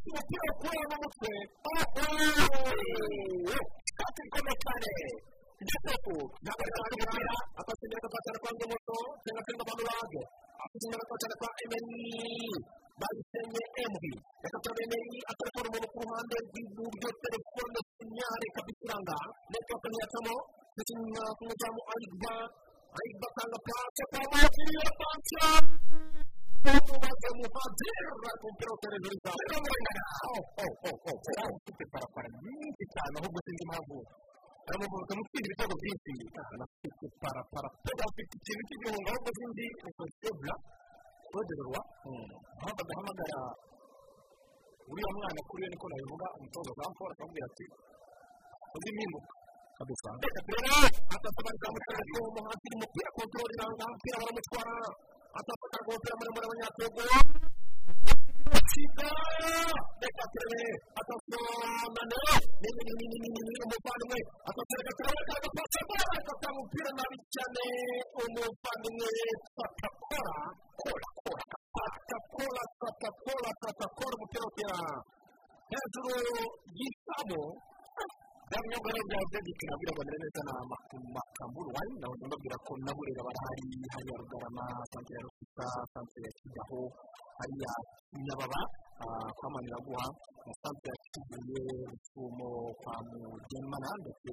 umupira 0.08 0.44
ukura 0.52 0.82
n'umutwe 0.90 1.30
kati 3.98 4.20
ikomeye 4.26 4.56
cyane 4.64 4.90
igitugu 5.62 6.16
ntabwo 6.42 6.62
ari 6.84 6.94
umupira 6.96 7.34
akasinyira 7.60 7.98
agafatana 8.02 8.38
kwa 8.42 8.50
ngomoto 8.56 8.96
cyangwa 9.22 9.42
se 9.46 9.50
ngabano 9.56 9.82
bage 9.88 10.22
akasinyira 10.64 10.98
agafatana 11.02 11.34
kwa 11.40 11.48
emeni 11.62 12.00
bayisenye 13.00 13.62
embi 13.82 14.12
reka 14.42 14.58
turebe 14.62 14.82
emeni 14.86 15.18
akarekura 15.30 15.66
umuntu 15.68 15.88
ku 15.92 15.98
ruhande 16.04 16.36
rw'iburyo 16.46 17.08
telefone 17.22 17.78
sinyare 17.96 18.46
kabisiranga 18.56 19.16
netiwaka 19.50 19.86
ntiyacamo 19.88 20.34
gusinya 20.76 21.24
ku 21.36 21.42
mudamu 21.48 21.80
ayigba 21.92 22.34
ayigba 22.98 23.26
atanga 23.32 23.58
pasi 23.66 24.02
kwa 24.10 24.20
makiri 24.32 24.72
ya 24.84 24.90
pansiyo 24.98 25.50
Umaze 26.62 27.28
muhadera 27.38 28.30
kumpira 28.40 28.70
uterejuru 28.76 29.16
zawe. 29.24 29.44
Oh, 30.30 30.42
oh, 30.62 30.74
oh, 30.88 30.96
oh. 31.10 31.18
Era 31.30 31.42
ufite 31.56 31.84
parapara 31.92 32.28
nyinshi 32.38 32.84
cyane 32.94 33.14
ahubwo 33.18 33.38
sinzi 33.44 33.62
impamvu. 33.66 33.96
Aramuvuga 34.70 35.12
mufite 35.18 35.38
ibitego 35.42 35.74
byinshi. 35.80 36.12
Anafite 36.54 37.06
parapara. 37.22 37.68
Pega 37.82 38.04
ufite 38.10 38.32
ikintu 38.38 38.62
cy'igihunga 38.68 39.08
ahubwo 39.10 39.30
sinzi 39.38 39.64
ukosebla. 39.90 40.54
Roderwa. 41.32 41.80
Aho 42.60 42.70
bagahamagara 42.78 43.40
uriya 44.90 45.08
mwana 45.16 45.40
kuri 45.48 45.62
we 45.64 45.68
niko 45.72 45.86
nabivuga 45.88 46.26
umutoza 46.38 46.70
Jean 46.78 46.92
Paul 46.98 47.10
akamubwira 47.14 47.46
ati 47.50 47.64
uzi 48.76 48.88
impinduka 48.92 49.32
kabisa. 49.78 50.08
Reka 50.24 50.40
turebe 50.46 50.88
atasaba 51.14 51.50
nzamutere 51.54 52.00
ko 52.12 52.16
umuhanzi 52.30 52.66
umupira 52.76 53.08
kontorori 53.16 53.54
iranga 53.56 53.84
umupira 53.88 54.16
baramutwara 54.20 54.74
atafata 55.38 55.76
umupira 55.88 56.14
muremure 56.18 56.44
w'abanyatogo 56.46 57.02
Chica! 58.72 59.08
Reka 60.00 60.24
turebe 60.32 60.60
nini 63.12 63.58
umuvandimwe 63.64 64.18
atasiyo 64.48 64.80
reka 64.86 64.92
turebe 64.96 65.20
reka 65.20 65.34
gafashe 65.44 65.80
bola 65.88 66.04
afata 66.18 66.46
umupira 66.52 66.90
nabi 66.98 67.16
cyane 67.34 67.64
umuvandimwe 68.22 69.08
fata 69.56 69.88
kora 70.08 70.36
kora 70.80 71.08
kora 71.20 71.44
fata 71.74 72.16
kora 72.34 72.62
fata 72.80 73.08
kora 73.24 73.50
fata 73.62 73.86
kora 73.96 74.14
umupira 74.16 74.76
hejuru 75.72 76.14
y'isamo 76.78 77.42
byamyobwa 78.52 78.88
rero 78.92 79.04
bya 79.08 79.40
nabwira 79.70 79.92
ngo 79.96 80.02
neza 80.04 80.40
na 80.48 80.54
makamburu 81.16 81.68
wari 81.76 81.92
nawe 82.00 82.14
ndababwira 82.20 82.56
ko 82.66 82.72
naburera 82.84 83.20
barahari 83.26 83.66
hariya 83.92 84.16
rugarama 84.20 84.64
santere 84.92 85.16
ya 85.18 85.24
rusika 85.26 85.64
santere 85.92 86.26
ya 86.28 86.32
kigaho 86.38 86.80
hariya 87.38 87.70
nyababa 88.26 88.60
kwa 89.38 89.46
maniraguha 89.54 90.06
na 90.46 90.52
santere 90.60 90.92
ya 90.92 90.98
kibuye 91.12 91.60
rusumo 91.90 92.48
kwa 92.80 92.94
mugemana 93.08 93.88
ndetse 94.02 94.32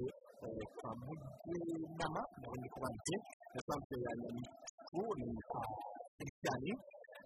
kwa 0.76 0.90
mugenama 1.00 2.20
nawe 2.40 2.56
ndi 2.60 2.68
kubandike 2.74 3.16
na 3.54 3.60
santere 3.68 4.02
ya 4.08 4.12
nyamicu 4.20 5.00
ni 5.16 5.28
kwa 5.50 5.62
christiani 6.18 6.72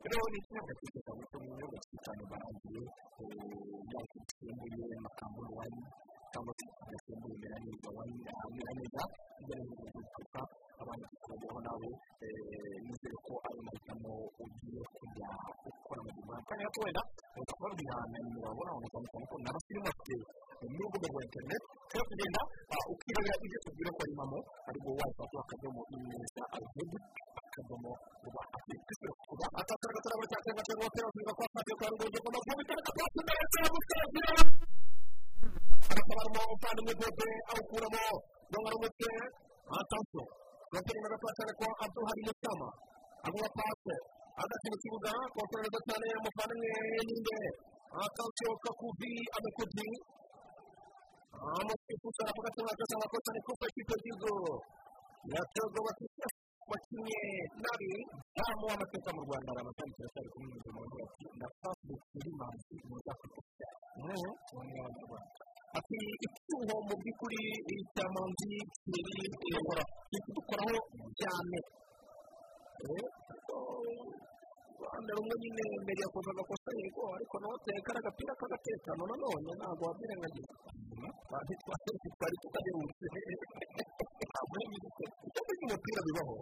rero 0.07 0.24
ni 0.30 0.38
ikinyobwa 0.38 0.72
cyane 0.78 1.22
cyo 1.30 1.38
mu 1.42 1.49
binyobwa 1.51 1.78
cyiza 1.84 1.99
cyane 2.05 2.22
barangiye 2.30 2.82
yaba 3.90 4.01
gisembuye 4.12 4.97
makamburu 5.07 5.51
wari 5.59 5.80
cyangwa 6.35 6.53
se 6.59 6.64
agasembuye 6.85 7.35
meraneza 7.43 7.89
wari 7.97 8.12
meraneza 8.57 9.03
igerageza 9.41 9.89
gutuka 9.95 10.41
abantu 10.82 11.05
tukabona 11.22 11.61
nawe 11.66 11.89
nizere 12.85 13.16
ko 13.26 13.32
ari 13.47 13.61
mahitamo 13.66 14.11
ugiye 14.43 14.82
kujya 14.97 15.28
gukora 15.64 16.01
mu 16.05 16.11
gihe 16.16 16.37
kanya 16.49 16.64
gato 16.66 16.78
wenda 16.85 17.03
ukababwira 17.41 17.95
na 18.11 18.16
nimero 18.22 18.47
wabona 18.51 18.70
aho 18.74 18.87
cyane 18.93 19.07
cyane 19.12 19.26
ko 19.30 19.37
n'abasirimu 19.43 19.85
bafite 19.89 20.14
n'urubuga 20.72 21.07
rwa 21.12 21.20
interineti 21.26 21.66
ushobora 21.85 22.05
kugenda 22.11 22.41
ukirebera 22.93 23.37
ibyo 23.47 23.59
tubwira 23.64 23.91
ko 23.95 24.01
ari 24.05 24.14
mamo 24.20 24.39
ariko 24.68 24.89
wayifata 24.99 25.37
akadomo 25.45 25.80
imeza 25.95 26.43
aruhedu 26.55 26.99
akadomo 27.49 27.91
rwa 28.26 28.43
afurika 28.57 29.09
kuba 29.28 29.47
atatara 29.61 29.93
gatara 29.97 30.14
muri 30.18 30.28
cyangwa 30.32 30.62
se 30.66 30.72
ngotero 30.78 31.07
kugira 31.14 31.32
ko 31.39 31.43
afate 31.47 31.72
kwa 31.78 31.87
rugo 31.93 32.05
rwo 32.22 32.30
mavubi 32.35 32.62
kandi 32.68 32.82
kapasi 32.87 33.18
ndetse 33.24 34.73
n'umusazi 35.89 36.12
arasobanura 36.14 36.43
umuvandimwe 36.49 36.95
bebe 37.01 37.28
awukuramo 37.51 38.05
atansiyo 39.78 40.24
gatari 40.72 40.99
na 41.03 41.09
gato 41.12 41.26
cyane 41.37 41.53
ko 41.59 41.66
abduhari 41.85 42.20
musama 42.28 42.68
aguha 43.26 43.49
pase 43.57 43.95
hagati 44.41 44.66
mu 44.72 44.76
kibuga 44.82 45.11
kontorora 45.35 45.64
neza 45.64 45.80
cyane 45.89 46.07
umuvandimwe 46.20 46.70
ninde 47.07 47.39
atansiyo 48.05 48.51
kakuvi 48.64 49.12
amekuti 49.37 49.87
amasifuzi 51.59 52.18
aravuga 52.24 52.49
ati 52.51 52.61
mwagaze 52.64 52.93
amakosa 52.97 53.28
ni 53.35 53.41
kufa 53.47 53.64
ikipe 53.70 53.95
y'igihugu 53.95 54.53
yatego 55.35 55.78
bafite 55.87 56.24
bakinnye 56.70 57.20
nabi 57.62 57.91
damu 58.37 58.64
w'amateka 58.70 59.11
mu 59.16 59.20
rwanda 59.26 59.49
hari 59.53 59.61
amatara 59.62 59.91
kiracyari 59.97 60.28
kumwe 60.32 60.47
n'umurimo 60.49 60.80
wagira 60.82 61.05
ati 61.09 61.24
ndafashe 61.37 61.93
kuri 62.11 62.30
manzi 62.39 62.74
muri 62.89 63.05
afurika 63.12 63.68
ati 65.78 65.96
icyuho 66.26 66.74
mu 66.86 66.94
by'ukuri 67.00 67.40
cya 67.94 68.04
manzi 68.14 68.52
kiri 68.90 70.18
kudukoraho 70.24 70.76
cyane 71.20 71.58
rwanda 74.78 75.10
rumwe 75.16 75.34
nyine 75.42 75.62
mbere 75.82 76.00
yakoze 76.04 76.28
agakosa 76.32 76.68
yego 76.80 77.02
ariko 77.16 77.34
nawe 77.40 77.54
ateka 77.58 77.90
agapira 78.00 78.32
k'agatekano 78.40 79.02
nanone 79.10 79.50
ntabwo 79.58 79.82
wabyirengagiza 79.88 80.54
twari 82.18 82.36
tutaherutse 82.42 83.06
ikibazo 85.26 85.52
cy'umupira 85.58 86.00
bibaho 86.06 86.36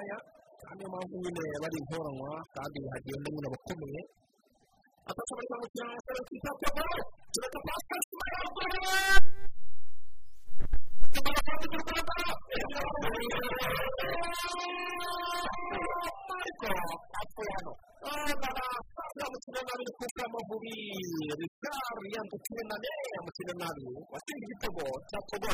aya 0.00 0.16
niyo 0.76 0.88
mpamvu 0.92 1.14
nyine 1.22 1.42
bari 1.62 1.76
intoranywa 1.82 2.30
kandi 2.54 2.78
hagenda 2.92 3.28
nyine 3.32 3.46
abakomeye 3.50 4.00
atashoboye 5.08 5.46
kwambukira 5.50 5.84
amasaro 5.88 6.20
kwitabwaho 6.28 6.98
tureka 7.32 7.58
pasipasi 7.66 8.14
ariko 15.40 16.68
apfuye 17.20 17.50
hano 17.56 17.72
yamukina 19.20 19.60
nabi 19.68 19.82
ni 19.86 19.92
kuko 19.98 20.18
amavubi 20.26 20.74
rikari 21.40 22.06
yandukira 22.14 22.62
nabi 22.70 22.88
yamukina 23.14 23.52
nabi 23.60 23.84
watsinze 24.12 24.44
igitego 24.46 24.84
cya 25.08 25.18
togo 25.30 25.52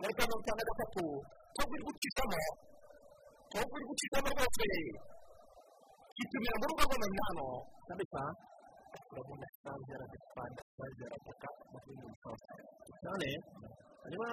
muri 0.00 0.12
kano 0.18 0.34
cyane 0.44 0.62
gatatu 0.68 1.04
togo 1.56 1.72
iri 1.76 1.84
gucishamo 1.88 2.40
togo 3.52 3.72
iri 3.76 3.86
gucishamo 3.90 4.28
rwose 4.34 4.64
itumira 6.22 6.54
mu 6.60 6.64
rugo 6.70 6.82
rw'amanyano 6.86 7.46
kabisa 7.88 8.22
urabona 9.12 9.46
sanze 9.62 9.90
aradefanda 9.96 10.60
sanze 10.76 11.02
arataka 11.08 11.48
amavubi 11.62 11.94
mu 12.00 12.06
bisanzwe 12.12 12.52
cyane 13.02 13.28
hanyuma 14.02 14.30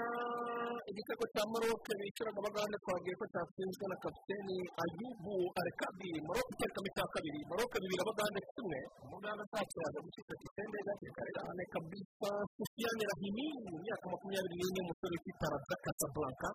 igitego 0.91 1.23
cya 1.33 1.43
maroke 1.53 1.91
bicaraga 1.99 2.39
abagande 2.41 2.75
twagiye 2.83 3.15
ko 3.19 3.25
cyatsinzwe 3.33 3.85
na 3.91 3.97
kapiteni 4.03 4.57
ayubu 4.83 5.35
arekabi 5.59 6.09
maroke 6.29 6.49
iterekamo 6.53 6.87
icya 6.91 7.05
kabiri 7.13 7.39
maroke 7.51 7.75
bibiri 7.81 8.01
abagande 8.05 8.39
kimwe 8.53 8.79
umuganda 9.05 9.43
yaza 9.53 9.99
gucika 10.05 10.33
kitende 10.41 10.77
gake 10.87 11.07
karerane 11.17 11.63
kabisa 11.73 12.29
sufiyane 12.55 13.03
rahimi 13.11 13.45
mu 13.69 13.75
myaka 13.83 14.05
makumyabiri 14.13 14.55
n'ine 14.59 14.79
umusore 14.85 15.13
ufite 15.19 15.43
araza 15.47 15.75
casablanca 15.83 16.49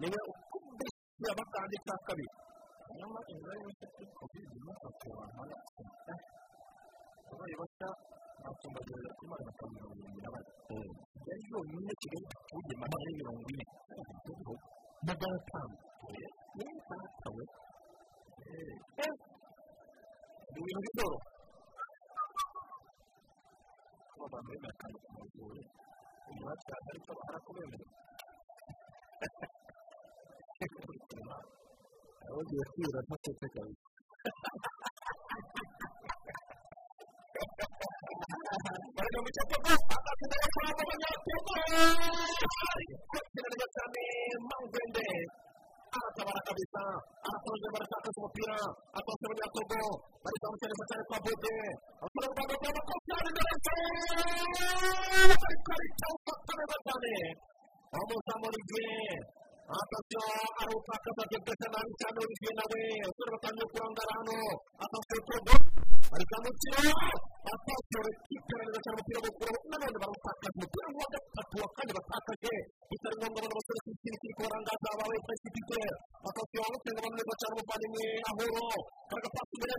ni 0.00 0.06
we 0.12 0.18
ukubise 0.32 1.26
abagande 1.32 1.76
cya 1.84 1.96
kabiri 2.06 2.32
hanyuma 2.86 3.18
imibare 3.32 3.58
yose 3.64 3.84
kuri 3.94 4.06
kovide 4.18 4.54
ntufate 4.60 5.06
abantu 5.12 5.56
abaye 7.32 7.54
bashya 7.60 7.88
batumbagira 8.44 9.10
kuri 9.16 9.28
magana 9.32 9.50
atanu 9.52 9.72
mirongo 9.74 9.94
irindwi 9.98 10.20
na 10.24 10.30
bane 10.34 10.50
yari 11.28 11.44
yonyine 11.52 11.92
kigali 12.00 12.26
gituye 12.30 12.74
magana 12.82 13.02
ane 13.06 13.12
mirongo 13.20 13.42
ine 13.52 13.64
magana 15.08 15.36
atanu 15.42 15.74
niyo 16.54 16.70
atatawe 16.92 17.44
ni 20.52 20.58
ibintu 20.60 20.78
by'idoro 20.84 21.18
akantu 24.72 24.96
k'umuzuru 25.02 25.60
umwaka 26.30 26.74
ariko 26.88 27.10
barakubemerera 27.18 27.94
aho 32.26 32.36
ugiye 32.42 32.64
kwira 32.72 32.98
ntaketse 33.06 33.46
kabisa 33.54 33.86
bari 38.96 39.18
mu 39.24 39.28
cyapa 39.34 39.56
akagera 39.96 40.46
kwa 40.52 40.62
abanyatembo 40.72 41.54
kirarya 43.32 43.66
cyane 43.74 44.02
mangwende 44.48 45.06
aratabara 45.96 46.40
kabisa 46.48 46.82
arakoze 47.26 47.66
baratakaza 47.74 48.18
umupira 48.20 48.56
atose 48.98 49.22
abanyatogo 49.26 49.80
bari 50.24 50.36
kwamukireza 50.40 50.84
cyane 50.90 51.02
kwa 51.08 51.18
bode 51.24 51.54
abasore 52.04 52.34
b'u 52.48 52.56
rwanda 52.60 52.80
ariko 55.46 55.70
ariko 55.76 56.06
ufata 56.16 56.52
neza 56.58 56.76
cyane 56.86 57.12
wamuzamu 57.92 58.44
olivier 58.48 59.16
atasiyo 59.20 59.41
arutakaza 59.72 61.22
byose 61.30 61.66
nabi 61.72 61.92
cyane 62.00 62.18
olivier 62.24 62.54
nawe 62.58 62.80
abasore 63.04 63.30
batangiye 63.34 63.66
kurangara 63.72 64.12
hano 64.18 64.36
bari 66.12 66.24
kwamukira 66.30 66.80
atasiyo 67.52 68.00
ikipe 68.12 68.54
neza 68.60 68.78
cyane 68.84 68.96
umupira 68.96 69.18
w'ukuru 69.24 69.54
nanone 69.70 69.96
barawutakaza 70.02 70.56
umupira 70.56 70.86
wa 70.98 71.06
gatatu 71.14 71.54
wa 71.62 71.68
kane 71.76 71.92
batakaje 71.98 72.52
bitari 72.90 73.16
ngombwa 73.18 73.38
abana 73.40 73.56
basore 73.58 73.80
ku 73.84 73.90
kintu 74.02 74.16
kiri 74.20 74.34
kubarangaza 74.36 74.86
abawe 74.94 75.16
pesifique 75.26 75.80
atasiyo 76.28 76.58
bamusenga 76.64 76.98
abantu 77.00 77.16
neza 77.18 77.34
cyane 77.40 77.52
umuvandimwe 77.56 78.04
ahoro 78.30 78.62
karagapasi 79.08 79.52
imbere 79.56 79.72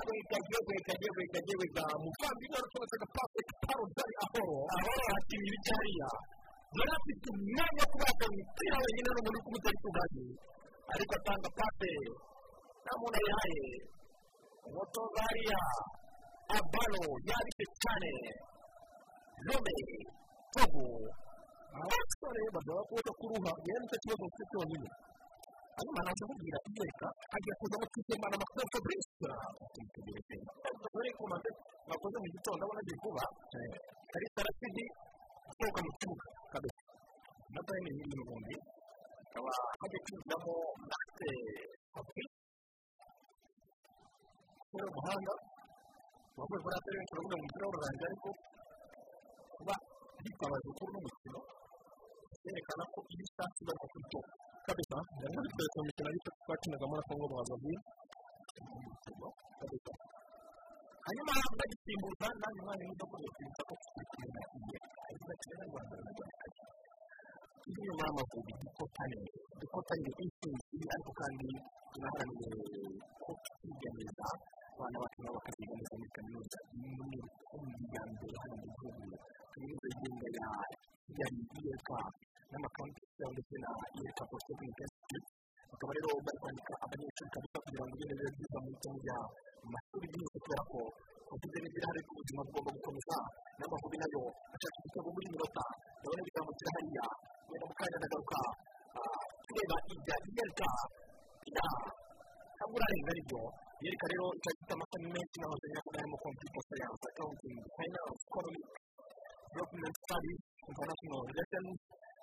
wega 0.08 0.38
wega 0.68 0.68
wega 0.68 0.94
wega 1.16 1.54
wega 1.60 1.84
muvandimwe 2.02 2.56
arakomeza 2.58 2.94
agapasi 2.98 3.40
karo 3.64 3.84
dari 3.96 4.14
ahoro 4.24 4.56
ahoro 4.74 5.02
hakiri 5.14 5.44
ibijyariya 5.48 6.08
yari 6.78 6.92
afite 6.98 7.26
umwanya 7.34 7.82
wo 7.82 7.86
kubaga 7.92 8.24
umupira 8.32 8.76
wenyine 8.84 9.08
n'umuntu 9.14 9.30
uri 9.30 9.40
kumutera 9.46 9.74
ituganye 9.78 10.26
ariko 10.94 11.12
atanga 11.18 11.48
pase 11.58 11.92
nta 12.82 12.92
muntu 13.00 13.16
ayihaye 13.20 13.64
umutoza 14.68 15.20
hariya 15.26 15.60
abalo 16.60 17.02
yabise 17.28 17.64
cyane 17.82 18.10
none 19.46 19.72
togo. 20.54 20.84
Abasore 21.74 22.42
bagaba 22.54 22.82
kubona 22.88 23.12
kuruha 23.18 23.52
yewe 23.66 23.78
ni 23.80 23.86
cyo 23.90 23.98
kibazo 24.02 24.24
mfite 24.28 24.44
cyonyine 24.50 24.88
hanyuma 25.76 26.00
naje 26.06 26.22
kubwira 26.28 26.58
igereka 26.68 27.06
agiye 27.34 27.54
kuzamo 27.60 27.86
twitembana 27.92 28.34
amakuru 28.38 28.66
fabrice 28.72 29.08
twitegereze 29.74 30.36
dore 30.92 31.10
ko 31.18 31.22
maze 31.32 31.50
nakoze 31.88 32.16
mu 32.22 32.28
gitondo 32.34 32.62
abona 32.64 32.80
agiye 32.82 32.98
kuba 33.02 33.24
karita 34.12 34.40
rasidi 34.46 34.84
asohoka 35.50 35.80
mu 35.86 35.90
kibuga 35.98 36.26
nataye 37.54 37.80
ni 37.84 37.90
ibintu 37.92 38.14
n'ubundi 38.18 38.54
akaba 39.26 39.50
hagiye 39.80 40.00
kwinjiramo 40.04 40.52
marite 40.88 41.28
fabrice 41.92 42.36
kubera 44.70 44.86
umuhanga 44.94 45.34
wavuye 46.38 46.60
kuri 46.62 46.74
atari 46.78 46.96
benshi 46.98 47.12
baravuga 47.14 47.34
ngo 47.36 47.42
umupira 47.42 47.64
w'ururangira 47.66 48.06
ariko 48.10 48.28
kuba 49.56 49.74
hitabaje 50.24 50.66
ukuri 50.72 50.90
n'umukino 50.92 51.38
byerekana 52.42 52.82
ko 52.92 52.98
iyo 53.12 53.22
ushatse 53.28 53.60
bari 53.68 53.78
kuri 53.92 54.04
to 54.12 54.20
kabisa 54.66 54.96
yari 55.22 55.36
bitwereka 55.44 55.76
mu 55.80 55.84
mikino 55.88 56.08
ariko 56.12 56.28
twakinagamo 56.44 56.94
na 56.98 57.02
kongo 57.08 57.24
brazaville 57.32 57.80
kabisa 59.60 59.92
hanyuma 61.06 61.32
bagisimbuza 61.58 62.26
nanjye 62.40 62.60
umwanya 62.62 62.84
muto 62.90 63.04
kwibuka 63.10 63.62
ko 63.68 63.72
tukikinira 63.82 64.40
igihe 64.56 64.78
ariko 65.08 65.24
bakina 65.30 65.54
n'u 65.60 65.68
rwanda 65.72 65.94
ni 67.64 67.82
inama 67.92 68.20
vuba 68.30 68.52
dukotanye 68.62 69.20
dukotanye 69.60 70.10
intsinzi 70.24 70.78
ariko 70.94 71.10
kandi 71.20 71.48
tunaharanire 71.92 72.50
ko 73.22 73.30
twiganiriza 73.44 74.28
abana 74.74 74.96
bacu 75.02 75.18
nabo 75.22 75.34
bakaziga 75.38 75.74
neza 75.78 75.94
muri 75.98 76.10
kaminuza 76.16 76.58
rukumbi 77.24 77.84
ya 77.94 78.02
mbere 78.10 78.34
hano 78.42 78.54
mu 78.60 78.66
gihugu 78.74 79.16
kaminuza 79.52 79.86
yigenga 79.90 80.28
ya 81.20 81.26
n'amakampisi 82.50 83.14
yaho 83.20 83.32
ndetse 83.34 83.54
na 83.62 83.70
iyk 83.98 84.18
polytechnic 84.30 84.78
institute 84.84 85.28
bakaba 85.70 85.90
rero 85.96 86.08
bari 86.26 86.38
kwandika 86.42 86.72
abanyeshuri 86.84 87.30
kabisa 87.34 87.58
kugira 87.64 87.82
ngo 87.84 87.92
ugende 87.94 88.14
neza 88.18 88.30
byiza 88.34 88.58
mu 88.62 88.68
isomo 88.74 88.96
rya 89.04 89.18
mashuri 89.72 90.06
yose 90.22 90.36
kubera 90.42 90.62
ko 90.70 90.80
uvuze 91.34 91.56
n'ibirahare 91.60 92.00
ku 92.06 92.12
buzima 92.18 92.40
bugomba 92.46 92.70
gukomeza 92.76 93.16
n'amavubi 93.58 93.96
na 94.00 94.06
yo 94.14 94.22
ashaka 94.54 94.76
igitego 94.80 95.08
muri 95.14 95.26
minota 95.32 95.64
ndabona 95.98 96.20
ibigambo 96.22 96.50
kiri 96.58 96.70
hariya 96.74 97.06
wenda 97.48 97.64
mu 97.70 97.74
kanya 97.78 97.96
ndagaruka 98.00 98.38
tureba 99.46 99.76
ibya 99.94 100.16
iyk 100.28 100.60
ya 101.56 101.66
kaburarenga 102.58 103.10
ari 103.14 103.22
byo 103.28 103.40
yereka 103.84 104.06
rero 104.12 104.26
ikaba 104.38 104.52
ifite 104.56 104.72
amashami 104.76 105.06
menshi 105.14 105.36
nahoze 105.40 105.66
nyakuga 105.72 105.98
harimo 106.00 106.16
computer 106.24 106.62
science 106.68 107.02
accounting 107.10 107.56
finance 107.76 108.20
economic 108.28 108.64
development 109.52 109.94
studies 110.04 110.40
international 110.70 111.20
relations 111.30 111.70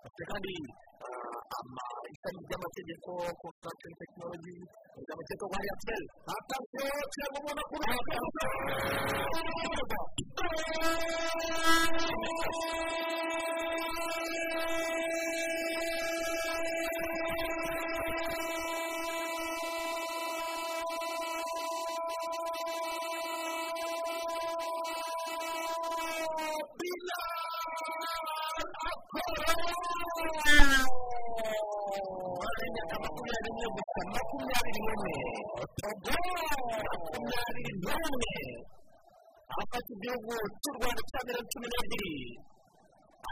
bafite 0.03 0.23
kandi 0.31 0.51
ishami 2.13 2.39
ry'amategeko 2.47 3.11
construction 3.43 3.91
technology 4.01 4.55
ry'amategeko 5.05 5.43
kwa 5.51 5.59
airtel 5.65 6.03
atasiyo 6.35 6.87
cyangwa 7.13 7.37
ubona 7.41 7.61
ko 7.69 7.75
makumyabiri 7.81 8.51
n'imwe 9.45 9.81
gusa 34.01 34.17
makumyabiri 34.17 34.79
n'imwe 34.85 35.13
makumyabiri 36.91 37.71
n'umwe 37.81 38.33
afata 39.61 39.89
igihugu 39.95 40.33
cy'u 40.61 40.73
rwanda 40.77 41.01
cya 41.09 41.19
mirongo 41.27 41.47
cumi 41.51 41.67
n'ebyiri 41.71 42.13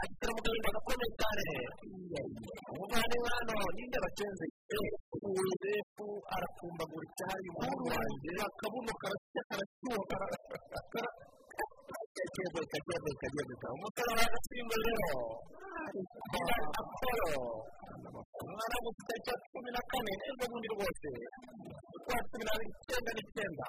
agishyira 0.00 0.30
mu 0.34 0.40
gahinda 0.44 0.68
gakomeye 0.76 1.10
cyane 1.20 1.46
umuvandimwe 2.70 3.28
hano 3.36 3.54
ninde 3.76 3.98
bacenze 4.04 4.44
uwefu 5.26 6.06
arakumbagura 6.34 7.04
icyari 7.10 7.46
umuhungu 7.50 7.84
wanjye 7.94 8.30
akabuno 8.48 8.92
karasya 9.02 9.42
karashyuha 9.48 10.18
kagiye 12.34 12.62
kagiye 12.72 13.12
kagiye 13.20 13.44
umusore 13.76 14.12
wa 14.18 14.26
gasimba 14.32 14.74
rero 14.84 15.20
apolo 16.80 17.30
umwana 18.44 18.74
w'umusore 18.82 19.18
cya 19.26 19.34
cumi 19.50 19.70
na 19.74 19.82
kane 19.90 20.12
ejo 20.28 20.44
bundi 20.50 20.68
rwose 20.74 21.08
ukwa 21.96 22.16
cumi 22.30 22.44
n'icyenda 22.46 23.10
n'icyenda 23.16 23.64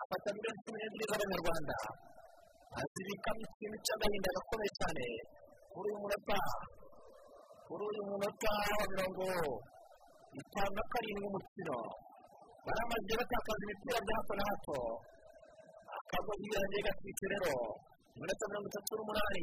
afata 0.00 0.28
miliyoni 0.34 0.60
cumi 0.64 0.76
n'ebyiri 0.80 1.04
z'abanyarwanda 1.10 1.76
azibikamo 2.78 3.40
ikintu 3.46 3.76
cy'agahinda 3.86 4.28
gakomeye 4.36 4.70
cyane 4.78 5.04
kuri 5.72 5.86
uyu 5.90 5.98
munota 6.02 6.38
kuri 7.66 7.82
uyu 7.90 8.02
munota 8.10 8.50
wa 8.78 8.84
mirongo 8.92 9.26
itanu 10.40 10.70
na 10.78 10.82
karindwi 10.92 11.26
umukino 11.30 11.76
baramaze 12.66 13.12
batakaza 13.20 13.62
imipira 13.64 13.98
bya 14.06 14.14
hato 14.18 14.32
na 14.38 14.44
hato 14.50 14.78
akagozi 16.14 16.46
yanjye 16.54 16.78
gatwite 16.86 17.24
rero 17.32 17.52
iminota 18.16 18.44
mirongo 18.50 18.66
itatu 18.70 18.90
n'umunani 18.96 19.42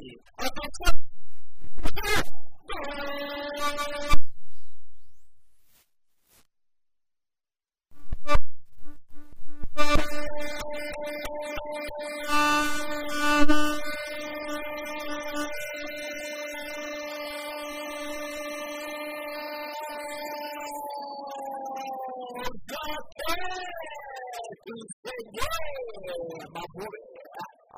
amavubi 25.61 26.99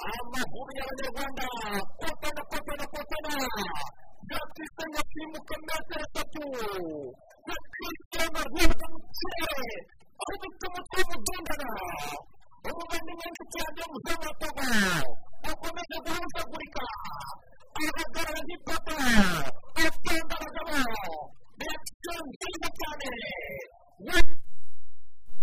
amavubi 0.10 0.72
y'abanyarwanda 0.80 1.46
kotana 2.00 2.42
kotana 2.52 2.86
kotana 2.94 3.34
byakitse 4.28 4.84
nyakimuka 4.94 5.56
metero 5.68 6.04
eshatu 6.06 6.44
yakitse 7.50 8.18
amavubi 8.28 8.74
y'umukire 8.80 9.48
aho 10.22 10.34
dufite 10.42 10.66
umutwe 10.70 11.00
w'umudundana 11.02 11.70
umugani 12.70 13.12
menshi 13.20 13.44
cyane 13.54 13.80
w'umuzamataba 13.84 14.68
akomeza 15.50 15.96
guhuzagurika 16.06 16.84
ahagarara 17.84 18.40
nk'ipapa 18.46 18.96
atanga 19.84 20.36
abagabo 20.38 20.78
reaction 21.60 22.22
nziza 22.32 22.68
cyane 22.80 23.10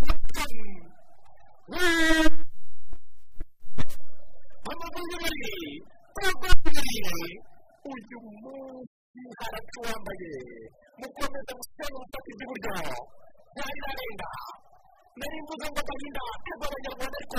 welcome 0.02 0.79
amaguru 4.70 5.14
abiri 5.28 5.70
urwabiri 6.24 7.30
uyu 7.92 8.18
munsi 8.42 9.20
haratu 9.38 9.78
wambaye 9.86 10.32
mukomeza 11.00 11.52
gusenya 11.58 11.96
ubutaka 11.96 12.18
bw'iburyo 12.34 12.72
byari 13.54 13.78
narenga 13.84 14.28
nari 15.18 15.36
mvuze 15.42 15.66
ngo 15.72 15.80
gahinda 15.88 16.20
kagwa 16.44 16.66
abanyarwanda 16.68 17.16
ariko 17.20 17.38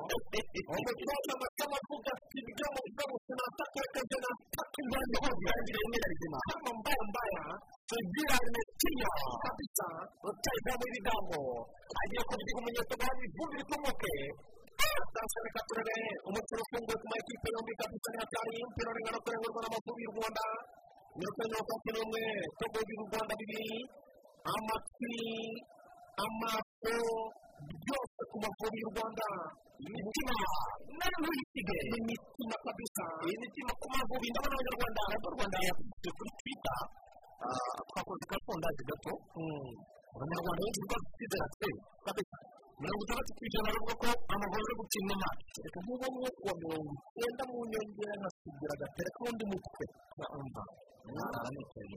umutoza 0.75 1.31
amatama 1.35 1.77
avuga 1.83 2.11
ati 2.17 2.39
ibyo 2.51 2.67
muvuga 2.75 3.05
gusa 3.11 3.33
natakaje 3.39 4.17
nataka 4.25 4.79
ingwanya 4.81 5.19
hose 5.25 5.51
rizima 6.11 6.39
kama 6.49 6.71
mbaya 6.79 7.03
mbaya 7.11 7.43
sugira 7.91 8.35
ernestino 8.45 9.11
kabisa 9.45 9.87
rutayizamu 10.25 10.85
ibigambo 10.91 11.39
agiye 12.01 12.23
kugira 12.29 12.57
umunyetso 12.61 12.95
guhamya 12.99 13.25
ivumbi 13.29 13.55
rikomoke 13.61 14.15
sasa 15.15 15.39
reka 15.47 15.61
turebe 15.69 15.97
umukino 16.29 16.61
ufunguye 16.65 16.97
ku 17.35 17.43
makipe 17.43 17.49
yombi 17.55 17.73
kabisa 17.81 18.09
ni 18.13 18.19
hatari 18.23 18.51
umupira 18.63 18.91
urengana 18.91 19.19
kurengurwa 19.25 19.61
n'amavubi 19.63 20.03
y'u 20.05 20.13
rwanda 20.15 20.45
minota 21.19 21.43
mirongo 21.45 21.73
itatu 21.75 21.91
n'umwe 21.95 22.23
togo 22.59 22.79
y'u 22.89 23.05
rwanda 23.11 23.33
bibiri 23.41 23.79
amatwi 24.55 25.15
amaso 26.25 26.95
byose 27.83 28.21
ku 28.31 28.37
mavubi 28.45 28.77
y'u 28.83 28.91
rwanda 28.95 29.27
imitima 29.83 30.33
ntuyisige 30.95 31.77
imitima 31.99 32.57
kabisa 32.65 33.05
imitima 33.35 33.73
ku 33.81 33.87
mavubi 33.95 34.27
ndabona 34.31 34.55
abanyarwanda 34.55 35.01
nabwo 35.11 35.29
u 35.31 35.35
rwanda 35.37 35.57
yavuze 35.67 36.09
kuri 36.17 36.31
twita 36.39 36.75
twakoze 37.89 38.25
kasondaje 38.31 38.83
gato 38.91 39.13
abanyarwanda 40.15 40.61
benshi 40.63 40.81
rwatwizera 40.87 41.47
twe 41.55 41.71
kabisa 42.07 42.37
mirongo 42.81 43.03
itandatu 43.05 43.31
ku 43.39 43.43
ijana 43.49 43.69
bavuga 43.75 43.95
ko 44.03 44.09
amavubi 44.35 44.65
ari 44.67 44.75
gutsinda 44.81 45.13
amazi 45.17 45.59
reka 45.65 45.79
nk'ubu 45.85 46.07
ngubu 46.13 46.29
kuwa 46.39 46.53
mirongo 46.61 46.91
icyenda 47.15 47.43
mu 47.51 47.57
nyongera 47.71 48.15
nkasigira 48.21 48.73
agatera 48.77 49.11
k'undi 49.17 49.45
mutwe 49.51 49.85
na 50.19 50.27
umva 50.39 50.63
mwana 51.15 51.39
nicaye 51.55 51.97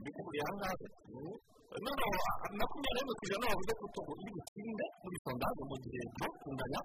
ndi 0.00 0.10
kubura 0.16 0.42
aha 0.44 0.52
ngaha 0.58 0.86
noneho 1.84 2.18
makumyabiri 2.58 3.00
n'imwe 3.00 3.14
ku 3.18 3.22
ijana 3.26 3.44
bavuze 3.50 3.72
ko 3.80 3.84
togo 3.94 4.12
iri 4.20 4.30
butsinde 4.36 4.84
muri 5.02 5.16
sondaje 5.24 5.62
mu 5.70 5.76
gihe 5.82 6.00
byo 6.14 6.28
kunganya 6.42 6.80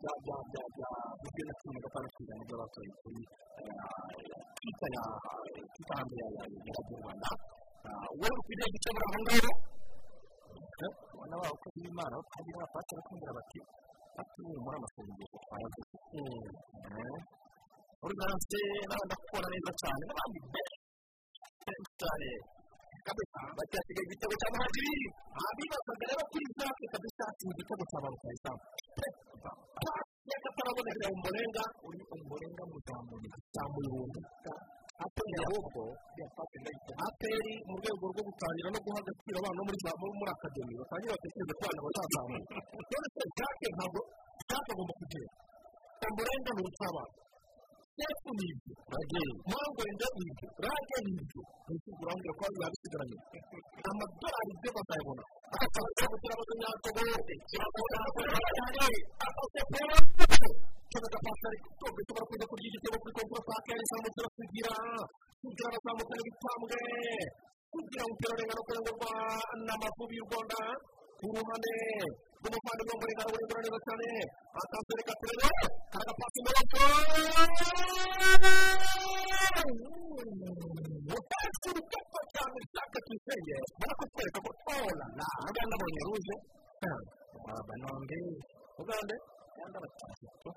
bya 0.00 0.12
bya 0.24 0.36
bya 0.50 0.62
bya 0.74 0.88
bibiri 1.22 1.44
na 1.48 1.54
cumi 1.58 1.72
na 1.74 1.80
gatandatu 1.84 2.14
ku 2.16 2.20
ijana 2.24 2.42
by'abatoye 2.48 2.90
kuri 3.02 3.22
twita 4.56 4.86
ya 4.94 5.02
twita 5.74 5.92
hanze 5.98 6.14
ya 6.22 6.26
radiyo 6.38 6.96
rwanda 7.02 7.28
wowe 8.20 8.28
ukwiriye 8.40 8.68
gukemura 8.74 9.06
aho 9.08 9.18
ngaho 9.24 9.50
abana 11.12 11.34
babo 11.42 11.56
ko 11.62 11.66
b'imana 11.74 12.14
kandi 12.32 12.50
bafasha 12.58 12.92
bakubwira 12.98 13.32
bati 13.38 13.58
ati 14.20 14.40
muri 14.64 14.76
amasengesho 14.78 15.36
twayaguze 15.44 15.96
uruganze 18.04 18.60
nawe 18.88 19.04
ndakubona 19.08 19.46
neza 19.52 19.70
cyane 19.80 20.02
n'abandi 20.08 20.38
benshi 20.52 20.76
cyane 22.00 22.28
bacyasigaye 23.58 24.04
igitego 24.06 24.34
cya 24.40 24.48
muhajiri 24.52 24.94
abibazaga 25.48 26.04
rero 26.10 26.22
kuri 26.30 26.46
zake 26.58 26.84
kabisa 26.92 27.22
atsinze 27.30 27.52
igitego 27.56 27.82
cya 27.90 27.98
ba 28.02 28.08
rutayizamu 28.12 28.62
reka 30.30 30.48
taraboneka 30.56 31.06
umurenga 31.16 31.64
uri 31.86 32.00
umurenga 32.14 32.62
muzamuni 32.70 33.28
zamuye 33.54 33.88
ubunguka 33.94 34.52
aperi 35.04 35.34
ahubwo 35.46 35.80
aperi 37.06 37.52
mu 37.68 37.74
rwego 37.78 38.04
rwo 38.12 38.22
gutangira 38.28 38.68
no 38.74 38.80
guha 38.84 38.98
agaciro 39.02 39.36
abana 39.38 39.60
muri 39.66 39.78
za 39.84 39.92
muri 40.00 40.30
akademi 40.34 40.74
batangira 40.80 41.14
batekereza 41.14 41.52
ko 41.58 41.62
abana 41.64 41.80
bazazamuka 41.86 42.56
se 43.14 43.24
jake 43.38 43.66
ntabwo 43.76 44.00
jake 44.48 44.70
agomba 44.72 44.92
kugera 45.00 45.28
umurenga 46.08 46.50
ni 46.54 46.60
urutabana 46.62 47.14
sefu 47.98 48.30
ni 48.38 48.44
ibyo 48.52 48.74
rageri 48.94 49.34
mango 49.50 49.80
wenda 49.86 50.06
ni 50.16 50.22
ibyo 50.30 50.48
rage 50.64 50.96
ni 51.04 51.12
ibyo 51.22 51.42
ntushobora 51.66 52.02
urambwira 52.02 52.32
ko 52.38 52.42
biba 52.52 52.68
bisigaranye 52.72 53.18
amadolari 53.90 54.52
byo 54.60 54.70
bazayabona 54.76 55.22
akabasha 55.62 56.04
kugira 56.10 56.34
abanyakobo 56.34 57.02
kirakora 57.48 57.98
cyane 58.56 58.98
akasepera 59.26 59.96
kibaga 60.90 61.18
pasari 61.26 61.58
twebwe 61.78 62.02
tuba 62.08 62.22
kujya 62.28 62.46
kurya 62.50 62.66
igitego 62.70 62.96
kuri 63.02 63.12
kompura 63.16 63.42
pake 63.48 63.68
yarizamu 63.72 64.08
turasugira 64.16 64.74
kugira 65.42 65.66
abazamukana 65.70 66.20
ibitambwe 66.22 66.78
kugira 67.72 68.02
umupira 68.06 68.32
urengana 68.34 68.62
kurengurwa 68.66 69.10
n'amavubi 69.66 70.14
y'u 70.18 70.26
rwanda 70.28 70.60
ku 71.18 71.24
ruhande 71.34 71.72
rw'umuvandimwe 72.40 72.92
w'umurengano 72.92 73.30
urengura 73.34 73.60
neza 73.64 73.78
cyane 73.86 74.08
atanze 74.60 74.92
reka 74.98 75.14
turebe 75.20 75.50
karagapasi 75.92 76.38
maboko 76.46 76.78
utashyira 81.18 81.80
gato 81.90 82.20
cyane 82.32 82.54
ushaka 82.62 82.98
tuyisenge 83.06 83.56
barakutwereka 83.80 84.38
ko 84.44 84.50
tora 84.66 85.06
na 85.18 85.26
uganda 85.48 85.74
abonye 85.76 86.00
ruje 86.08 86.36
banombe 87.68 88.18
ugande 88.80 89.14
uganda 89.58 89.78
batandatu 89.84 90.50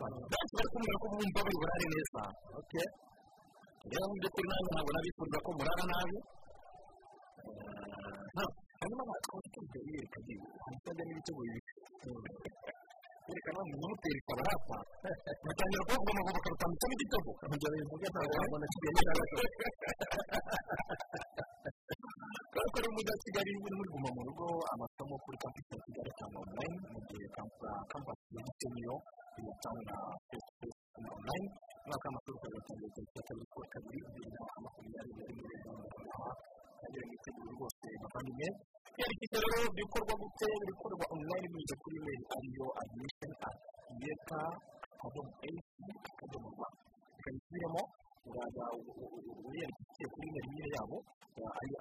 benshi 0.00 0.54
bari 0.56 0.68
kumubwira 0.72 0.96
ko 1.02 1.06
bumva 1.12 1.40
bari 1.44 1.54
burare 1.60 1.86
neza 1.92 2.22
rero 3.90 4.04
mu 4.08 4.14
by'ukuri 4.20 4.46
nanjye 4.50 4.68
ntabwo 4.72 4.90
nabifuriza 4.94 5.38
ko 5.44 5.48
murara 5.56 5.84
nabi 5.90 6.16
hanyuma 8.80 9.04
bakaba 9.10 9.40
tuzi 9.52 9.78
yereka 9.92 10.16
igihe 10.22 10.46
hamusabye 10.62 11.02
n'ibitego 11.04 11.40
bibiri 11.46 11.70
yerekana 13.26 13.60
mu 13.70 13.74
moteri 13.82 14.18
ikaba 14.22 14.42
arapa 14.46 14.76
batangira 15.46 15.82
kuvuga 15.88 16.10
amavubi 16.12 16.38
akarutambitsemo 16.40 16.94
igitego 16.96 17.30
kongera 17.38 17.74
bivuga 17.80 18.06
ntabwo 18.12 18.34
wabona 18.40 18.66
kigali 18.72 19.00
n'agato 19.06 19.36
kubera 22.52 22.68
ko 22.72 22.76
ari 22.78 22.86
umujyi 22.90 23.10
wa 23.12 23.18
kigali 23.24 23.50
uri 23.64 23.74
muri 23.78 23.88
guma 23.94 24.08
mu 24.16 24.20
rugo 24.28 24.46
amasomo 24.72 25.14
kuri 25.24 25.36
kampisi 25.42 25.70
ya 25.74 25.80
kigali 25.86 26.10
cyangwa 26.18 26.38
online 26.44 26.76
mu 26.92 26.98
gihe 27.08 27.26
kampasi 27.92 28.26
ya 28.36 28.42
gikemiyo 28.46 28.94
iratanga 29.40 29.96
face 30.28 30.46
to 30.48 30.54
face 30.60 30.78
online 31.16 31.46
umwaka 31.84 32.06
w'amashuri 32.06 32.34
ukaba 32.38 32.56
watangiye 32.58 32.88
ku 32.94 32.98
itariki 33.02 33.18
ya 33.18 33.24
kabiri 33.28 33.46
kuwa 33.52 33.66
kabiri 33.72 33.98
bibiri 34.04 34.28
na 34.34 34.40
makumyabiri 34.64 35.14
na 35.18 35.24
rimwe 35.28 35.54
kandi 36.80 36.96
mwitegura 37.06 37.50
rwose 37.56 37.86
bavandimwe 38.02 38.48
icyerekezo 38.92 39.36
rero 39.52 39.68
bikorwa 39.80 40.14
gute 40.22 40.48
bikorwa 40.68 41.04
online 41.14 41.46
binyuze 41.52 41.74
kuri 41.82 41.94
imeri 42.00 42.24
ariyo 42.36 42.66
admission 42.82 43.32
at 43.48 43.58
yeka 44.04 44.40
akadomo 44.94 45.32
esi 45.48 45.84
akadomo 46.12 46.48
rwa 46.54 46.68
reka 47.16 47.28
bisubiremo 47.34 47.82
uraza 48.28 48.64
wiyandikishije 49.48 50.06
kuri 50.12 50.26
imeri 50.30 50.48
nyine 50.54 50.68
yabo 50.76 50.96
ariyo 51.58 51.78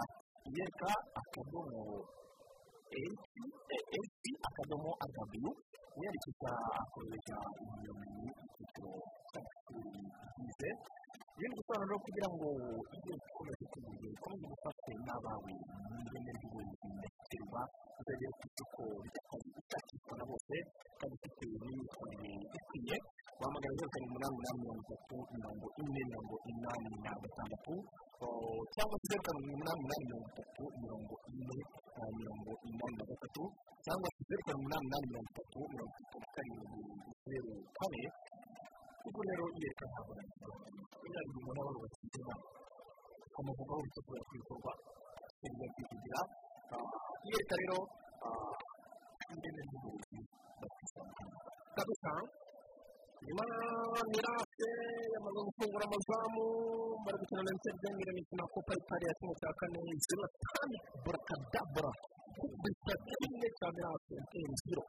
at 0.00 0.10
yeka 0.56 0.90
akadomo 1.20 1.74
esi 3.98 4.30
akadomo 4.48 4.90
agabiyu 5.04 5.50
wiyandikisha 6.46 6.54
akoresha 6.82 7.36
ubumenyi 7.60 8.28
cy'amashuri 9.30 10.02
yize 10.40 10.70
ibindi 11.36 11.56
bisobanuro 11.58 11.96
kugira 12.04 12.28
ngo 12.34 12.48
ibyo 12.96 13.12
bikomeje 13.20 13.64
kugira 13.72 14.08
ukomeze 14.16 14.46
gufashe 14.52 14.92
n'abawe 15.06 15.50
izina 16.02 16.30
ry'ubuyobozi 16.36 16.86
ndashyikirwa 16.96 17.60
uzagera 18.00 18.32
ku 18.38 18.42
isoko 18.48 18.82
ry'akazi 19.06 19.48
ushakishwa 19.60 20.12
na 20.18 20.24
bose 20.30 20.56
kandi 20.98 21.14
ufite 21.18 21.42
n'imyitwarire 21.60 22.32
ikwiye 22.58 22.96
wahamagara 23.40 23.74
zeru 23.78 23.90
karindwi 23.92 24.12
umunani 24.16 24.34
umunani 24.34 24.58
mirongo 24.62 24.82
itatu 24.86 25.16
mirongo 25.36 25.66
ine 25.82 26.00
mirongo 26.08 26.34
inani 26.50 26.90
na 27.04 27.12
gatandatu 27.22 27.74
cyangwa 28.74 28.96
se 29.00 29.04
zeru 29.10 29.22
karindwi 29.26 29.52
umunani 29.56 29.78
umunani 29.80 30.04
mirongo 30.08 30.28
itatu 30.32 30.62
mirongo 30.80 31.14
ine 31.30 31.56
mirongo 32.18 32.50
inani 32.68 32.94
na 33.00 33.04
gatatu 33.10 33.42
cyangwa 33.84 34.08
se 34.14 34.20
zeru 34.28 34.42
karindwi 34.46 34.62
umunani 34.64 34.84
umunani 34.86 35.06
mirongo 35.10 35.28
itatu 35.34 35.45
bitegura 43.96 44.20
ku 44.28 44.32
bikorwa 44.36 44.72
bitegura 45.40 45.68
kwivugira 45.74 46.20
yereka 47.28 47.54
rero 47.60 47.78
ingene 49.32 49.60
n'uburezi 49.68 50.18
kabisa 51.76 52.12
nyuma 53.24 53.44
mirase 54.12 54.70
yamaze 55.12 55.38
gufungura 55.48 55.84
amazamu 55.88 56.44
bari 57.04 57.16
gukina 57.20 57.40
na 57.46 57.50
inter 57.56 57.74
byongera 57.80 58.10
imikino 58.12 58.42
ya 58.44 58.48
copa 58.52 58.72
italia 58.80 59.12
kimwe 59.18 59.34
cya 59.40 59.50
kane 59.58 59.80
zlatan 60.04 60.70
burakadabra 61.04 61.90
kubita 62.36 62.94
kimwe 63.08 63.48
cya 63.58 63.68
mirase 63.76 64.12
inter 64.20 64.44
zero 64.60 64.84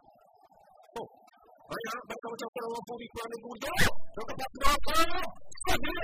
aya 1.75 1.93
bakaba 2.09 2.35
cyakora 2.39 2.67
ruhande 3.15 3.35
rw'iburyo 3.39 3.71
bakaba 4.15 5.19
kugira 5.67 6.03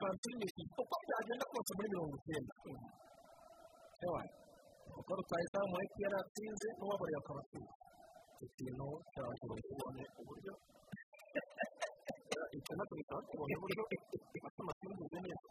akandi 0.00 0.16
kantu 0.16 0.20
kanshimishije 0.22 0.72
uko 0.82 0.94
byagenda 1.04 1.44
kose 1.52 1.70
muri 1.76 1.88
mirongo 1.92 2.14
icyenda 2.18 2.52
kuko 4.94 5.10
rutahizamu 5.18 5.72
ariko 5.78 5.96
yari 6.04 6.16
atsinze 6.22 6.68
n'uwaboreye 6.78 7.18
akaba 7.20 7.40
atsinze 7.44 7.72
icyo 8.40 8.46
kintu 8.56 8.86
cyabashobora 9.12 9.60
kubona 9.68 10.02
uburyo 10.20 10.52
icyo 12.58 12.72
na 12.76 12.82
cyo 12.88 12.94
bikaba 13.00 13.20
tubona 13.28 13.54
uburyo 13.58 13.82
bafite 14.42 14.60
amasimbuze 14.62 15.16
neza 15.24 15.48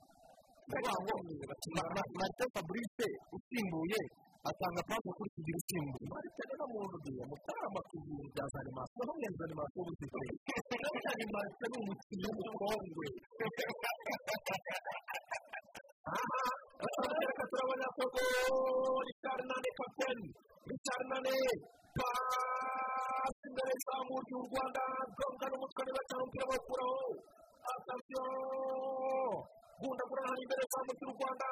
marite 2.18 2.44
fabrice 2.54 3.08
usimbuye 3.36 4.00
atanga 4.48 4.82
kuri 5.18 5.30
kugira 5.36 5.58
usimbuye 5.60 6.06
marite 6.12 6.42
rero 6.50 6.66
mu 6.72 6.80
nzu 6.86 6.98
mutarama 7.30 7.80
ku 7.90 7.96
bintu 8.06 8.26
bya 8.34 8.46
za 8.52 8.58
animasiyo 8.64 9.02
hamwe 9.08 9.26
na 9.28 9.36
za 9.40 9.44
animasiyo 9.48 9.82
buzikore 9.88 10.30
kandi 11.06 11.24
marite 11.34 11.66
ni 11.70 11.76
umukinnyi 11.82 12.26
w'umukongwe 12.36 13.08
aha! 16.14 16.42
Reka 17.20 17.44
turabona 17.50 17.88
koko 17.98 18.24
richard 19.08 19.42
nane 19.50 19.70
kapiteni 19.78 20.28
richard 20.72 21.04
nane 21.12 21.36
pasi 21.98 23.48
ry'u 24.26 24.42
rwanda. 24.48 24.84
Umupira 29.80 30.22
hano 30.28 30.42
imbere 30.44 30.62
y'izamu 30.64 30.92
ry'u 30.98 31.12
rwanda. 31.16 31.48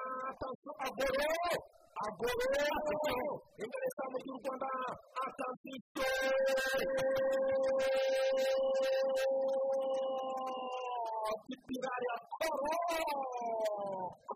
Agoro 2.06 2.44
imbere 3.64 3.86
y'izamu 3.88 4.16
ry'u 4.24 4.36
rwanda 4.42 4.68
atasiyo 5.26 6.06
kipirari 11.48 12.08
akoro 12.18 12.72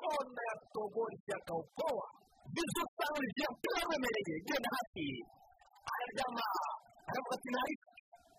kona 0.02 0.42
ya 0.50 0.56
togori 0.74 1.18
yakaokoa 1.32 2.06
vizuri 2.54 2.90
sana 2.98 3.18
njia 3.28 3.48
mpira 3.54 3.80
uremereye 3.88 4.38
genda 4.48 4.70
hasi 4.76 5.06
araryama 5.92 6.46
aravuga 7.10 7.36
ati 7.38 7.50
muri 7.56 7.74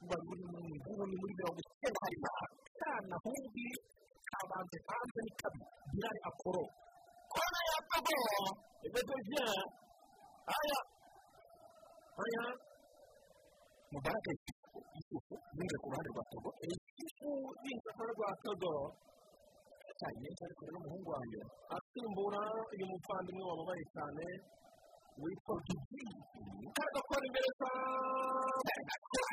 ngubu 0.05 1.05
ni 1.11 1.17
muri 1.21 1.33
mirongo 1.39 1.59
icyenda 1.65 1.99
harimo 2.05 2.29
akana 2.45 3.17
hundi 3.25 3.67
kabanze 4.31 4.77
hanze 4.89 5.19
ni 5.27 5.33
kabi 5.41 5.61
birari 5.93 6.21
akoro 6.31 6.65
kona 7.33 7.61
ya 7.71 7.79
togo 7.91 8.17
imeze 8.87 9.15
bien 9.29 9.51
aya 10.55 10.79
aya 12.25 12.45
mubaraka 13.93 14.31
isuku 14.37 14.79
yinjiye 15.57 15.77
ku 15.83 15.87
ruhande 15.91 16.09
rwa 16.15 16.25
togo 16.33 16.51
isuku 16.73 17.31
yinjiye 17.65 17.91
ku 17.95 18.01
ruhande 18.01 18.13
rwa 18.19 18.31
togo 18.45 18.73
cyane 20.01 20.29
ariko 20.45 20.63
rero 20.67 20.79
umuhungu 20.83 21.09
wanjye 21.15 21.41
asimbura 21.77 22.43
uyu 22.73 22.85
muvandimwe 22.91 23.45
wababaye 23.51 23.85
cyane. 23.95 24.27
Witwa 25.23 25.55
gigi. 25.67 26.05
Kari 27.09 27.27
imbere 27.29 27.49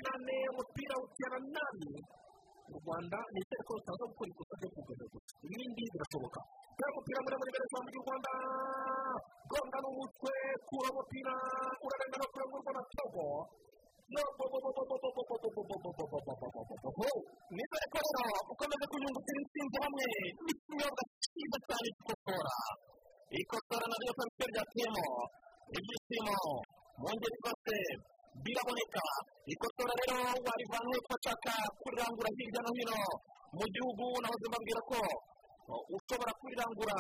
cyane 0.03 0.35
umupira 0.51 0.95
utera 1.05 1.37
nani? 1.55 1.91
Mu 2.69 2.75
rwanda 2.83 3.17
ni 3.33 3.39
itegeko 3.41 3.71
ritaza 3.79 4.03
gukora 4.11 4.29
ikosa 4.33 4.53
ryo 4.59 4.69
kugaza 4.75 5.05
gusa 5.13 5.33
ibindi 5.47 5.81
birashoboka. 5.93 6.39
Kuri 6.79 6.91
umupira 6.95 7.19
muremure 7.23 7.49
imbere 7.51 7.67
cyane 7.71 7.89
mu 7.95 8.01
rwanda 8.03 8.31
gonga 9.51 9.77
n'umutwe 9.83 10.33
kura 10.67 10.87
umupira 10.93 11.33
urarenga 11.85 12.17
no 12.21 12.27
kurengurwa 12.31 12.71
na 12.77 12.83
togo 12.95 13.25
nizere 17.55 17.85
ko 17.93 17.97
rero 18.05 18.23
ukomeje 18.51 18.85
kunyungukira 18.91 19.37
intsinzi 19.41 19.77
hamwe 19.83 20.05
n'ikinyobwa 20.45 21.01
cyiza 21.33 21.57
cyane 21.67 21.87
gikosora 21.95 22.55
ikosora 23.39 23.85
naryo 23.91 24.13
kabisa 24.17 24.43
ryateyemo 24.51 25.05
ibyishimo 25.77 26.35
mu 27.01 27.07
ngeri 27.15 27.37
zose 27.43 27.73
biraboneka 28.43 29.03
ikosora 29.53 29.93
rero 30.01 30.17
warivanywe 30.45 30.95
ugashaka 31.03 31.53
kurirangura 31.81 32.29
hirya 32.37 32.61
no 32.65 32.71
hino 32.77 32.99
mu 33.57 33.65
gihugu 33.73 34.05
nahoze 34.23 34.45
mbabwira 34.49 34.81
ko 34.89 34.99
ushobora 35.95 36.31
kurirangura 36.39 36.95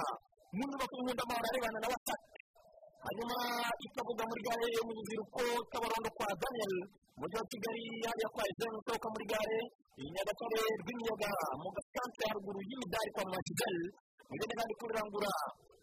mu 0.55 0.63
nyubako 0.69 0.95
nkundamahoro 1.01 1.47
arebana 1.49 1.79
na 1.83 1.87
wasake 1.93 2.37
hanyuma 3.05 3.37
ikavuga 3.85 4.23
muri 4.29 4.41
gare 4.47 4.65
yo 4.75 4.81
mu 4.87 4.91
rubyiruko 4.97 5.41
kabarondo 5.71 6.09
kwa 6.17 6.27
daniel 6.41 6.73
mu 7.17 7.21
mujyi 7.21 7.35
wa 7.39 7.45
kigali 7.51 7.83
hariya 8.09 8.29
kwa 8.33 8.43
ezeni 8.49 8.75
usohoka 8.79 9.07
muri 9.13 9.25
gare 9.31 9.59
i 10.01 10.03
nyagatare 10.13 10.59
rw'imiyaga 10.81 11.29
mu 11.61 11.69
gasantere 11.75 12.25
haruguru 12.29 12.59
y'imidari 12.69 13.09
kwa 13.15 13.23
mwakigari 13.29 13.83
mugende 14.29 14.53
kandi 14.59 14.73
kurirangura 14.79 15.31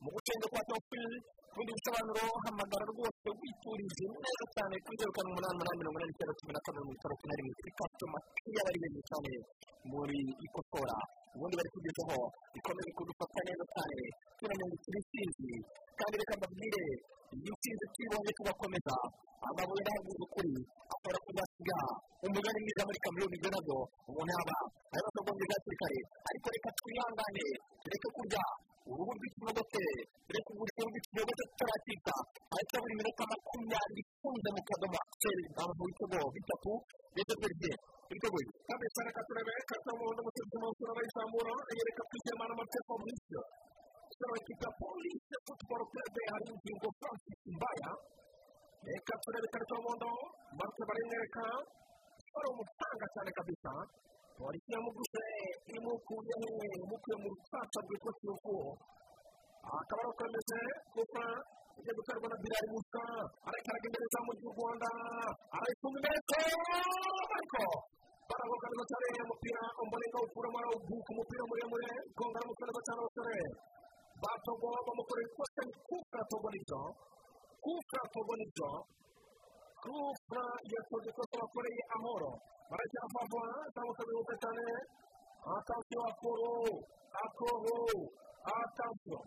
mu 0.02 0.08
gucenga 0.14 0.46
kwa 0.52 0.62
teofili 0.68 1.10
ku 1.56 1.60
bindi 1.64 1.72
bisobanuro 1.80 2.24
hamagara 2.44 2.84
rwose 2.92 3.28
witurije 3.40 4.04
neza 4.12 4.44
cyane 4.54 4.74
kuri 4.84 4.96
zeru 5.00 5.12
karindwi 5.16 5.32
umunani 5.32 5.56
umunani 5.56 5.78
mirongo 5.80 5.96
inani 5.96 6.10
n'icyenda 6.12 6.34
cumi 6.38 6.52
na 6.52 6.60
kane 6.64 6.76
mirongo 6.76 6.94
itandatu 7.00 7.24
na 7.28 7.34
rimwe 7.38 7.52
kuri 7.58 7.70
kasitoma 7.78 8.18
kiriya 8.44 8.62
bari 8.66 8.78
beza 8.82 9.00
cyane 9.08 9.30
muri 9.90 10.18
ikosora. 10.46 10.96
Ubundi 11.34 11.54
bari 11.58 11.70
kugezaho 11.74 12.18
ikomeje 12.58 12.90
kudufata 12.96 13.38
neza 13.48 13.64
cyane. 13.72 13.96
Tunanyandikira 14.38 14.96
intsinzi 15.00 15.48
kandi 15.98 16.14
reka 16.20 16.34
mbabwire 16.38 16.82
iyi 17.34 17.50
ntsinzi 17.56 17.84
tuyibonye 17.92 18.30
tugakomeza. 18.38 18.94
Amabuye 19.48 19.80
n'ahaguze 19.84 20.20
ukuri 20.26 20.52
ashobora 20.92 21.18
kuzasiga 21.24 21.76
umugani 22.26 22.58
mwiza 22.64 22.82
muri 22.88 22.98
kamiliyoni 23.04 23.36
ibyo 23.38 23.50
na 23.54 23.60
byo 23.64 23.78
umuntu 24.08 24.30
yaba 24.36 24.56
ariho 24.92 25.08
akagombye 25.10 25.44
hakiri 25.52 25.76
kare 25.80 25.98
ariko 26.28 26.46
reka 26.54 26.68
twihangane 26.78 27.44
tureke 27.82 28.08
kurya. 28.16 28.44
Uruhu 28.90 29.12
rw'ikinyogote 29.18 29.82
tureke 30.26 30.52
kurya 30.58 30.74
uruhu 30.78 30.90
rw'ikinyogote 30.92 31.42
tutaratika 31.50 32.14
ariko 32.56 32.74
buri 32.82 32.94
minota 32.98 33.24
makumyabiri 33.32 34.02
ifunze 34.02 34.48
mu 34.54 34.60
kadomo 34.68 34.96
akiseri 35.02 35.44
ahantu 35.60 35.82
ibitego 35.86 36.18
bitatu 36.36 36.72
ndetse 37.14 37.32
twebwe 37.40 37.70
twiteguye 38.06 38.46
kabisa 38.68 39.00
reka 39.08 39.20
turebe 39.28 39.52
kata 39.70 39.90
umuhondo 39.96 40.20
umusifuzi 40.22 40.54
umunsi 40.58 40.80
urabazamura 40.84 41.52
yereka 41.78 42.02
amateka 42.54 42.92
mu 43.00 43.06
isi 43.12 43.36
sura 44.16 44.38
kita 44.48 44.68
polisi 44.80 45.34
futuboro 45.46 45.84
kurebe 45.90 46.22
hari 46.32 46.44
ingingo 46.54 46.88
francis 46.98 47.38
mbaya 47.56 47.90
reka 48.88 49.14
turebe 49.24 49.46
karita 49.52 49.74
y'umuhondo 49.76 50.10
marike 50.58 50.82
barimwereka 50.88 51.44
siporo 52.22 52.46
umutanga 52.54 53.06
cyane 53.14 53.30
kabisa 53.38 53.72
polisi 54.38 54.68
yamuguse 54.74 55.22
imukuye 55.76 56.34
imukuye 56.84 57.16
mu 57.22 57.28
rucaca 57.32 57.78
rwitwa 57.84 58.12
kiyovu 58.18 58.56
akaba 59.78 60.00
ari 60.02 60.10
ukomeze 60.12 60.58
kuko 60.94 61.20
ugiye 61.78 61.92
guterwa 61.98 62.26
na 62.32 62.36
birari 62.42 62.68
musa 62.72 63.02
arekaraga 63.48 63.86
imbere 63.88 64.06
za 64.12 64.20
mu 64.26 64.32
gihugu 64.38 64.60
rwanda 64.62 64.88
arayikunda 65.56 65.96
imbere 65.98 66.18
ariko 67.36 67.62
baravuga 68.28 68.66
neza 68.70 68.84
cyane 68.90 69.06
umupira 69.26 69.62
umboninga 69.82 70.18
ukuramo 70.26 70.56
arawubuka 70.60 71.08
umupira 71.14 71.42
muremure 71.50 71.90
gonga 72.16 72.36
aramuka 72.40 72.62
neza 72.66 72.80
cyane 72.86 73.00
abasore 73.02 73.38
batogo 74.22 74.68
bamukorera 74.86 75.28
ikosa 75.30 75.62
kuka 75.88 76.20
togo 76.30 76.48
ni 76.52 76.60
byo 76.66 76.80
kuka 77.64 78.00
togo 78.14 78.32
ni 78.40 78.46
byo 78.54 78.70
kuka 79.84 80.42
yakoze 80.72 81.06
ikosa 81.12 81.34
bakoreye 81.42 81.82
amahoro 81.96 82.30
baracyara 82.70 83.08
vava 83.14 83.42
cyangwa 83.74 83.92
se 83.96 84.02
bihuta 84.08 84.34
cyane 84.42 84.64
atansiyo 85.56 86.00
akoro 86.10 86.50
akoro 87.24 87.76
atansiyo 88.56 89.18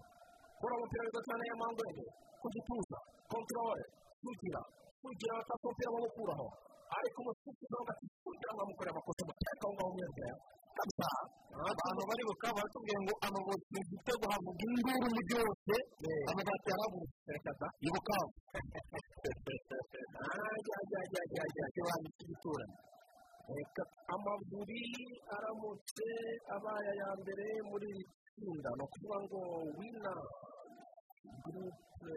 kora 0.60 0.74
umupira 0.78 1.02
neza 1.06 1.22
cyane 1.28 1.44
y'amangwende 1.50 2.06
ku 2.42 2.48
gituza 2.56 2.98
kontorore 3.32 3.86
sugira 4.22 4.62
atatu 5.42 5.64
umupira 5.68 5.90
bamukuraho 5.96 6.48
ariko 6.98 7.18
umusifuzi 7.24 7.66
nawe 7.72 7.86
ati 7.94 8.06
sugira 8.24 8.52
bamukorera 8.58 8.92
amakosa 8.96 9.22
muteka 9.28 9.64
aho 9.66 9.72
ngaho 9.76 9.92
mwese 9.96 10.28
kabisa 10.78 11.08
abantu 11.72 12.02
bari 12.10 12.24
bukaba 12.30 12.54
baratubwiye 12.58 12.98
ngo 13.04 13.14
amaboti 13.28 13.68
mu 13.76 13.82
gitego 13.92 14.24
havuga 14.32 14.62
induru 14.66 15.08
mu 15.16 15.22
byose 15.30 15.74
amabati 16.30 16.68
yarabuze 16.72 17.16
reka 17.36 17.52
da 17.60 17.68
ibukavu 17.88 18.32
ikibanza 20.80 22.10
cy'igituranyi 22.18 22.78
reka 23.58 23.84
amaguri 24.14 24.82
aramutse 25.36 26.08
abaye 26.56 26.90
aya 26.94 27.10
mbere 27.22 27.46
muri 27.70 27.88
iri 27.94 28.04
tsinda. 28.36 28.70
Ni 28.78 28.84
ukuvuga 28.86 29.18
ngo 29.26 29.40
wina 29.78 30.14
gurupe 31.44 32.14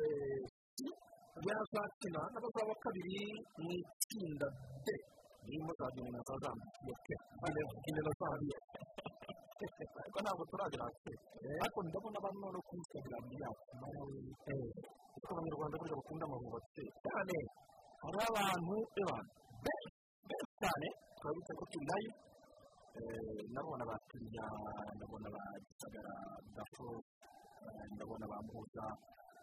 yazakina 1.46 2.20
n'abazaba 2.32 2.74
kabiri 2.84 3.22
mu 3.62 3.70
itsinda 3.80 4.46
d. 4.84 4.86
Irimo 5.46 5.72
za 5.78 5.86
gine 5.94 6.10
na 6.14 6.20
za 6.28 6.34
zambiya 6.42 6.94
ke 7.06 7.14
gine 7.84 8.00
na 8.06 8.12
zambiya 8.20 8.58
ariko 10.02 10.18
ntabwo 10.22 10.42
turagera 10.50 10.84
ariko 11.62 11.78
ndabona 11.86 12.16
abantu 12.20 12.46
no 12.54 12.60
kuri 12.66 12.78
instagram 12.82 13.24
yacu 13.42 13.64
kuko 15.12 15.28
abanyarwanda 15.32 15.76
burya 15.80 15.96
bakunda 15.98 16.24
amabubatse 16.26 16.82
cyane 17.04 17.36
hari 18.02 18.18
abantu 18.30 18.74
benshi 19.64 19.90
cyane 20.60 20.88
turabitse 21.22 21.52
ko 21.54 21.64
live. 21.70 22.14
Ndabona 23.52 23.84
ba 23.86 23.96
kiriya 24.10 24.46
ndabona 24.98 25.28
ba 25.34 25.42
gisagara 25.64 26.14
dafo 26.56 26.86
ndabona 27.94 28.24
ba 28.26 28.36
muhuza 28.46 28.84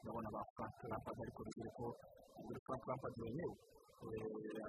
ndabona 0.04 0.30
ba 0.36 0.42
frank 0.54 0.76
lampard 0.92 1.18
ariko 1.24 1.40
bigira 1.48 1.70
ko 1.80 1.86
buri 2.44 2.60
frank 2.68 2.84
lampard 2.90 3.16
wemewe 3.24 3.56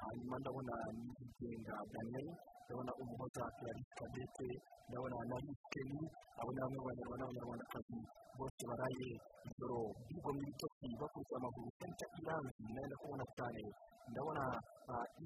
hanyuma 0.07 0.37
ndabona 0.39 0.75
n'igenga 0.97 1.75
daniel 1.93 2.29
ndabona 2.65 2.93
umuhoza 3.03 3.43
clarisse 3.59 3.93
kadete 3.99 4.49
ndabona 4.89 5.17
na 5.31 5.37
rikeni 5.45 6.01
abo 6.41 6.51
ni 6.55 6.61
bamwe 6.63 6.79
mu 6.81 6.87
banyarwanda 6.89 7.25
n'abanyarwandakazi 7.27 7.99
bose 8.39 8.61
baraye 8.71 9.09
ijoro 9.51 9.79
by'ubwo 10.07 10.31
mu 10.35 10.41
bitotsi 10.47 10.70
bakurikiye 10.89 11.37
amaguru 11.37 11.69
senta 11.79 12.07
iranzi 12.21 12.65
na 12.73 12.81
yo 12.81 12.87
ndakubona 12.89 13.25
cyane 13.37 13.63
ndabona 14.11 14.45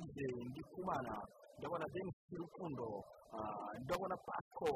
ize 0.02 0.26
ndikumana 0.50 1.14
ndabona 1.58 1.84
denis 1.94 2.18
rukundo 2.42 2.86
ndabona 3.84 4.16
pako 4.26 4.70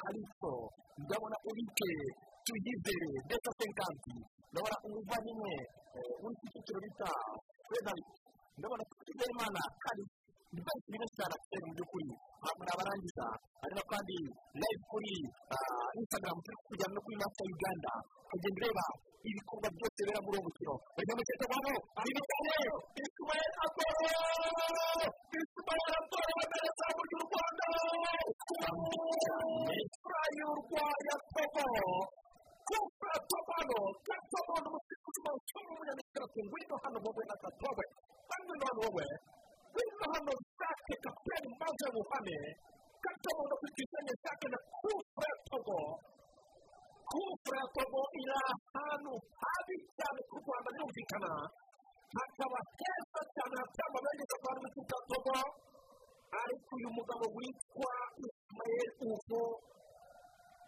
kariso 0.00 0.52
ndabona 0.98 1.36
urike 1.48 1.90
tuyizere 2.44 3.10
deta 3.30 3.50
senkanti 3.58 4.14
ndabona 4.50 4.76
umuvandimwe 4.86 5.52
uri 6.24 6.34
ku 6.40 6.46
cyiciro 6.50 6.78
bita 6.84 7.10
frederic 7.68 8.08
ndabona 8.58 8.82
twizeyimana 8.90 9.60
kari 9.84 10.04
ni 10.54 10.60
benshi 10.90 11.14
cyane 11.18 11.34
afite 11.38 11.56
mu 11.66 11.70
by'ukuri 11.76 12.10
ntabwo 12.42 12.62
nabarangiza 12.66 13.26
hari 13.62 13.74
na 13.78 13.82
kandi 13.90 14.16
live 14.60 14.82
kuri 14.90 15.12
instagram 15.98 16.36
turi 16.44 16.56
kujyana 16.66 16.94
no 16.94 17.00
kuri 17.04 17.16
masta 17.22 17.42
uganda. 17.54 17.92
Ukagenda 18.24 18.58
ureba 18.60 18.84
ibikorwa 19.28 19.68
byose 19.76 19.98
bibera 20.00 20.20
muri 20.24 20.36
uwo 20.38 20.44
mukino. 20.46 20.74
Bari 20.94 21.06
mu 21.10 21.14
mukino 21.18 21.44
wabo 21.52 21.72
ari 22.00 22.10
cyane 22.28 22.64
ismael 23.02 23.50
atoro 23.64 23.92
ismael 25.40 25.92
atoro 26.00 26.30
bamereza 26.38 26.86
mu 26.96 27.02
ry'u 27.08 27.20
rwanda! 27.26 27.64
Y'urwaya 30.38 31.14
togo! 31.34 31.64
Kufa 32.68 33.12
tobano! 33.30 33.78
Katobano 34.06 34.66
umusifuzi 34.72 35.18
w'umutungo 35.24 35.68
w'umunyamikirasi 35.70 36.38
ngwino 36.46 36.74
hano 36.82 36.98
wowe 37.04 37.22
na 37.28 37.36
gatowe 37.42 37.84
hano 38.30 38.52
none 38.60 38.78
wowe 38.80 39.06
ngwino 39.70 40.04
hano 40.14 40.32
zake 40.58 40.94
kapiteni 41.04 41.48
mbaze 41.54 41.86
buhane 41.94 42.36
katobano 43.04 43.54
ku 43.60 43.66
gisenyi 43.76 44.14
zake 44.24 44.46
na 44.52 44.58
kufa 44.80 45.28
kufa 47.10 47.58
togo 47.76 48.00
iri 48.20 48.34
ahantu 48.50 49.12
habi 49.42 49.74
cyane 49.96 50.20
ku 50.28 50.34
rwanda 50.42 50.68
birumvikana 50.74 51.30
hakaba 52.16 52.58
heza 52.78 53.20
cyane 53.34 53.54
hateye 53.60 53.86
amabengeza 53.88 54.36
kwa 54.42 54.52
rwitwa 54.56 54.98
togo 55.10 55.36
ariko 56.40 56.70
uyu 56.78 56.88
mugabo 56.98 57.24
witwa 57.36 57.92
ismael 58.26 58.88
uvo 59.10 59.42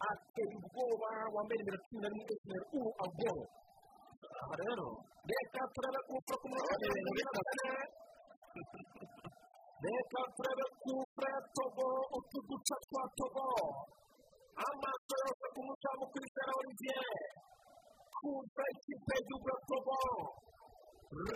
ateye 0.09 0.55
ubwoba 0.59 1.11
wambaye 1.35 1.57
nimero 1.59 1.79
cumi 1.87 2.01
na 2.03 2.09
rimwe 2.13 2.25
nimero 2.43 2.65
uru 2.79 2.91
agoro 3.05 3.45
aha 4.41 4.55
rero 4.63 4.89
reka 5.31 5.63
turebe 5.75 6.01
kufa 6.09 6.35
ku 6.41 6.47
murongo 6.51 6.71
wa 7.37 7.43
kane 7.49 7.79
reka 9.85 10.21
turebe 10.37 10.65
ya 11.35 11.41
togo 11.57 11.87
utu 12.17 12.39
duca 12.49 12.77
twa 12.89 13.03
togo 13.19 13.47
amaso 14.65 15.13
yose 15.25 15.47
ku 15.55 15.61
mucamu 15.67 16.05
kuri 16.13 16.27
olivier 16.61 17.11
kufa 18.17 18.65
ikipe 18.75 19.15
togo 19.69 19.99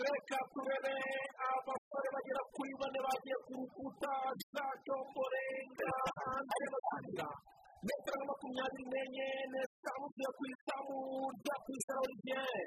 reka 0.01 0.39
turebe 0.53 0.95
abasore 1.49 2.07
agiye 3.15 3.37
ku 3.45 3.51
rukuta 3.59 4.13
zacyo 4.53 4.95
mborenga 5.09 5.91
arimo 6.53 6.77
kwandika 6.85 7.27
metero 7.85 8.15
nka 8.17 8.25
makumyabiri 8.29 8.85
n'enye 8.91 9.27
n'eshanu 9.51 10.05
ziyo 10.15 10.29
ku 10.37 10.43
izamu 10.53 10.97
rya 11.39 11.55
kwizera 11.63 11.99
olivier 12.05 12.57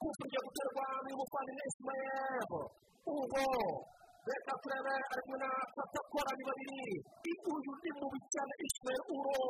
kuko 0.00 0.20
ugiye 0.24 0.40
guterwa 0.46 0.84
n'umuvandimwe 1.04 1.64
ismael 1.70 2.50
ubwo 3.14 3.44
reka 4.28 4.52
turebe 4.62 4.92
ari 5.12 5.22
kumwe 5.24 5.36
na 5.42 5.48
satakora 5.74 6.30
ni 6.36 6.44
babiri 6.48 6.96
uyu 7.52 7.72
ni 7.82 7.90
mubi 7.98 8.18
cyane 8.32 8.54
ismael 8.66 9.02
uro 9.16 9.40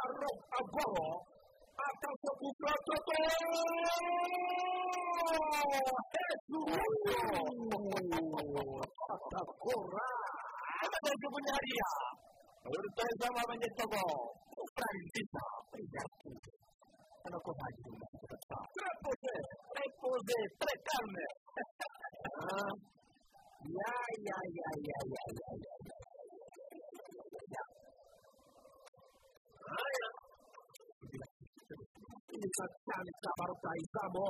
aro 0.00 0.30
agoro 0.58 1.06
akaza 1.86 2.30
gufata 2.40 2.94
hejuru 3.08 3.78
satakora 9.06 10.06
agajugunya 10.84 11.52
hariya 11.56 11.90
rutahizamu 12.82 13.38
abanyetogo 13.44 14.00
kufurari 14.56 15.00
nziza 15.06 15.42
hano 17.22 17.36
ko 17.44 17.50
ntagira 17.56 17.88
umuntu 17.92 18.34
turapoze 18.74 19.32
turapoze 19.70 20.36
turakarme 20.58 21.24
ya 23.76 23.92
ya 24.26 24.38
ya 24.56 24.68
ya 24.88 24.98
ya 25.12 25.22
ya 25.40 25.50
ya 27.52 27.62
haya 29.70 30.08
nziza 32.36 32.64
cyane 32.86 33.10
cyaba 33.20 33.42
rutahizamu 33.50 34.26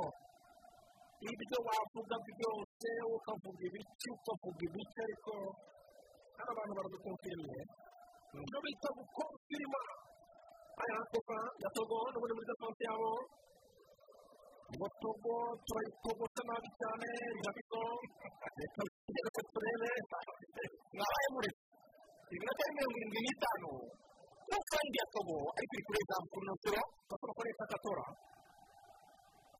ibyo 1.31 1.57
wavuga 1.67 2.15
byose 2.27 2.89
ukavuga 3.15 3.61
ibiki 3.69 4.07
ukavuga 4.17 4.61
ibiki 4.67 4.97
ariko 5.05 5.33
hano 6.37 6.49
abantu 6.53 6.73
baradukonfirime 6.77 7.59
ibyo 8.41 8.59
bita 8.65 8.89
gukonfirima 8.97 9.81
aya 10.81 10.97
kopa 11.11 11.37
ya 11.63 11.69
togo 11.75 11.95
n'ubundi 12.11 12.33
muri 12.35 12.47
defanse 12.51 12.81
yabo 12.89 13.11
ngo 14.75 14.87
togo 15.01 15.35
turayitogota 15.67 16.41
nabi 16.49 16.69
cyane 16.79 17.07
irabizo 17.39 17.81
reka 18.59 18.81
reka 19.15 19.41
turebe. 19.53 19.91
Mwabaye 20.95 21.27
muri 21.35 21.49
iminota 22.33 22.63
mirongo 22.75 22.95
irindwi 22.97 23.19
n'itanu. 23.25 23.71
N'ukandi 24.49 24.97
ya 25.01 25.05
togo 25.15 25.35
ariko 25.57 25.73
iri 25.75 25.83
kuri 25.87 25.99
zamu 26.09 26.27
kuri 26.31 26.45
notero 26.49 26.81
gasoro 27.09 27.31
kuri 27.37 27.49
leta 27.51 27.65
gatora 27.71 28.05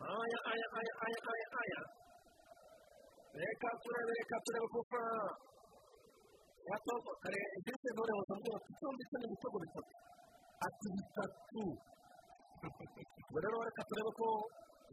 aya 0.01 0.39
aya 0.51 0.67
aya 0.79 0.93
aya 1.05 1.19
aya 1.31 1.47
aya. 1.61 1.81
Reka 3.41 3.69
turebe 3.83 4.11
reka 4.19 4.37
turebe 4.45 4.67
kopa 4.73 5.01
ya 6.69 6.77
togo 6.87 7.11
kare 7.23 7.39
ndetse 7.61 7.87
ntore 7.93 8.11
wazambwira 8.19 8.55
ati 8.59 8.71
cyo 8.79 8.87
ndetse 8.95 9.15
n'ibitego 9.19 9.57
bitatu 9.63 9.93
ati 10.65 10.87
bitatu. 10.95 11.63
Ubwo 13.27 13.37
rero 13.43 13.57
reka 13.67 13.81
turebe 13.89 14.11
ko 14.19 14.27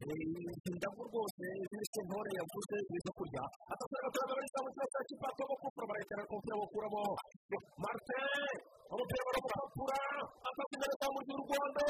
indabo 0.03 1.01
rwose 1.11 1.43
z'ibiti 1.69 2.01
ntore 2.07 2.31
yavuze 2.39 2.75
biza 2.89 3.11
kurya 3.19 3.43
atasanga 3.73 4.09
turebe 4.15 4.33
muri 4.39 4.49
za 4.55 4.61
mukino 4.65 4.87
cya 4.93 5.01
kipa 5.09 5.29
togo 5.39 5.55
kufura 5.61 5.85
barayitera 5.91 6.23
ku 6.29 6.33
mupira 6.39 6.57
bakuramo 6.63 7.03
martin 7.83 8.57
umupira 8.95 9.23
baramukapura 9.27 9.99
afata 10.49 10.73
imbere 10.77 10.95
za 11.01 11.07
mu 11.15 11.21
gihe 11.27 11.37
u 11.39 11.45
rwanda 11.47 11.83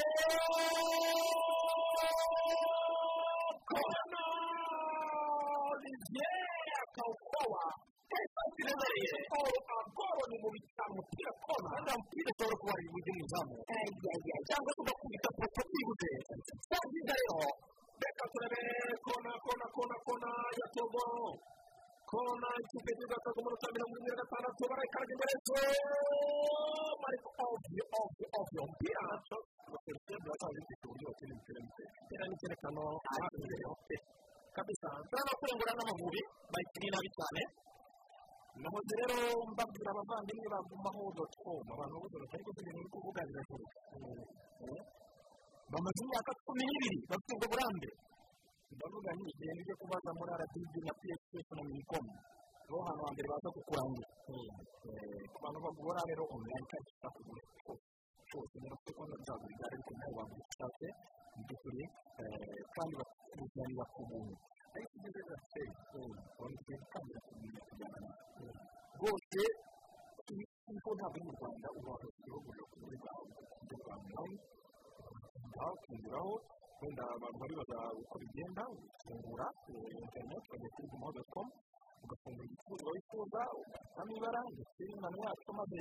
kona 3.68 4.22
olivier 5.68 6.32
akawukowa 6.84 7.62
iremereye 8.60 9.16
agoro 9.76 10.22
ni 10.30 10.36
mu 10.42 10.48
bitaro 10.54 10.90
umupira 10.96 11.30
kona 11.44 11.68
kandi 11.76 11.90
umupira 11.92 12.28
ushobora 12.32 12.56
kuba 12.60 12.72
ari 12.76 12.86
mu 12.92 12.98
izamu 13.22 13.54
cyangwa 14.48 14.70
se 14.74 14.80
ugakubita 14.82 15.28
poto 15.38 15.60
byibuze 15.68 16.08
sanziza 16.68 17.14
rero 17.20 17.38
reka 18.02 18.24
turebe 18.32 18.60
kona 19.06 19.32
kona 19.44 19.66
kona 19.76 19.96
kona 20.06 20.30
ya 20.58 20.66
togo. 20.76 21.04
Kona 22.10 22.48
ikipe 22.62 22.90
y'igihugu 22.90 23.12
ya 23.14 23.20
togo 23.26 23.38
muri 23.44 23.56
saa 23.60 23.72
mirongo 23.74 23.94
irindwi 23.94 24.10
na 24.16 24.20
gatandatu 24.22 24.62
barayikaraga 24.70 25.12
imbere 25.14 25.34
zo 25.46 25.56
ariko 27.08 27.28
ovyo 27.44 27.84
ovyo 28.00 28.26
ovyo 28.40 28.60
umupira 28.64 29.02
umupira 31.60 32.24
ni 32.28 32.34
icyerekano 32.36 32.82
kabisa. 34.56 34.88
Turabona 35.08 35.32
kurengura 35.38 35.72
n'amavubi 35.76 36.20
bayikinnye 36.52 36.90
nabi 36.94 37.08
cyane 37.16 37.42
nahoze 38.62 38.94
rero 39.00 39.18
mbabwira 39.52 39.90
abavandimwe 39.92 40.46
bagumaho 40.54 41.02
doti 41.16 41.36
komu 41.44 41.70
abantu 41.76 41.94
bose 42.02 42.16
batari 42.22 42.42
kuvuga 42.44 42.60
ibintu 42.72 42.88
kuvuga 42.94 43.20
birashoboka 43.28 43.76
bamaze 45.72 46.00
imyaka 46.04 46.30
cumi 46.44 46.62
n'ibiri 46.68 46.98
bafite 47.10 47.30
ubwo 47.34 47.46
burambe 47.52 47.88
ndavuga 48.74 49.10
ni 49.16 49.22
igihe 49.32 49.52
ni 49.56 49.62
byo 49.66 49.74
kubaza 49.80 50.10
muri 50.18 50.32
rdb 50.40 50.74
na 50.86 50.92
psf 51.00 51.48
na 51.56 51.62
minikomu 51.68 52.12
ni 52.64 52.70
ho 52.72 52.78
hantu 52.86 53.02
hambere 53.06 53.26
baza 53.32 53.48
kukurangira 53.56 54.08
ku 55.32 55.38
bantu 55.42 55.58
bagura 55.64 56.00
rero 56.08 56.22
online 56.36 56.64
kandi 56.70 56.86
ushaka 56.92 57.08
kugura 57.16 57.42
cyose 58.28 58.54
muri 58.62 58.76
sekonda 58.84 59.14
byagura 59.22 59.52
igare 59.54 59.74
ariko 59.76 59.90
nawe 59.98 60.12
wagura 60.18 60.44
ushatse 60.52 60.86
mu 61.34 61.40
by'ukuri 61.46 61.84
kandi 62.74 62.92
bakuzanira 62.98 63.84
ku 63.94 64.00
buntu 64.08 64.34
ariko 64.74 64.92
ibyo 64.96 65.10
rero 65.14 65.24
biraseye 65.28 65.70
urabona 65.94 66.58
kandi 66.92 67.08
birakumenya 67.08 67.60
kujyana 67.68 67.98
nawe 68.04 68.52
rwose 68.96 69.40
kuko 70.68 70.88
ntabwo 70.96 71.16
ari 71.16 71.20
mu 71.26 71.32
rwanda 71.38 71.66
uba 71.78 71.90
wafite 71.94 72.16
igihugu 72.20 72.48
kuri 72.72 72.96
bwawe 73.02 73.26
ukagura 75.58 75.74
ukinguraho 75.74 76.32
wenda 76.80 77.02
abantu 77.14 77.36
baribaza 77.42 77.78
uko 78.02 78.14
bigenda 78.22 78.62
ufungura 78.74 79.46
interineti 80.02 80.46
ukajya 80.48 80.68
kuri 80.74 80.86
gumaho 80.92 81.12
doti 81.16 81.30
komu 81.34 81.52
ugafungura 82.04 82.44
igicuruzwa 82.46 82.90
wifuza 82.94 83.40
ugashyiramo 83.58 84.12
ibara 84.18 84.40
ndetse 84.54 84.80
n'ingano 84.86 85.16
yacyo 85.26 85.50
maze 85.58 85.80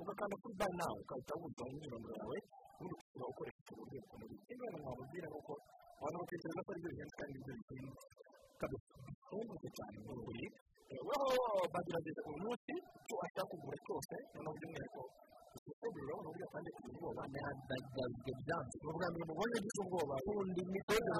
ugakanda 0.00 0.34
kuri 0.42 0.54
bayi 0.60 0.74
nawe 0.80 0.96
ugahita 1.04 1.32
wuzuza 1.40 1.64
imyirondoro 1.72 2.14
yawe 2.20 2.38
ubundi 2.74 2.94
ukaba 3.00 3.26
ukoresha 3.32 3.58
icyo 3.62 3.74
buryo 3.78 3.98
bukomeye 4.02 4.34
ikindi 4.38 4.60
wenda 4.62 4.78
mwamubwira 4.84 5.26
ni 5.30 5.36
uko 5.40 5.52
abantu 5.98 6.16
batekereza 6.20 6.60
ko 6.64 6.68
ari 6.72 6.80
byo 6.82 6.90
bihenze 6.94 7.14
kandi 7.18 7.32
ibyo 7.38 7.52
bihenze 7.54 7.74
bihenze 9.30 9.68
cyane 9.76 9.96
mu 10.04 10.12
buri 10.26 10.44
weho 11.08 11.28
bagerageza 11.74 12.20
buri 12.26 12.38
munsi 12.44 12.72
icyo 12.98 13.16
ashaka 13.24 13.42
kugura 13.50 13.76
cyose 13.86 14.14
noneho 14.34 14.52
by'umwihariko 14.56 15.02
urabona 16.02 16.28
uburyo 16.28 16.46
kandi 16.52 16.68
kugira 16.74 16.92
ubwoba 16.96 17.22
ntihadagazwe 17.30 18.30
byanze 18.42 18.74
ni 18.80 18.86
ubwa 18.90 19.06
mbere 19.10 19.24
mubonye 19.28 19.56
ugize 19.60 19.78
ubwoba 19.84 20.14
ubundi 20.28 20.60
imikorere 20.66 21.10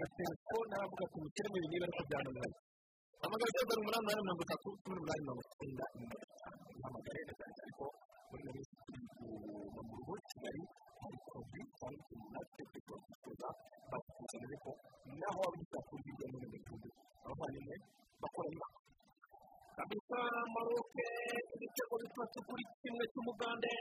ya 0.00 0.06
telefone 0.18 0.70
aravuga 0.76 1.02
ati 1.06 1.16
mukire 1.22 1.46
mu 1.52 1.56
niba 1.70 1.84
ariko 1.86 2.02
amagana 3.24 3.50
zeru 3.54 3.66
karindwi 3.68 3.82
umunani 3.82 4.02
umunani 4.02 4.22
mirongo 4.26 4.42
itatu 4.46 4.68
cumi 4.82 4.94
n'umunani 4.94 5.22
mirongo 5.24 5.42
icyenda 5.48 5.84
imbere 6.00 6.24
ihamagare 6.78 7.20
neza 7.28 7.44
ariko 7.64 7.84
muri 8.28 8.40
iyo 8.44 8.52
minsi 8.56 8.74
turi 8.84 9.00
mu 9.88 9.94
rugo 9.98 10.12
kigali 10.28 10.62
hari 11.02 11.16
poroduwi 11.24 11.62
cyangwa 11.78 12.02
se 12.06 12.14
natwe 12.34 12.62
turi 12.72 12.80
kuza 13.22 13.48
bakuzanire 13.90 14.56
ko 14.64 14.70
naho 15.20 15.38
waba 15.42 15.52
ugishaka 15.54 15.80
kurya 15.88 16.10
ibyo 16.12 16.26
muri 16.32 16.46
kabisa 19.88 20.20
maroke 20.54 21.06
ibitego 21.56 21.94
bitatu 22.02 22.38
kuri 22.48 22.62
kimwe 22.82 23.04
cy'umugande 23.12 23.72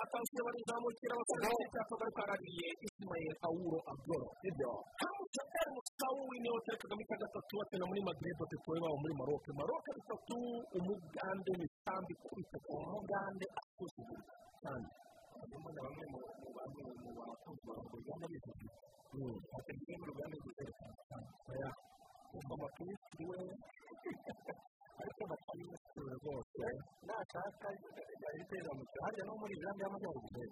atansiyo 0.00 0.42
barizamukira 0.46 1.12
abasore 1.14 1.48
b'icyapa 1.58 1.94
bari 2.00 2.12
karariye 2.18 2.66
isimayeli 2.86 3.38
awuro 3.46 3.78
abdoro 3.92 4.28
ibyo 4.48 4.70
hamutse 5.00 5.40
eri 5.58 5.70
musawuri 5.74 6.36
ni 6.42 6.48
we 6.50 6.54
watari 6.56 6.78
kagame 6.82 7.02
ka 7.10 7.16
gatatu 7.22 7.52
batena 7.60 7.84
muri 7.90 8.00
magreb 8.08 8.36
batetoye 8.42 8.78
babo 8.84 8.96
muri 9.02 9.14
maroke 9.20 9.50
maroke 9.58 9.90
bitatu 9.98 10.36
umugande 10.78 11.50
misambi 11.60 12.12
ikubita 12.14 12.56
ku 12.66 12.72
mugande 12.94 13.46
asuzugura 13.58 14.22
cyane 14.62 14.86
harimo 15.34 15.68
na 15.74 15.80
bamwe 15.84 16.04
mu 16.14 16.18
bantu 16.56 16.78
mu 17.02 17.10
bakunzi 17.18 17.62
ba 17.68 17.74
uruganda 17.86 18.24
bivuze 18.30 18.66
bategereje 19.50 19.94
mu 20.00 20.06
ruganda 20.10 20.34
rw'erekana 20.42 20.94
cyane 21.08 21.28
oya 21.50 21.70
umva 22.34 22.52
amakirisi 22.58 23.22
we 23.30 23.38
ariko 25.04 25.22
bakiyisura 25.30 26.12
rwose 26.20 26.64
nashaka 27.08 27.66
yahita 28.24 28.52
yizamukira 28.58 29.00
hariya 29.06 29.24
no 29.28 29.34
muri 29.40 29.52
uganda 29.58 29.80
y'amajyaruguru 29.84 30.42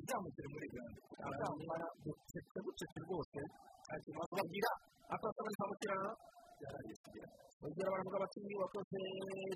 izamukire 0.00 0.46
muri 0.52 0.66
uganda 0.70 0.98
azamara 1.28 1.86
gucece 2.04 2.58
gucece 2.66 2.98
rwose 3.06 3.40
bagira 4.36 4.70
akasaba 5.14 5.48
nizamukira 5.50 5.96
yarayisigira 6.62 7.26
bagira 7.62 7.88
baravuga 7.92 8.18
bati 8.22 8.38
wakoze 8.62 8.98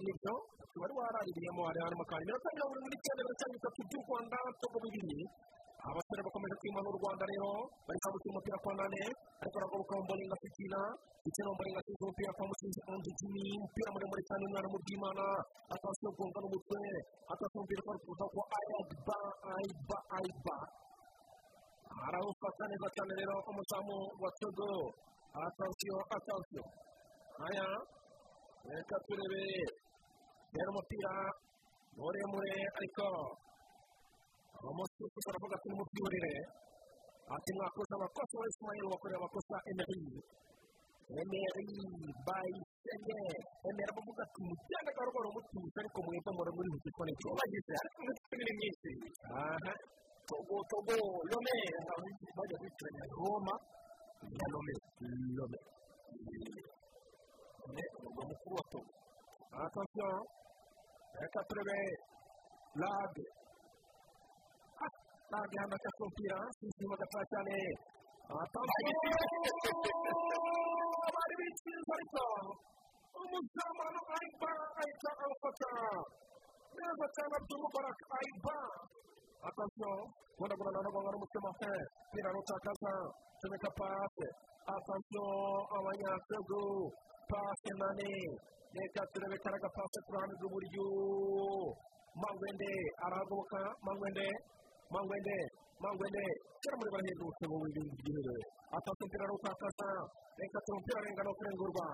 ni 0.04 0.12
byo 0.18 0.34
wari 0.80 0.94
waraririyemo 0.98 1.60
hari 1.68 1.78
harimo 1.84 2.04
kandi 2.10 2.24
minota 2.28 2.48
mirongo 2.56 2.72
irindwi 2.74 2.90
n'icyenda 2.92 3.20
mirongo 3.22 3.34
itanu 3.38 3.52
n'itatu 3.54 3.80
by'u 3.88 4.00
rwanda 4.06 4.36
togo 4.62 4.78
bibiri 4.84 5.24
abasore 5.86 6.20
bakomeje 6.26 6.55
kwima 6.60 6.80
n'u 6.82 6.96
rwanda 6.98 7.24
rero 7.30 7.50
bari 7.86 7.98
kwambukira 8.02 8.32
umupira 8.34 8.56
kwa 8.62 8.72
nane. 8.78 9.02
Ariko 9.40 9.56
aragoboka 9.59 9.94
mboninga 10.02 10.36
fitina. 10.42 10.80
Ndetse 11.22 11.40
na 11.44 11.50
mboninga 11.55 11.78
asize 11.82 12.02
umupira 12.05 12.30
kwa 12.36 12.44
musinzi 12.50 12.80
onzi 12.92 13.10
jimmy. 13.18 13.44
Umupira 13.59 13.88
muremure 13.94 14.22
cyane 14.28 14.42
umwana 14.48 14.68
mu 14.72 14.78
bw'imana 14.82 15.24
atasiyo 15.74 16.10
gonga 16.18 16.38
n'umutwe 16.42 16.80
atasiyo 17.32 17.56
umupira 17.60 17.80
kwa 17.86 17.94
kuza 18.05 18.24
kwa 18.32 18.44
ayagba 18.59 19.16
ayba 19.55 19.98
ayba 20.18 20.56
arawufata 22.06 22.62
neza 22.70 22.88
cyane 22.96 23.12
rero 23.20 23.34
umuzamu 23.50 23.96
wa 24.22 24.30
togo. 24.40 24.70
Atasiyo 25.46 25.96
atasiyo 26.16 26.64
aya 27.46 27.66
reka 28.72 28.96
turebe. 29.06 29.44
Rero 30.55 30.68
umupira 30.74 31.12
muremure 31.98 32.55
ariko 32.78 33.06
umusifuzi 34.70 35.26
aravuga 35.30 35.55
ati 35.59 35.66
nimubyiburire 35.70 36.32
ati 37.36 37.51
mwakoze 37.56 37.93
amakosa 37.98 38.35
wa 38.40 38.47
isimayeli 38.51 38.86
wakoreye 38.93 39.18
amakosa 39.20 39.55
emeri 39.70 40.01
emeri 41.20 41.68
bayisenge 42.26 43.18
emeri 43.68 43.90
aravuga 43.93 44.20
ati 44.26 44.39
mugende 44.47 44.90
gahoro 44.97 45.10
gahoro 45.14 45.28
mutuje 45.36 45.78
ariko 45.82 45.98
mwebwe 46.06 46.30
muri 46.36 46.51
muri 46.56 46.68
iki 46.78 46.90
kone 46.97 47.12
cyubagize 47.20 47.72
ariko 47.82 47.98
imitwe 48.05 48.35
ni 48.47 48.52
myinshi 48.59 48.90
aha. 49.39 49.72
Togo 50.28 50.56
togo 50.70 50.93
lome. 51.30 51.56
Bajya 52.36 52.56
bitiranya 52.62 53.05
roma. 53.16 53.55
Ya 54.39 54.47
lome 54.52 54.72
lome. 55.39 55.59
Umurwa 57.64 58.22
mukuru 58.28 58.55
wa 58.59 58.64
togo. 58.72 58.93
Atasiyo 59.64 60.10
reka 61.20 61.40
turebe 61.48 61.78
lage 62.82 63.24
afashe 65.32 65.88
umupira 66.00 66.38
inyuma 66.64 66.96
gatoya 67.00 67.24
cyane 67.32 67.56
bari 71.14 71.34
bikinze 71.40 71.92
ariko 71.96 72.22
umuzamu 73.20 73.80
hano 73.86 74.00
ayiba 74.14 74.50
ahita 74.80 75.10
awufata 75.22 75.70
neza 76.76 77.06
cyane 77.16 77.34
abdulmubarak 77.38 77.98
ayiba 78.16 78.56
atasiyo 79.48 79.92
gundagura 80.38 80.70
na 80.74 80.80
nagongana 80.86 81.16
umutima 81.18 81.50
fe 81.60 81.72
pira 82.12 82.30
rutakaza 82.34 82.92
tumika 83.40 83.70
pase 83.78 84.26
atasiyo 84.74 85.26
abanyatego 85.76 86.60
pase 87.30 87.70
nane 87.80 88.10
reka 88.76 89.02
turebe 89.12 89.36
karaga 89.44 89.68
pase 89.76 89.98
ku 90.05 90.10
ruhande 90.14 90.34
rw'iburyo 90.40 90.86
mangwende 92.22 92.70
arahagoboka 93.05 93.60
mangwende 93.84 94.26
mangwende 94.93 95.36
mangwende 95.82 96.23
kera 96.62 96.74
muri 96.78 96.90
barahindutse 96.94 97.44
mu 97.51 97.56
bintu 97.62 97.81
by'ibirere 97.98 98.44
atatu 98.77 99.01
umupira 99.02 99.24
arutakaza 99.27 99.89
reka 100.39 100.59
umupira 100.70 100.98
arengana 101.01 101.31
kurengurwa. 101.39 101.86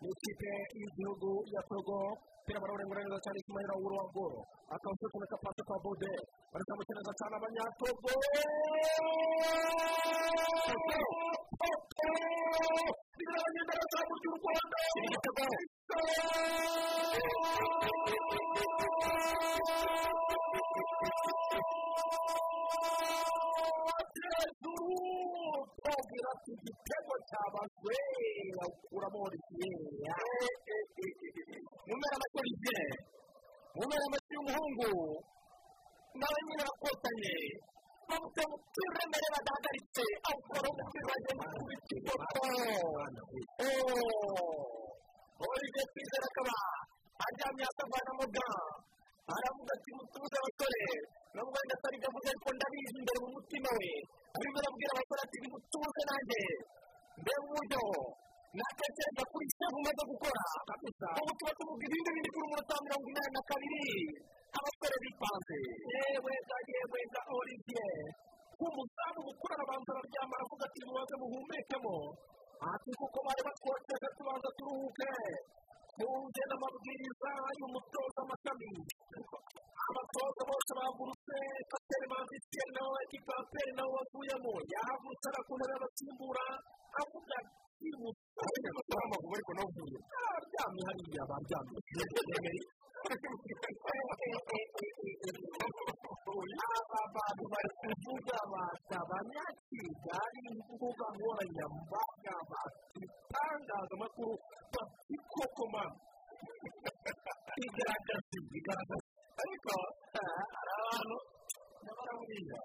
Ni 0.00 0.08
ikipe 0.14 0.50
y'igihugu 0.78 1.30
ya 1.54 1.60
togo. 1.70 1.98
Umupira 2.08 2.62
barawurengura 2.62 3.00
neza 3.04 3.18
cyane 3.24 3.38
ikimayira 3.42 3.74
w'uruwagoro 3.80 4.38
akawusi 4.74 5.04
kumeka 5.12 5.36
pase 5.44 5.62
kwa 5.68 5.76
bode 5.84 6.12
barazamuka 6.52 6.92
neza 6.96 7.12
cyane 7.18 7.34
abanyatogo 7.38 8.10
rwanda 14.40 14.76
igitego 23.92 24.72
tubwira 25.84 26.28
ati 26.34 26.50
igitego 26.58 27.12
cyabazwe 27.28 27.94
awukuramo 28.62 29.18
olivier 29.26 29.78
mumera 31.88 32.14
amashyi 32.16 32.38
olivier 32.42 32.90
mumera 33.76 34.04
amashyi 34.08 34.30
y'umuhungu 34.36 34.90
nawe 36.20 36.38
nyine 36.46 36.62
bakotanye 36.68 37.34
bamutse 38.08 38.40
umupira 38.46 38.88
uremereye 38.92 39.28
badahagaritse 39.34 40.04
awukora 40.28 40.66
umupira 40.72 41.04
bagenda 41.10 41.44
kubita 41.54 41.92
ifoto 41.98 42.40
olivier 45.48 45.86
twizera 45.92 46.26
akaba 46.30 46.54
aryamye 47.24 47.64
akavanamo 47.70 48.24
ga 48.34 48.48
aravuga 49.36 49.72
ati 49.76 49.90
mutuze 49.98 50.36
abasore 50.40 50.82
nubwo 51.34 51.52
wenda 51.56 51.74
atari 51.78 51.96
byo 52.00 52.08
avuga 52.10 52.28
ariko 52.32 52.48
ndabizi 52.56 52.94
imbere 53.00 53.18
mu 53.24 53.28
mutima 53.36 53.70
we 53.78 53.90
arimo 54.36 54.56
arabwira 54.60 54.90
abasore 54.94 55.20
ati 55.26 55.36
nimutuze 55.42 56.00
nanjye 56.08 56.40
mbega 57.20 57.40
uburyo 57.44 57.82
natekereza 58.58 59.22
kuri 59.32 59.46
sefu 59.56 59.76
umaze 59.80 60.02
gukora 60.10 60.42
ubu 61.20 61.32
tuba 61.38 61.52
tuvuga 61.58 61.82
ibindi 61.86 62.10
bindi 62.14 62.28
kuri 62.32 62.44
umunota 62.48 62.72
wa 62.76 62.82
mirongo 62.86 63.06
inani 63.12 63.32
na 63.36 63.42
kabiri 63.48 63.88
abasore 64.58 64.96
bipanze 65.04 65.56
yewe 65.92 66.32
yewe 66.72 67.00
ga 67.12 67.22
olivier 67.38 68.00
nk'umuzamu 68.58 69.20
mukuru 69.28 69.50
arabanza 69.54 69.90
araryama 69.94 70.34
aravuga 70.38 70.64
ati 70.68 70.80
mubanze 70.86 71.14
muhumekemo 71.22 71.94
ati 72.72 72.90
kuko 72.98 73.18
bari 73.26 73.42
batwoteje 73.46 74.08
tubanza 74.16 74.48
turuhuke. 74.58 75.10
Twumve 75.98 76.42
n'amabwiriza 76.48 77.30
y'umutoza 77.58 78.18
amashami 78.24 78.70
abatoza 79.88 80.42
bose 80.50 80.70
bahagurutse 80.78 81.36
kapitene 81.70 82.06
manzitiyeri 82.12 82.72
nawe 82.76 82.96
ekipaperi 83.06 83.70
nawe 83.76 83.90
wavuyemo 83.96 84.52
yahagurutse 84.74 85.26
ntebe 85.30 85.72
y'abasimbura 85.74 86.44
avuga 87.02 87.34
ati 87.40 87.88
mutoza 88.00 88.94
w'amaguru 89.00 89.32
ariko 89.36 89.52
nawe 89.56 89.68
uvuye 89.72 89.98
aryamye 90.36 90.82
hariya 90.88 91.22
baryamye 91.30 91.78
aba 95.68 97.00
bantu 97.14 97.44
bari 97.52 97.70
kuvuga 97.80 98.36
batabanya 98.52 99.44
kigali 99.68 100.40
imbuga 100.50 101.06
nkoranyambaga 101.14 102.34
bafite 102.50 102.98
itangazamakuru 103.06 104.34
bafite 104.72 105.14
kokoma 105.32 105.82
igaragaza 107.64 108.36
igaragaza 108.58 109.06
ariko 109.42 109.72
hari 110.14 110.72
abantu 110.78 111.16
nyamara 111.84 112.12
buriya 112.18 112.58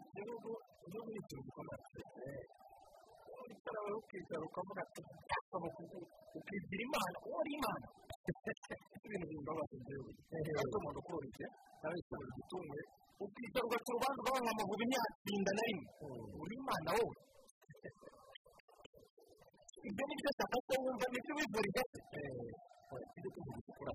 igihugu 0.00 0.50
igihugu 0.86 1.60
ni 1.66 1.76
ikintu 3.66 3.74
gikomeye 3.74 3.74
wicara 3.74 3.78
wowe 3.82 3.96
ukicara 4.00 4.44
ukavuga 4.48 4.80
ati 4.86 5.00
ukigira 6.38 6.82
imana 6.86 7.16
uwo 7.26 7.36
ari 7.42 7.52
imana 7.58 7.86
ibintu 9.06 9.26
bimbabaza 9.30 9.74
njyewe 9.80 10.10
ariko 10.60 10.76
umuntu 10.80 10.98
ukoroshye 11.02 11.46
nawe 11.80 11.94
yicara 11.98 12.24
igitunge 12.30 12.80
ukicara 13.24 13.64
ugaca 13.66 13.88
urubanza 13.90 14.18
ugabanwa 14.22 14.50
amavubi 14.54 14.84
ntiyatsinda 14.88 15.50
na 15.56 15.62
rimwe 15.68 15.86
uri 16.42 16.54
imana 16.62 16.88
wowe 16.96 17.16
ibyo 19.88 20.04
ni 20.08 20.14
byo 20.18 20.30
shaka 20.38 20.56
ko 20.66 20.72
wumva 20.82 21.06
ni 21.12 21.18
byo 21.24 21.32
wivuriza 21.38 21.82
ibyo 23.16 23.28
kuvuga 23.34 23.58
ukora 23.70 23.92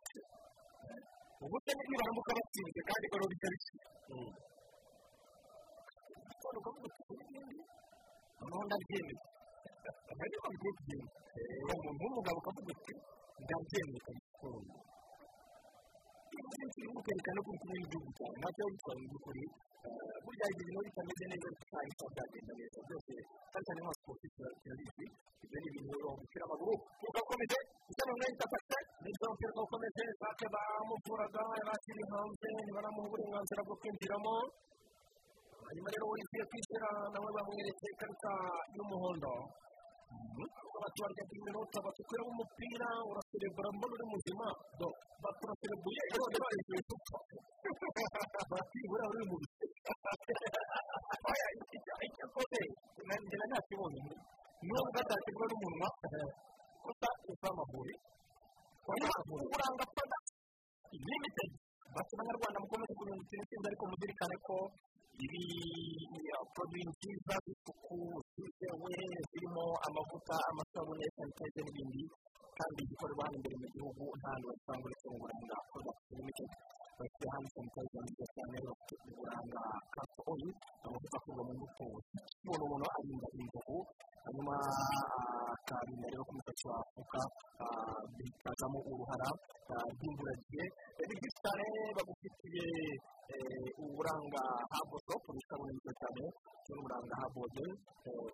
ubu 1.43 1.57
se 1.65 1.71
nibaramuka 1.75 2.31
batsinze 2.37 2.79
kandi 2.89 3.05
ko 3.11 3.15
rero 3.17 3.27
bitari 3.31 3.57
none 6.41 6.57
ukavuga 6.59 6.85
uti 6.87 7.01
n'ibindi 7.17 7.57
noneho 9.91 10.07
ndabyemeye 10.07 10.11
abari 10.11 10.35
bambaye 10.43 10.71
kugenda 10.77 11.11
umuntu 11.79 12.01
w'umugabo 12.05 12.37
ukavuga 12.41 12.71
uti 12.75 12.93
ndabyemeye 13.43 13.99
ukabikora 14.01 14.59
ibyo 16.31 16.65
kirimo 16.73 16.99
kwerekana 17.05 17.39
ko 17.43 17.49
uri 17.51 17.59
kumwe 17.61 17.75
n'igihugu 17.79 18.09
cyawe 18.17 18.35
ntacyo 18.39 18.63
witwaye 18.71 18.97
mu 19.01 19.07
by'ukuri 19.11 19.43
burya 20.23 20.45
igihe 20.51 20.63
ibintu 20.63 20.81
bitameze 20.87 21.23
neza 21.31 21.47
bitwaye 21.55 21.89
ko 21.99 22.03
byagenda 22.13 22.51
neza 22.59 22.79
byose 22.87 23.13
kandi 23.51 23.65
cyane 23.67 23.79
nka 23.83 23.93
siporo 23.97 24.17
turabizi 24.61 25.05
ibyo 25.43 25.57
ni 25.61 25.67
ibintu 25.71 25.95
umupira 26.11 26.43
w'amaguru 26.45 26.73
ugakomeze 27.07 27.57
gusa 27.87 28.03
noneho 28.07 28.31
itafashe 28.35 28.77
ni 29.03 29.09
byo 29.15 29.25
umupira 29.27 29.51
ugakomeze 29.55 30.03
sake 30.21 30.45
bamuvuraga 30.53 31.41
yari 31.57 31.71
akiri 31.75 32.03
hanze 32.11 32.47
ntibaramuha 32.63 33.05
uburenganzira 33.07 33.61
bwo 33.67 33.75
kwinjiramo 33.81 34.35
hanyuma 35.65 35.89
rero 35.93 36.05
wifitiye 36.11 36.43
kwishyura 36.49 36.89
nawe 37.13 37.29
bamweretse 37.35 37.85
ikarita 37.93 38.31
y'umuhondo 38.75 39.33
abaturage 40.77 41.21
b'iminota 41.29 41.77
batukuramo 41.85 42.29
umupira 42.33 42.87
uraserebura 43.09 43.69
mbona 43.75 43.93
uri 43.95 44.05
muzima. 44.11 44.45
Do 44.79 44.87
baturaserebuye 45.23 46.01
none 46.17 46.37
barishyuye 46.43 46.81
dupfa 46.89 47.17
batibura 48.51 49.03
uri 49.11 49.23
mu 49.29 49.37
icyo 52.05 52.23
akoze 52.27 52.61
nanjye 53.07 53.35
ntakibonye 53.49 53.99
niba 54.61 54.79
ugatakirwa 54.89 55.45
n'umunwa 55.49 55.87
gusa 56.83 57.09
usa 57.31 57.47
amavubi 57.53 57.93
uranga 59.55 59.85
product 59.95 60.27
limited. 61.07 61.51
Bati 61.95 62.11
abanyarwanda 62.15 62.57
mukomeze 62.63 62.93
kurindira 62.97 63.37
intsinzi 63.41 63.65
ariko 63.69 63.83
muzirikane 63.91 64.35
ko 64.47 64.55
ibi 65.23 65.43
poroduwi 66.55 66.83
nziza 66.91 67.35
z'isuku 67.45 67.97
zizewe 68.35 68.93
zirimo 69.29 69.65
amavuta 69.87 70.35
amasabune 70.49 71.05
sanitayiza 71.15 71.61
n'ibindi 71.63 72.03
kandi 72.57 72.79
zikorerwa 72.89 73.23
hano 73.25 73.35
imbere 73.37 73.55
mu 73.61 73.67
gihugu 73.75 74.03
nta 74.19 74.29
hantu 74.33 74.45
basanga 74.51 74.83
uretse 74.85 75.05
mu 75.11 75.17
buranga 75.21 75.55
porodakiti 75.69 76.13
limitedi 76.17 76.55
bafite 76.97 77.25
hano 77.33 77.47
sanitayiza 77.53 77.97
nziza 78.03 78.25
cyane 78.35 78.55
bafite 78.67 78.93
uburanga 79.11 79.61
kato 79.95 80.19
oyi 80.31 80.49
amavuta 80.85 81.15
akorwa 81.19 81.43
mu 81.47 81.53
mbuto 81.57 81.85
z'ikibona 82.07 82.63
umuntu 82.65 82.87
arinda 82.95 83.27
inzovu 83.39 83.77
hanyuma 84.25 84.55
akarinda 85.55 86.05
rero 86.11 86.23
ko 86.27 86.31
umusatsi 86.33 86.63
wafuka 86.69 87.19
bikazamo 88.17 88.79
uruhara 88.91 89.29
rw'imburagihe 89.93 90.65
ni 91.07 91.13
byiza 91.19 91.37
cyane 91.43 91.65
bagufitiye 91.95 92.65
uburanga 93.83 94.41
habo 94.73 94.95
sopu 95.07 95.29
isabune 95.41 95.71
nziza 95.75 95.93
cyane 96.01 96.23
n'uburanga 96.71 97.13
habo 97.21 97.41
jeri 97.53 97.73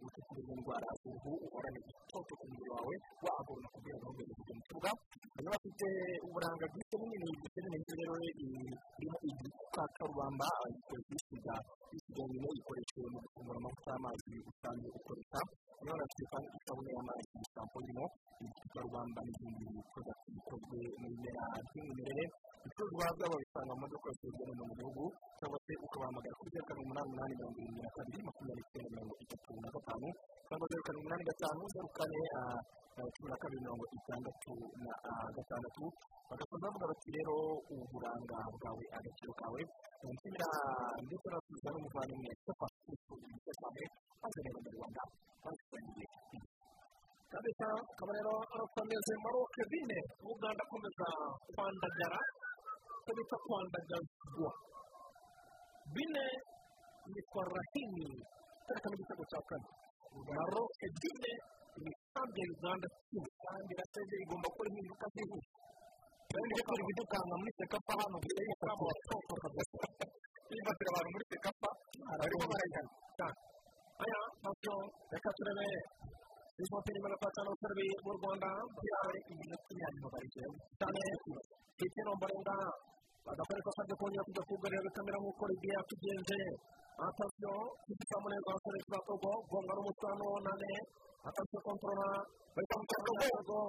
ufite 0.06 0.34
indwara 0.54 0.90
z'uruhu 1.00 1.32
uhorana 1.46 1.78
igitoto 1.82 2.32
ku 2.40 2.46
mubiri 2.52 2.70
wawe 2.76 2.96
wahagurana 3.24 3.68
kugira 3.74 3.98
ngo 3.98 4.08
ntugende 4.10 4.34
kujya 4.38 4.54
mu 4.58 4.64
kibuga 4.68 4.90
hanyuma 5.36 5.54
bafite 5.56 5.88
uburanga 6.26 6.66
bwite 6.72 6.96
n'ibintu 6.98 7.28
bigizwe 7.34 7.60
n'ibintu 7.64 7.94
rero 8.00 8.14
birimo 8.98 9.18
igikakarubamba 9.30 10.48
igikoresho 10.70 11.10
bisiga 11.18 11.56
bisiga 11.92 12.22
nyine 12.30 12.48
gikoreshejwe 12.58 13.08
mu 13.14 13.20
gufungura 13.26 13.58
amavuta 13.62 13.90
y'amazi 13.94 14.34
usanzwe 14.50 14.88
ukoresha 15.00 15.40
hanyuma 15.78 16.00
bafite 16.02 16.24
kandi 16.32 16.48
isabune 16.60 16.90
y'amazi 16.96 17.34
sampo 17.56 17.78
irimo 17.84 18.06
igikakarubamba 18.44 19.20
n'izindi 19.26 19.66
porodakiti 19.92 20.30
bikozwe 20.36 20.78
mu 21.00 21.08
bimera 21.12 21.44
by'umwimerere 21.68 22.26
ibicuruzwa 22.66 23.06
byabo 23.18 23.34
babisanga 23.34 23.74
mu 23.80 23.86
no 23.88 23.98
hino 24.48 24.64
mu 24.70 24.74
gihugu 24.88 25.06
cyangwa 25.40 25.60
se 25.68 25.74
ukabahamagara 25.86 26.36
kuri 26.40 26.50
zeru 26.54 26.66
karindwi 26.68 26.86
umunani 26.88 27.08
umunani 27.12 27.34
mirongo 27.38 27.58
irindwi 27.60 27.82
na 27.86 27.92
kabiri 27.98 28.20
makumyabiri 28.28 28.64
n'icyenda 28.64 28.90
mirongo 28.96 29.14
itatu 29.24 29.52
na 29.64 29.70
gatanu 29.76 30.08
cyangwa 30.48 30.66
zeru 30.72 30.84
karindwi 30.88 31.04
umunani 31.04 31.24
gatanu 31.30 31.62
zeru 31.74 31.90
kane 31.98 32.20
cumi 33.14 33.28
na 33.32 33.38
kabiri 33.42 33.60
mirongo 33.66 33.86
itandatu 33.98 34.54
na 34.84 34.94
gatandatu 35.38 35.84
bagasoza 36.30 36.66
bavuga 36.68 36.86
bati 36.92 37.10
rero 37.16 37.36
uburanga 37.72 38.38
bwawe 38.56 38.84
agaciro 38.98 39.32
kawe. 39.40 39.62
Nshimira 40.12 40.48
ndetse 41.08 41.26
n'abasubiza 41.28 41.70
n'umuvandimwe 41.72 42.32
sofa 42.46 42.66
nziza 42.68 43.52
cyane 43.60 43.82
maze 44.22 44.40
rero 44.46 44.58
mu 44.66 44.70
rwanda 44.76 45.02
bazisangiye 45.44 46.06
kabisa 47.32 47.66
akaba 47.92 48.12
rero 48.18 48.34
arakomeze 48.54 49.14
maroke 49.24 49.62
bine 49.72 49.98
uganda 50.32 50.62
akomeza 50.68 51.08
kwandagara 51.56 52.20
icyo 53.00 53.12
bita 53.18 53.38
kwandagazwa 53.46 54.50
bine 55.96 56.26
yitwa 57.14 57.42
rahimi 57.56 58.08
kereka 58.66 58.88
n'igitego 58.90 59.24
cya 59.32 59.40
kane 59.50 59.70
maroke 60.28 60.86
bine 61.02 61.32
ni 61.84 61.92
kandi 62.14 62.42
uganda 62.56 62.88
kimwe 63.08 63.30
kandi 63.46 63.70
iraseze 63.76 64.16
igomba 64.24 64.48
gukora 64.52 64.68
impinduka 64.72 65.08
zihuse 65.14 65.52
kandi 66.32 66.50
iyo 66.54 66.64
turi 66.68 66.84
kudukanga 66.88 67.34
muri 67.40 67.52
sekapa 67.60 67.92
hano 68.02 68.18
mbere 68.24 68.42
y'uko 68.48 68.66
basohoka 68.90 69.36
kabisa. 69.44 69.78
Bifatira 70.50 70.90
abantu 70.92 71.10
muri 71.16 71.26
sekapa 71.32 71.70
barimo 72.20 72.46
barajyana 72.52 72.90
cyane 73.18 73.38
aya 74.04 74.20
ntabwo 74.42 74.74
reka 75.14 75.30
turebe 75.38 75.68
ifoto 76.64 76.88
irimo 76.92 77.08
gatanu 77.24 77.52
serivisi 77.62 78.02
mu 78.06 78.12
rwanda 78.18 78.50
byari 78.86 79.20
iminota 79.32 79.68
imyanya 79.74 80.08
barigera 80.14 80.50
cyane 80.80 81.00
hirya 81.78 82.02
no 82.08 82.12
mbarenga 82.18 82.56
bagakora 83.28 83.60
ikosa 83.62 83.82
ryo 83.88 83.96
kongera 84.00 84.24
kujya 84.28 84.44
kugarira 84.50 84.90
kamera 84.96 85.18
nk'uko 85.22 85.44
rigiye 85.52 85.74
yatugenje 85.78 86.40
atasiyo 87.06 87.54
kizikamu 87.86 88.28
neza 88.32 88.48
abasore 88.52 88.80
ba 88.92 89.00
togo 89.08 89.32
gonga 89.52 89.74
n'umucano 89.76 90.28
nane 90.46 90.72
atasiyo 91.28 91.60
kontorora 91.66 92.10
bahita 92.56 92.76
mu 92.80 92.86
togo 92.90 93.62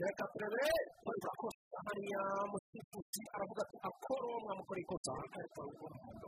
reka 0.00 0.24
turebe 0.32 0.64
bari 1.04 1.20
kosa 1.40 1.78
hariya 1.86 2.22
musifusi 2.52 3.20
aravuga 3.34 3.60
ati 3.64 3.76
akoro 3.88 4.30
mwamukora 4.44 4.80
ikosa 4.84 5.12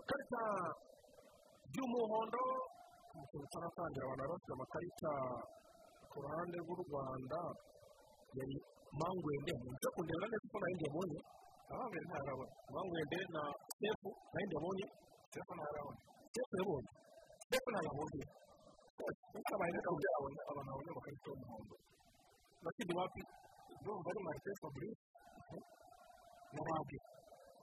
karita 0.08 0.42
ry'umuhondo 1.72 2.42
umusoro 3.12 3.44
utaratangira 3.46 4.04
abantu 4.06 4.24
bafite 4.32 4.52
amakarita 4.56 5.12
ku 6.10 6.16
ruhande 6.24 6.56
rw'u 6.64 6.76
rwanda 6.84 7.40
yari 8.36 8.56
mangwende 9.00 9.52
nzi 9.72 9.88
kundeba 9.94 10.24
neza 10.30 10.46
ko 10.52 10.56
na 10.60 10.66
yo 10.70 10.76
ndabonye 10.78 11.20
abambere 11.72 12.04
ntarabona 12.08 12.52
mangwende 12.74 13.18
na 13.34 13.42
sefu 13.80 14.08
na 14.32 14.36
yo 14.40 14.46
ndabonye 14.48 14.86
sefu 15.32 15.52
ntarabona 15.58 15.98
sefu 16.34 16.52
yabonye 16.60 16.90
sefu 17.50 17.68
ntarabonye 17.72 18.24
ukabaye 19.38 19.70
neza 19.74 19.88
kubyabona 19.94 20.38
abantu 20.50 20.70
babonye 20.72 20.90
amakarita 20.92 21.26
y'umuhondo 21.30 21.76
bakindi 22.64 22.92
wapi 22.98 23.20
ndumva 23.80 24.08
ari 24.12 24.20
marite 24.26 24.50
fabrice 24.62 25.02
n'abandi 26.54 26.96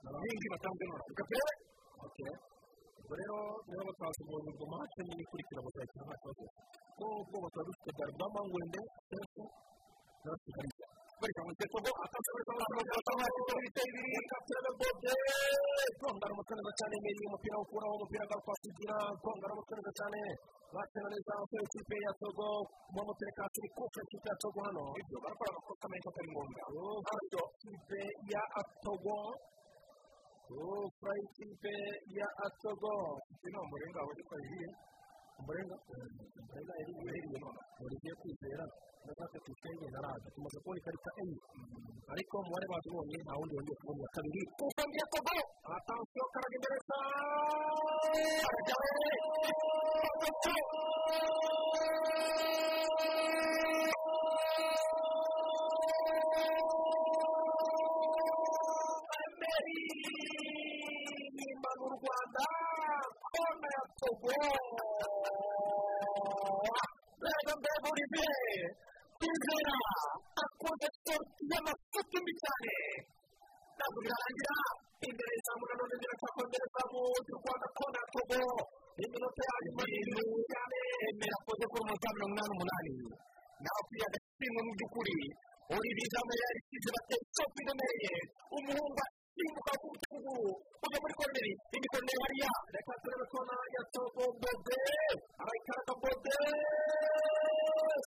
n'abahingi 0.02 0.46
batanzwe 0.52 0.82
n'abandi 0.86 1.12
kapere 1.20 1.52
okay 2.06 2.32
ubwo 3.00 3.12
rero 3.20 3.36
niba 3.66 3.82
batazibonye 3.88 4.48
ubwo 4.52 4.66
mace 4.74 5.00
nyine 5.06 5.22
ikurikira 5.24 5.60
bazakina 5.66 6.02
nta 6.06 6.16
kibazo 6.20 6.44
nubwo 6.98 7.36
bataba 7.44 7.64
dufite 7.68 7.90
darba 7.98 8.26
mangwende 8.34 8.80
sefu 9.10 9.42
bari 11.20 11.32
mu 11.46 11.52
gitogo 11.60 11.90
akazi 12.04 12.28
bari 12.34 12.44
kumwe 12.46 12.64
n'abantu 12.64 13.40
bafite 13.48 13.80
ibiri 13.88 14.20
kapitene 14.30 14.70
bode 14.80 15.12
kongana 16.00 16.32
umukaneza 16.34 16.72
cyane 16.78 16.94
imbere 16.98 17.18
y'umupira 17.22 17.56
ukuraho 17.64 17.92
umupira 17.98 18.22
agaruka 18.26 18.52
kugira 18.62 18.96
kongana 19.22 19.52
umukaneza 19.56 19.92
cyane 19.98 20.20
bakina 20.74 21.08
neza 21.12 21.32
ku 21.50 21.54
ikipe 21.66 21.96
ya 22.06 22.12
togo 22.22 22.46
mu 22.94 23.00
mutereka 23.08 23.42
kiri 23.54 23.68
kuko 23.76 23.96
ikipe 24.06 24.26
ya 24.32 24.36
togo 24.42 24.58
hano 24.66 24.84
ibyo 25.00 25.16
barakora 25.24 25.48
amakosa 25.52 25.86
menshi 25.90 26.08
atari 26.10 26.28
ngombwa 26.32 26.62
hano 27.08 27.42
ikipe 27.64 28.00
ya 28.32 28.42
togo 28.84 29.16
furayi 30.98 31.22
ikipe 31.30 31.74
ya 32.18 32.28
togo 32.62 32.92
ino 33.46 33.58
umurenga 33.66 33.98
wabonye 34.00 34.22
ko 34.28 34.34
yahiye 34.40 34.68
umurenga 35.40 35.74
umurenga 36.40 36.72
yari 36.80 36.92
yiheriye 36.98 37.38
none 37.44 37.58
urigiye 37.84 38.14
kwizera 38.20 38.64
ndashaka 39.04 39.36
tuyisenge 39.44 39.86
naraza 39.94 40.28
tumaze 40.34 40.56
kubona 40.62 40.78
ikarita 40.80 41.10
enye 41.22 41.38
ariko 42.12 42.34
umubare 42.42 42.66
bazibonye 42.72 43.16
nta 43.24 43.32
wundi 43.38 43.54
wongeye 43.56 43.76
kubona 43.80 43.98
iya 44.02 44.10
kabiri 44.14 44.40
ngiye 44.88 45.04
togo 45.12 45.32
atansiyo 45.76 46.24
karaga 46.32 46.54
imbere 46.58 46.78
sa 46.88 46.98
nimba 61.36 61.70
mu 61.80 61.86
rwanda 61.96 62.42
ya 63.74 63.82
togo 64.00 64.30
reba 67.22 67.52
mbega 67.58 67.88
olivier 67.90 68.64
kwizera 69.18 69.74
akoze 70.42 70.88
sorti 71.04 71.42
y'amafuti 71.50 72.16
mbi 72.22 72.32
cyane 72.42 72.72
ntabwo 73.76 73.98
birarangira 74.04 74.54
imbere 75.08 75.30
y'izamu 75.34 75.64
nanone 75.68 75.94
ziracyakongera 76.00 76.64
izamu 76.70 76.98
ry'u 77.24 77.38
rwanda 77.40 77.66
kona 77.78 78.00
ya 79.48 79.56
nyuma 79.64 79.82
y'ibintu 79.92 80.38
cyane 80.50 80.78
emera 81.08 81.36
akoze 81.40 81.64
kuri 81.70 81.80
umunota 81.82 82.06
wa 82.08 82.14
mirongo 82.16 82.34
inani 82.34 82.48
n'umunani 82.50 82.92
nawe 83.62 83.78
akwiye 83.82 84.04
agashimwe 84.08 84.60
mu 84.66 84.72
by'ukuri 84.76 85.16
olivier 85.74 86.06
izamu 86.08 86.32
yari 86.42 86.60
bateye 86.94 87.22
isopi 87.30 87.58
iremereye 87.62 88.14
umuhungu 88.56 89.02
hariya 91.88 92.52
reka 92.76 92.92
turebe 93.02 93.24
kona 93.32 93.56
ya 93.74 93.82
togo 93.94 94.24
bode 94.40 94.76
arayikaraga 95.40 95.94
bode 96.02 96.34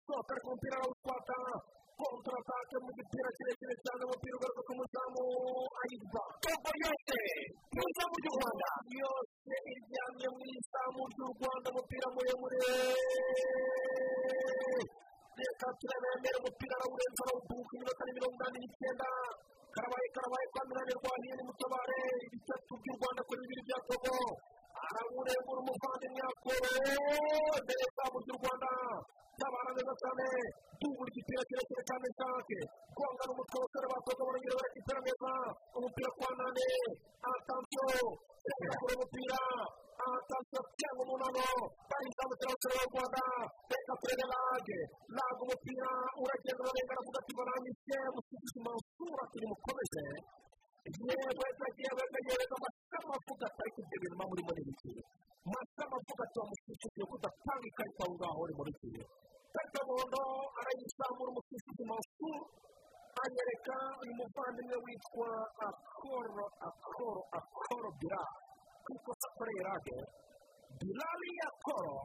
sohoka 0.05 0.31
ariko 0.33 0.47
umupira 0.49 0.75
arawutwata 0.79 1.37
kontaratake 1.99 2.75
mu 2.83 2.89
gipira 2.97 3.29
kirekire 3.37 3.75
cyane 3.85 4.01
umupira 4.09 4.35
ugaruka 4.37 4.61
ku 4.67 4.73
muzamu 4.79 5.23
ayiva 5.81 6.23
togo 6.43 6.71
yose 6.83 7.17
mu 7.75 7.81
izamu 7.89 8.15
ry'u 8.21 8.33
rwanda 8.37 8.69
yose 9.01 9.53
iryamye 9.73 10.27
mu 10.33 10.41
izamu 10.57 11.01
ry'u 11.11 11.27
rwanda 11.37 11.67
umupira 11.69 12.07
muremure. 12.15 12.59
Reka 15.39 15.67
turebe 15.79 16.09
mbere 16.19 16.35
umupira 16.41 16.73
arawurenza 16.77 17.21
arawuduka 17.23 17.71
iminota 17.75 18.03
ni 18.05 18.11
mirongo 18.17 18.35
inani 18.39 18.57
n'icyenda. 18.61 19.07
Karabaye 19.73 20.07
karabaye 20.15 20.45
kwa 20.51 20.61
rwaniye 20.99 21.33
mutabare 21.47 21.97
ibitatu 22.25 22.38
by'u 22.83 22.95
rwanda 22.99 23.21
kuri 23.27 23.39
bibiri 23.43 23.61
bya 23.67 23.77
togo 23.87 24.15
arawurengura 24.85 25.59
umuvandimwe 25.63 26.21
akoro 26.31 26.69
imbere 27.59 27.79
y'izamu 27.81 28.17
ry'u 28.23 28.37
rwanda 28.39 28.69
tabara 29.39 29.71
neza 29.75 29.93
cyane 30.01 30.25
dubura 30.79 31.09
igipira 31.11 31.41
kirekire 31.47 31.81
cyane 31.89 32.05
nshake 32.13 32.59
gongana 32.95 33.31
umutwe 33.33 33.55
w'abasore 33.59 33.87
ba 33.91 33.97
togo 34.05 34.21
barongera 34.27 34.55
barakipira 34.59 34.99
neza 35.07 35.31
umupira 35.77 36.09
kwa 36.17 36.29
nane. 36.39 36.67
Atansiyo 37.29 37.85
kure 38.79 38.93
umupira 38.97 39.39
atansiyo 40.09 40.61
cyangwa 40.79 41.01
umunano 41.05 41.45
bayizamukira 41.89 42.47
abasore 42.51 42.75
b'u 42.79 42.91
rwanda 42.93 43.21
reka 43.71 43.93
turebe 44.01 44.25
lage. 44.33 44.79
Lage 45.15 45.41
umupira 45.45 45.89
uragenda 46.21 46.59
urarenga 46.63 46.91
aravuga 46.95 47.17
ati 47.21 47.31
barangije 47.39 47.97
musigizi 48.15 48.59
mansura 48.65 49.23
turi 49.31 49.45
mukomeze. 49.51 50.03
Yewe 51.07 51.47
yewe 51.83 52.03
yewe 52.27 52.45
amasama 52.55 53.13
avuga 53.19 53.43
ati 53.49 53.59
ariko 53.63 53.79
ibyo 53.83 53.97
bintu 54.01 54.15
muri 54.29 54.41
muri 54.47 54.61
iki 54.63 54.75
gihe 54.81 55.01
amasama 55.45 55.95
avuga 56.01 56.21
ati 56.27 56.37
wamusigiye 56.41 57.03
kudatanga 57.11 57.65
ikarita 57.71 58.01
aho 58.05 58.13
ngaho 58.17 58.39
uri 58.43 58.53
muri 58.59 58.71
gihe 58.81 59.03
ikarita 59.49 59.79
muhondo 59.87 60.21
arayizamura 60.59 61.29
umusigizi 61.33 61.83
mansura 61.89 62.41
anyereka 63.23 63.75
uyu 64.01 64.13
muvandimwe 64.19 64.77
witwa 64.85 65.29
akoro 65.69 66.45
akoro 66.67 67.21
akoro 67.39 67.87
bira 67.99 68.21
ku 68.83 68.89
ikosa 68.97 69.25
akoreye 69.31 69.61
rage 69.69 69.97
birari 70.79 71.31
akoro 71.49 71.95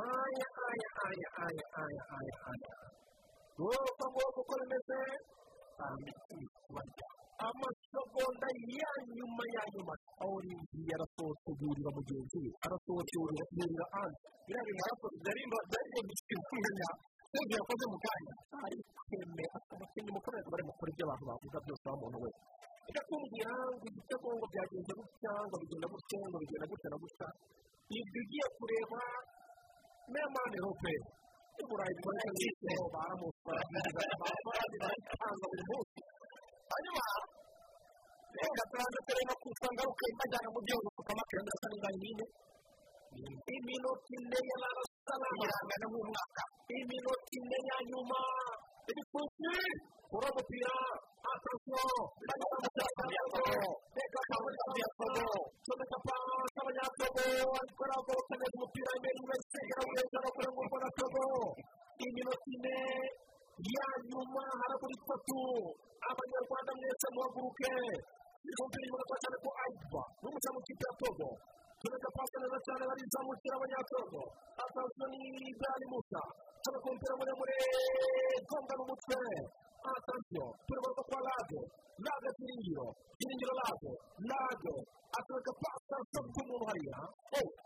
aya 0.00 0.48
aya 0.68 0.88
aya 1.06 1.28
aya 1.46 1.66
aya 1.84 2.02
aya 2.18 2.34
aya 2.52 2.74
urumva 3.62 4.04
ngo 4.12 4.20
uko 4.40 4.52
bimeze 4.60 5.00
amasegonda 7.46 8.48
ya 8.78 8.90
nyuma 9.16 9.42
ya 9.54 9.62
nyuma 9.74 9.94
aho 10.22 10.34
rinjiye 10.44 10.92
arasohotse 10.96 11.48
yurira 11.60 11.90
mugenzi 11.96 12.36
we. 12.44 12.50
Arasohotse 12.66 13.12
yurira 13.18 13.86
andi 14.00 14.18
biriya 14.46 14.62
bintu 14.66 15.06
byari 15.22 15.42
byari 15.70 16.00
bifite 16.08 16.34
kumenya 16.48 16.88
ibyo 17.40 17.54
yakoze 17.58 17.84
mu 17.92 17.98
kanya. 18.04 18.32
Ari 18.64 18.76
kwemera 19.08 19.56
abakinnyi 19.72 20.10
mukomeze 20.16 20.46
bari 20.52 20.62
gukora 20.68 20.88
ibyo 20.92 21.04
abantu 21.06 21.24
bavuga 21.30 21.58
byose 21.64 21.84
aho 21.88 21.96
umuntu 21.98 22.18
wese 22.24 22.40
reka 22.86 23.00
kumbwira 23.08 23.52
ngo 23.78 23.84
igitego 23.88 24.26
ngo 24.36 24.46
byagenze 24.52 24.92
gutya 24.98 25.32
ngo 25.46 25.56
bigenda 25.62 25.86
gutya 25.92 26.18
ngo 26.28 26.36
bigenda 26.42 26.66
gutya 26.70 26.88
na 26.92 26.96
gutya. 27.02 27.26
Ibyo 27.98 28.18
ugiye 28.22 28.46
kureba 28.58 29.00
memani 30.12 30.58
rope 30.64 30.94
i 31.60 31.64
burayi 31.68 31.94
bwose 32.02 32.26
yitwa 32.40 32.84
baramusaragiriza 32.94 34.02
amafaranga 34.16 34.76
baratanga 34.82 35.44
buri 35.50 35.64
munsi 35.70 35.91
hanyuma 36.74 37.04
reka 38.40 38.62
turaza 38.70 38.98
tureba 39.06 39.34
ku 39.42 39.48
ngaruka 39.74 40.04
ibajyana 40.12 40.48
mu 40.54 40.60
gihugu 40.66 40.88
tukamakira 40.96 41.40
ndetse 41.44 41.66
nini 42.02 42.24
iminota 43.54 44.08
ine 44.16 44.38
y'amarasarama 44.48 45.26
irangana 45.44 45.86
nk'umwaka 45.90 46.42
iminota 46.78 47.28
ine 47.38 47.58
ya 47.68 47.76
nyuma 47.90 48.20
atansiyo 51.32 51.82
banyura 52.26 52.56
mu 52.62 52.68
cyapa 52.74 53.04
yakobo 53.16 53.56
reka 53.96 54.20
kaburimbo 54.28 54.74
yakobo 54.82 55.24
comeka 55.64 55.98
pasi 56.06 56.56
abanyatogo 56.60 57.22
ariko 57.60 57.82
ntabwo 57.88 58.10
bakeneye 58.18 58.52
umupira 58.56 58.90
imbere 58.96 59.20
wese 59.28 59.58
yarabureza 59.70 60.16
no 60.24 60.30
kurengurwa 60.34 60.76
na 60.82 60.90
togo 60.98 61.22
iminota 62.04 62.46
ine 62.54 62.76
ya 63.74 63.86
nyuma 64.10 64.42
harabura 64.60 64.94
itatu 64.98 65.38
abanyarwanda 66.10 66.70
mwese 66.78 67.06
muhaguruke 67.14 67.72
ikumvira 68.50 68.82
inyuma 68.86 69.16
cyane 69.22 69.36
ko 69.44 69.50
ayiva 69.62 70.02
n'umucamu 70.22 70.58
kipe 70.66 70.84
ya 70.88 70.92
togo 71.00 71.28
tureka 71.80 72.08
pasi 72.16 72.36
neza 72.42 72.58
cyane 72.66 72.82
barizamukira 72.90 73.54
abanyatogo 73.58 74.20
atansiyo 74.62 75.06
ni 75.12 75.50
bwari 75.58 75.86
musa. 75.92 76.22
Tureka 76.62 76.86
umupira 76.90 77.14
muremure 77.18 77.56
gonga 78.48 78.74
n'umutwe 78.78 79.18
atansiyo 79.90 80.46
tureba 80.66 81.02
kwa 81.08 81.20
lage. 81.26 81.60
Lage 82.06 82.28
kiringiro 82.38 82.86
kiringiro 83.18 83.52
lage. 83.60 83.92
Lage. 84.30 84.74
Atureka 85.18 85.52
pasi 85.62 85.82
atansiyo 85.90 86.20
bw'umuntu 86.32 86.64
hariya 86.70 86.98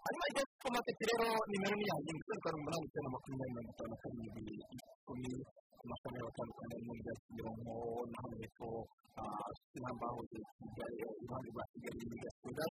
hanyuma 0.05 0.25
igihe 0.31 0.45
cy'amateke 0.61 1.05
rero 1.11 1.29
nimero 1.51 1.75
ni 1.77 1.85
yanjye 1.91 2.13
zeru 2.27 2.41
karindwi 2.45 2.61
umunani 2.63 2.87
icyenda 2.89 3.09
makumyabiri 3.15 3.53
mirongo 3.55 3.71
itanu 3.73 3.91
na 3.93 3.97
karindwi 4.03 4.53
icumi 4.75 5.33
amashami 5.87 6.19
atandukanye 6.31 6.77
muri 6.87 7.01
ya 7.09 7.15
kimironko 7.23 7.75
na 8.11 8.17
hano 8.23 8.37
hepfo 8.43 8.69
sinamba 9.71 10.07
hoze 10.15 10.39
kigali 10.59 10.97
iruhande 11.23 11.49
rwa 11.55 11.65
kigali 11.73 11.99
n'igasuda 12.11 12.65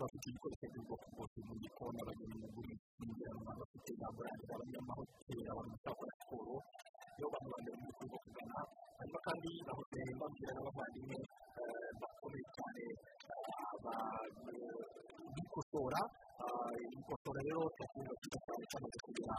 bafite 0.00 0.24
ibikoresho 0.28 0.66
by'ubwoko 0.72 1.06
bwose 1.14 1.36
mu 1.46 1.54
gikoni 1.62 1.98
abageni 2.02 2.34
mu 2.42 2.48
guri 2.54 2.72
injyana 3.04 3.50
bafite 3.60 3.90
za 4.00 4.08
buranje 4.14 4.50
abanyamahoteli 4.56 5.42
abantu 5.52 5.76
bakora 5.86 6.12
siporo 6.18 6.54
niyo 7.14 7.26
bantu 7.32 7.48
ba 7.52 7.58
mbere 7.62 7.76
mu 7.82 7.88
gihugu 7.96 8.16
kugana 8.24 8.58
hanyuma 8.98 9.18
kandi 9.26 9.50
na 9.66 9.72
hoteli 9.78 10.10
mbabwira 10.18 10.50
n'abavandimwe 10.54 11.16
bakomeye 12.00 12.44
cyane 12.56 12.82
bikosora 15.36 16.00
bikosora 16.90 17.40
rero 17.46 17.62
turakunda 17.76 18.12
kwita 18.18 18.38
cyane 18.46 18.64
cyamaze 18.70 18.98
kugera 19.06 19.36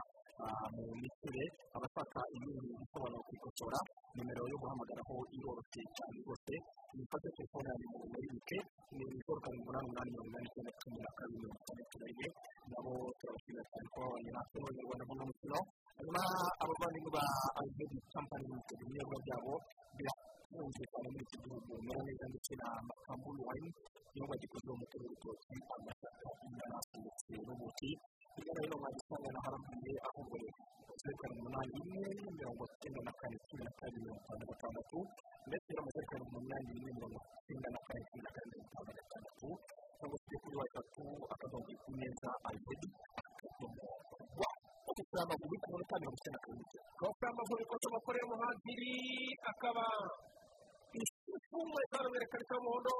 mu 0.75 0.83
misire 1.01 1.43
abashaka 1.75 2.19
ibindi 2.35 2.73
bisobanuro 2.81 3.21
kwikosora 3.27 3.79
nimero 4.15 4.43
yo 4.51 4.57
guhamagaraho 4.61 5.15
iroroshye 5.37 5.81
cyane 5.95 6.15
rwose 6.23 6.53
mufate 6.97 7.27
telefone 7.37 7.65
yanjye 7.69 7.85
mu 7.91 7.97
murike 8.11 8.57
ni 8.95 9.03
zeru 9.25 9.39
karindwi 9.43 9.63
umunani 9.63 9.85
umunani 9.87 10.09
mirongo 10.13 10.29
inani 10.31 10.47
icyenda 10.49 10.71
cumi 10.81 10.97
na 11.05 11.11
kabiri 11.17 11.37
mirongo 11.41 11.59
itandatu 11.63 11.95
na 11.99 12.05
rimwe 12.09 12.27
nabo 12.71 12.91
turabashimira 13.19 13.63
cyane 13.71 13.87
ko 13.93 13.97
babanye 14.03 14.31
natwe 14.35 14.57
muri 14.63 14.79
uno 15.13 15.23
mukino. 15.29 15.59
Hanyuma 15.99 16.21
abavandimwe 16.63 17.09
ba 17.15 17.23
ayivedi 17.59 17.97
kampani 18.13 18.45
rimwe 31.73 32.07
mirongo 32.37 32.63
icyenda 32.73 32.99
na 33.07 33.13
kane 33.19 33.37
cumi 33.47 33.61
na 33.67 33.71
kabiri 33.79 33.99
mirongo 34.03 34.21
itanu 34.23 34.39
na 34.41 34.47
gatandatu 34.51 34.97
ndetse 35.49 35.69
no 35.75 35.81
mu 35.85 35.89
zeru 35.93 36.07
karindwi 36.09 36.29
umunani 36.31 36.69
rimwe 36.75 36.91
mirongo 36.97 37.17
icyenda 37.39 37.67
na 37.75 37.79
kane 37.87 38.01
cumi 38.09 38.21
na 38.25 38.31
kane 38.35 38.45
mirongo 38.51 38.67
itanu 38.69 38.87
na 38.89 38.93
gatandatu 38.99 39.47
cyangwa 39.97 40.17
se 40.25 40.35
kuri 40.43 40.55
wa 40.59 40.65
gatatu 40.67 41.03
akadomo 41.33 41.67
neza 42.01 42.29
ayivedi 42.47 42.87
akadomo 43.19 43.85
rwa 44.33 44.49
umupira 44.89 45.19
w'amaguru 45.21 45.55
ku 45.63 45.67
munota 45.71 45.95
mirongo 46.01 46.17
icyenda 46.19 46.37
na 46.37 46.43
karindwi 46.45 46.77
umupira 47.01 47.27
w'amaguru 47.29 47.59
ikoze 47.65 47.85
amakorera 47.89 48.25
umuhagiri 48.27 48.93
akaba 49.51 49.85
ifungwa 51.35 51.79
itanu 51.87 52.07
mwerekana 52.11 52.43
y'umuhondo 52.49 52.95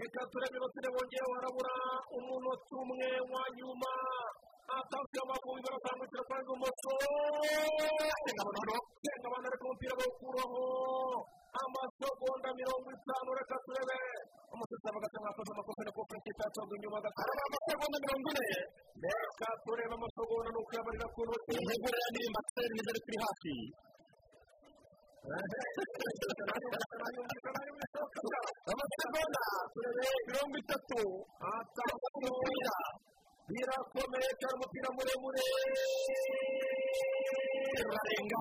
reka 0.00 0.20
turebe 0.30 0.56
inota 0.58 0.78
ine 0.80 0.88
bongeyeho 0.94 1.30
harabura 1.36 1.74
umunota 2.16 2.72
umwe 2.82 3.08
wa 3.32 3.42
nyuma 3.56 3.92
atansiyo 4.74 5.20
amavubi 5.24 5.60
baratambukira 5.66 6.22
kwa 6.28 6.36
ibumoso 6.42 6.90
senga 8.22 9.26
abantu 9.28 9.46
ariko 9.50 9.64
umupira 9.66 9.94
bawukuraho 9.98 10.62
amasegonda 11.62 12.48
mirongo 12.60 12.88
itanu 12.96 13.28
reka 13.38 13.56
turebe 13.64 13.98
umusatsi 14.52 14.88
bagasa 14.94 15.18
nk'akoze 15.22 15.50
amakosa 15.54 15.80
ni 15.86 15.92
kuko 15.96 16.12
ikipe 16.18 16.40
yacoga 16.44 16.72
inyuma 16.76 16.98
gataraba 17.04 17.42
amasegonda 17.48 17.96
mirongo 18.04 18.26
ine 18.32 18.46
reka 19.04 19.48
turebe 19.64 19.92
amasegonda 19.98 20.48
ni 20.52 20.58
ukuyabarira 20.62 21.06
ku 21.14 21.20
ntoki 21.26 21.52
intego 21.60 21.88
ya 22.00 22.06
ndirimbo 22.10 22.38
ateri 22.42 22.72
nizere 22.76 23.00
turi 23.04 23.18
hafi 23.24 23.54
amasegonda 28.06 29.42
turebe 29.74 30.06
mirongo 30.26 30.54
itatu 30.62 31.00
atandatu 31.50 32.16
umupira 32.18 32.76
birakomeye 33.52 34.30
cyane 34.40 34.54
umupira 34.58 34.88
muremure. 34.96 35.42
Urarenga 37.86 38.40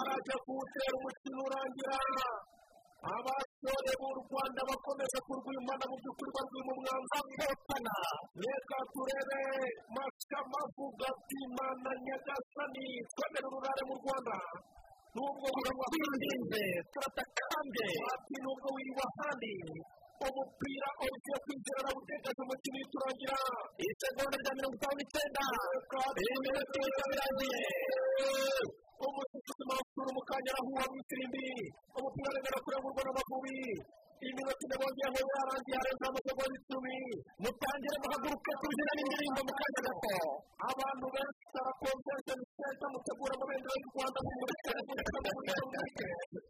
arajya 0.00 0.36
kuwutera 0.44 0.92
umukino 0.98 1.38
urangira 1.46 1.98
abasore 3.14 3.92
b'u 4.00 4.12
rwanda 4.20 4.60
bakomeje 4.68 5.18
kurwimana 5.26 5.84
mu 5.90 5.96
by'ukuri 6.00 6.30
barwima 6.36 6.72
umwanzi 6.76 7.16
akotana 7.20 7.94
reka 8.44 8.78
turebe 8.92 9.42
masamavuga 9.94 11.06
ati 11.12 11.38
mana 11.56 11.90
nyagasani. 12.04 12.86
Twemere 13.10 13.46
ururare 13.48 13.82
mu 13.88 13.94
rwanda. 14.00 14.36
Nubwo 15.14 15.46
wirinze 15.92 16.62
turatakambye 16.92 17.86
ati 18.14 18.34
nubwo 18.44 18.66
wiriwe 18.74 19.02
ahandi. 19.08 19.54
Umupira 20.26 20.88
ugiye 21.04 21.36
kwinjira 21.44 21.78
arawutegereje 21.82 22.40
umukino 22.44 22.76
uhita 22.76 22.96
urangira 22.98 23.36
isegonda 23.86 24.36
rya 24.42 24.52
mirongo 24.56 24.74
itanu 24.78 24.94
n'icyenda? 24.98 25.42
Iminota 26.34 26.74
ihita 26.80 27.02
birangiye. 27.10 27.62
umusifuzi 29.06 29.64
makuru 29.70 30.08
mu 30.16 30.22
kanya 30.28 30.50
arahuha 30.52 30.84
mu 30.92 30.96
ifirimbi 31.02 31.46
umupira 31.98 32.28
aremera 32.30 32.58
kurengurwa 32.64 33.02
n'amavubi. 33.04 33.58
Iminota 34.28 34.62
ine 34.66 34.76
bongeyeho 34.80 35.18
yarangiye 35.34 35.76
harenze 35.80 36.04
amasegonda 36.10 36.56
icumi. 36.60 36.96
Mutangire 37.42 37.96
muhaguruke 38.02 38.52
tubyina 38.60 38.92
n'indirimbo 38.96 39.40
mu 39.48 39.52
kanya 39.58 39.80
gato. 39.86 40.16
Abantu 40.70 41.06
benshi 41.14 41.44
sara 41.52 41.72
konvensheni 41.80 42.44
senta 42.56 42.86
mutegura 42.92 43.32
amabendera 43.36 43.74
y'u 43.80 43.88
rwanda 43.94 44.18
mu 44.24 44.30
murike 44.38 44.70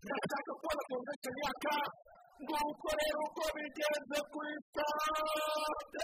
ndashaka 0.05 0.51
kubona 0.59 0.83
konvensheni 0.91 1.41
yaka 1.47 1.75
nguko 2.43 2.89
rero 3.01 3.21
uko 3.29 3.43
bigenze 3.55 4.19
ku 4.31 4.39
isitade 4.53 6.01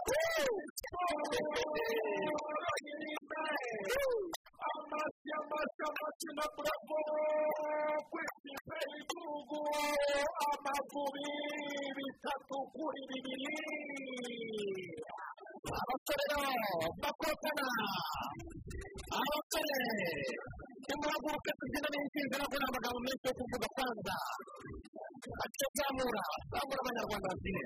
amashyi 4.68 5.30
amashyi 5.40 5.82
amashyi 5.90 6.28
na 6.36 6.44
buravo 6.54 6.98
ku 8.10 8.16
ikipe 8.26 8.76
y'igihugu 8.90 9.58
amavubi 10.50 11.28
bitatu 11.96 12.56
kuri 12.74 13.02
bibiri. 13.10 13.56
Abasore 15.80 16.24
bakotana 17.02 17.66
abasore 19.18 19.76
nimuhaguruke 20.86 21.50
tubyina 21.58 21.88
n'intsinzi 21.92 22.34
ntabwo 22.38 22.56
ni 22.60 22.66
amagambo 22.68 22.98
menshi 23.06 23.26
yo 23.28 23.34
kuvuga 23.38 23.66
kwanza 23.74 24.14
ati 25.44 25.64
zamura 25.76 26.22
zamura 26.52 26.78
abanyarwanda 26.82 27.26
babyine 27.32 27.64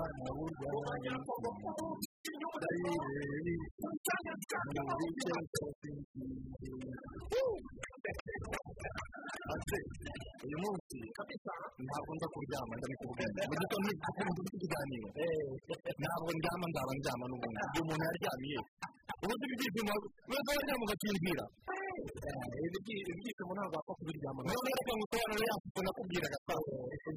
intsinzi 0.00 0.24
bana 0.24 0.30
burwanya 0.66 1.12
ndayireba 3.90 4.82
mu 4.88 5.04
intsinzi 5.06 5.60
ate 9.52 9.78
uyu 10.46 10.56
munsi 10.62 10.96
ntabwo 11.84 12.10
nza 12.16 12.26
kuryama 12.32 12.72
ndabikubwira 12.78 13.42
mu 13.48 13.54
gitondo 13.60 13.88
ufite 14.40 14.54
ikiganiro 14.56 15.08
ntabwo 16.00 16.28
ndyama 16.36 16.64
nzaba 16.70 16.92
ndyama 16.98 17.24
n'ubundi 17.30 17.78
umuntu 17.82 18.02
yaryamiye 18.08 18.58
ubundi 19.22 19.44
ibyishimo 19.54 19.94
wese 20.30 20.50
waryama 20.56 20.82
ugasinzira 20.86 21.44
ibyishimo 22.00 23.52
ntabwo 23.56 23.74
wapfa 23.78 23.92
kubiryama 23.98 24.40
noneho 24.44 24.62
reka 24.78 24.92
ngusobanurire 24.96 25.46
ya 25.50 25.56
foto 25.62 25.78
nakubwiraga 25.84 26.38
sawa 26.46 26.62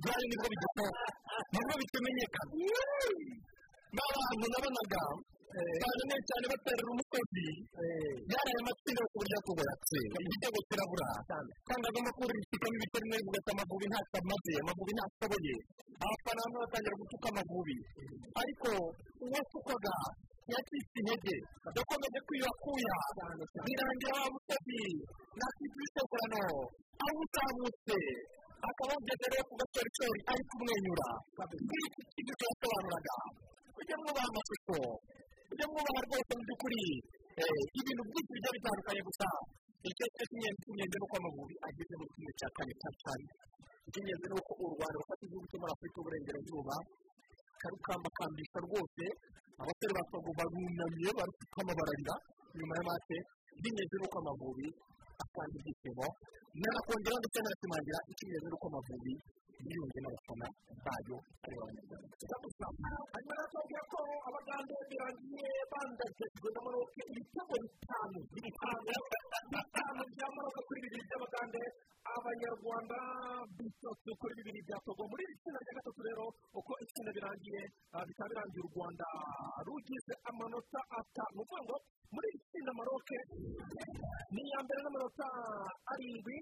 byari 0.01 0.23
ni 0.29 0.35
bwo 0.39 0.47
bigikora 0.51 0.91
ni 1.51 1.59
bwo 1.65 1.73
bikimenyekana 1.79 2.51
n'abantu 3.95 4.45
nabonaga 4.53 5.03
cyane 5.79 6.15
cyane 6.27 6.45
baterera 6.51 6.89
umusozi 6.93 7.45
yaraye 8.31 8.57
amatsinda 8.61 8.99
yo 9.03 9.07
ku 9.11 9.17
buryo 9.21 9.35
atubuyatse 9.39 9.97
igitego 10.25 10.57
kirabura 10.67 11.07
kandi 11.67 11.85
ibice 12.73 12.97
bimwe 13.01 13.15
bivuga 13.21 13.37
ati 13.41 13.49
amavubi 13.53 13.85
ntacyo 13.91 14.17
amaze 14.23 14.51
amavubi 14.63 14.91
ntacyo 14.97 15.13
ashoboye 15.13 15.55
abafana 16.03 16.41
bamwe 16.43 16.57
batangira 16.63 16.95
gutuka 17.01 17.27
amavubi 17.31 17.75
ariko 18.41 18.69
uwasukwaga 19.25 19.93
yacitse 20.51 20.95
intege 21.01 21.35
yakomeje 21.77 22.19
kwiyakuya. 22.27 22.95
Birangira 23.65 24.15
wa 24.23 24.27
musozi 24.33 24.81
nakita 25.39 25.75
ibisekurano 25.77 26.41
aho 27.03 27.13
uzamutse 27.23 27.97
akaba 28.67 28.93
rero 29.09 29.43
ku 29.47 29.53
gasorishori 29.59 30.19
ari 30.31 30.43
kumwenyura. 30.49 31.07
Kuri 31.67 31.83
iki 31.87 32.01
kigo 32.15 32.33
cyasobanuraga 32.39 33.15
ujye 33.79 33.95
mwubaha 33.99 34.27
amashusho 34.31 34.77
ujye 35.51 35.65
mwubaha 35.71 35.99
rwose 36.07 36.31
mu 36.37 36.43
by'ukuri. 36.47 36.83
Ibintu 37.79 38.01
byinshi 38.07 38.31
bigiye 38.35 38.51
bitandukanye 38.55 39.01
gusa. 39.07 39.27
Icyo 39.89 40.05
cyo 40.15 40.23
cy'ingenzi 40.29 40.95
ni 40.97 41.03
uko 41.05 41.15
amavubi 41.19 41.55
ageze 41.67 41.93
mu 41.99 42.05
kimwe 42.13 42.31
cya 42.39 42.47
kane 42.55 42.73
cya 42.81 42.91
kane 43.03 43.27
icy'ingenzi 43.87 44.25
ni 44.31 44.35
uko 44.39 44.51
u 44.63 44.67
rwanda 44.73 44.95
rufata 44.99 45.23
igihugu 45.27 45.45
cyo 45.51 45.57
muri 45.59 45.71
afurika 45.75 45.95
y'uburengerazuba 45.99 46.75
karukambakambisha 47.61 48.57
rwose. 48.67 49.03
Abasore 49.63 49.91
ba 49.97 50.03
togo 50.11 50.29
barunamye 50.37 51.09
barupfukama 51.17 51.71
bararira 51.79 52.15
nyuma 52.57 52.73
y'amate 52.77 53.17
icy'ingenzi 53.57 53.95
ni 53.99 54.05
uko 54.07 54.17
amavubi 54.21 54.67
atanga 55.23 55.55
ibyishimo 55.59 56.05
nanakongera 56.61 57.15
ndetse 57.21 57.37
nanashimangira 57.43 57.99
icy'ingenzi 58.11 58.47
ni 58.49 58.55
uko 58.57 58.65
amavubi 58.71 59.13
yiyunze 59.65 59.97
n'abafana 60.03 60.47
bayo 60.85 61.17
ari 61.45 61.55
abanyarwanda 61.61 62.15
hanyuma 63.13 63.33
natubwiye 63.39 63.81
ko 63.91 63.99
abagande 64.27 64.75
birangiye 64.89 65.49
bandagajwe 65.71 66.47
na 66.55 66.61
maroke 66.65 67.01
ibitego 67.11 67.53
bitanu 67.63 68.19
bitanu 68.35 68.91
bitanu 69.53 70.01
bya 70.13 70.27
maroke 70.35 70.61
kuri 70.67 70.79
bibiri 70.83 71.03
by'abagande 71.07 71.61
abanyarwanda 72.15 72.97
bitatu 73.57 74.09
kuri 74.19 74.33
bibiri 74.39 74.59
bya 74.67 74.77
togo 74.85 75.03
muri 75.11 75.21
iri 75.25 75.35
tsinda 75.41 75.59
rya 75.63 75.73
gatatu 75.77 76.01
rero 76.07 76.25
uko 76.59 76.71
itsinda 76.83 77.11
birangiye 77.17 77.61
bikaba 78.07 78.29
birangiye 78.31 78.61
u 78.67 78.71
rwanda 78.75 79.07
rugize 79.67 80.13
amanota 80.29 80.79
atanu 80.99 81.33
ni 81.35 81.41
ukuvuga 81.43 81.61
ngo 81.67 81.75
muri 82.13 82.27
iri 82.33 82.39
tsinda 82.49 82.71
maroke 82.79 83.17
ni 84.33 84.41
iya 84.47 84.59
mbere 84.65 84.79
n'amanota 84.83 85.27
arindwi 85.91 86.35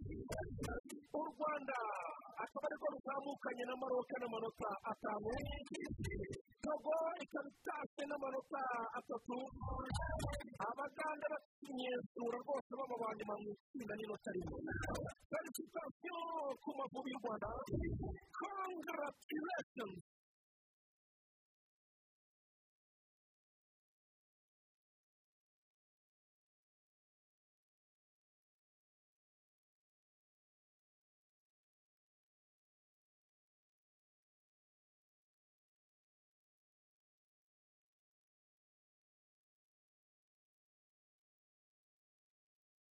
u 1.19 1.21
rwanda 1.29 1.77
akaba 2.43 2.65
ariko 2.69 2.85
ruzamukanye 2.93 3.63
na 3.69 3.75
maroke 3.81 4.15
n'amanota 4.19 4.69
atanu. 4.91 5.31
Togo 6.63 6.95
ikaba 7.23 7.49
itashe 7.51 8.03
n'amanota 8.09 8.61
atatu. 8.97 9.37
Abagande 10.67 11.25
bakinyenzura 11.33 12.37
rwose 12.43 12.71
baba 12.79 12.95
ba 13.01 13.35
mu 13.41 13.49
itsinda 13.55 13.93
n'inota 13.95 14.29
rimwe. 14.35 14.59
Felicitasiyo 15.31 16.17
ku 16.63 16.69
mavubi 16.77 17.09
y'u 17.13 17.21
rwanda. 17.23 17.49
Congratulations. 18.41 20.20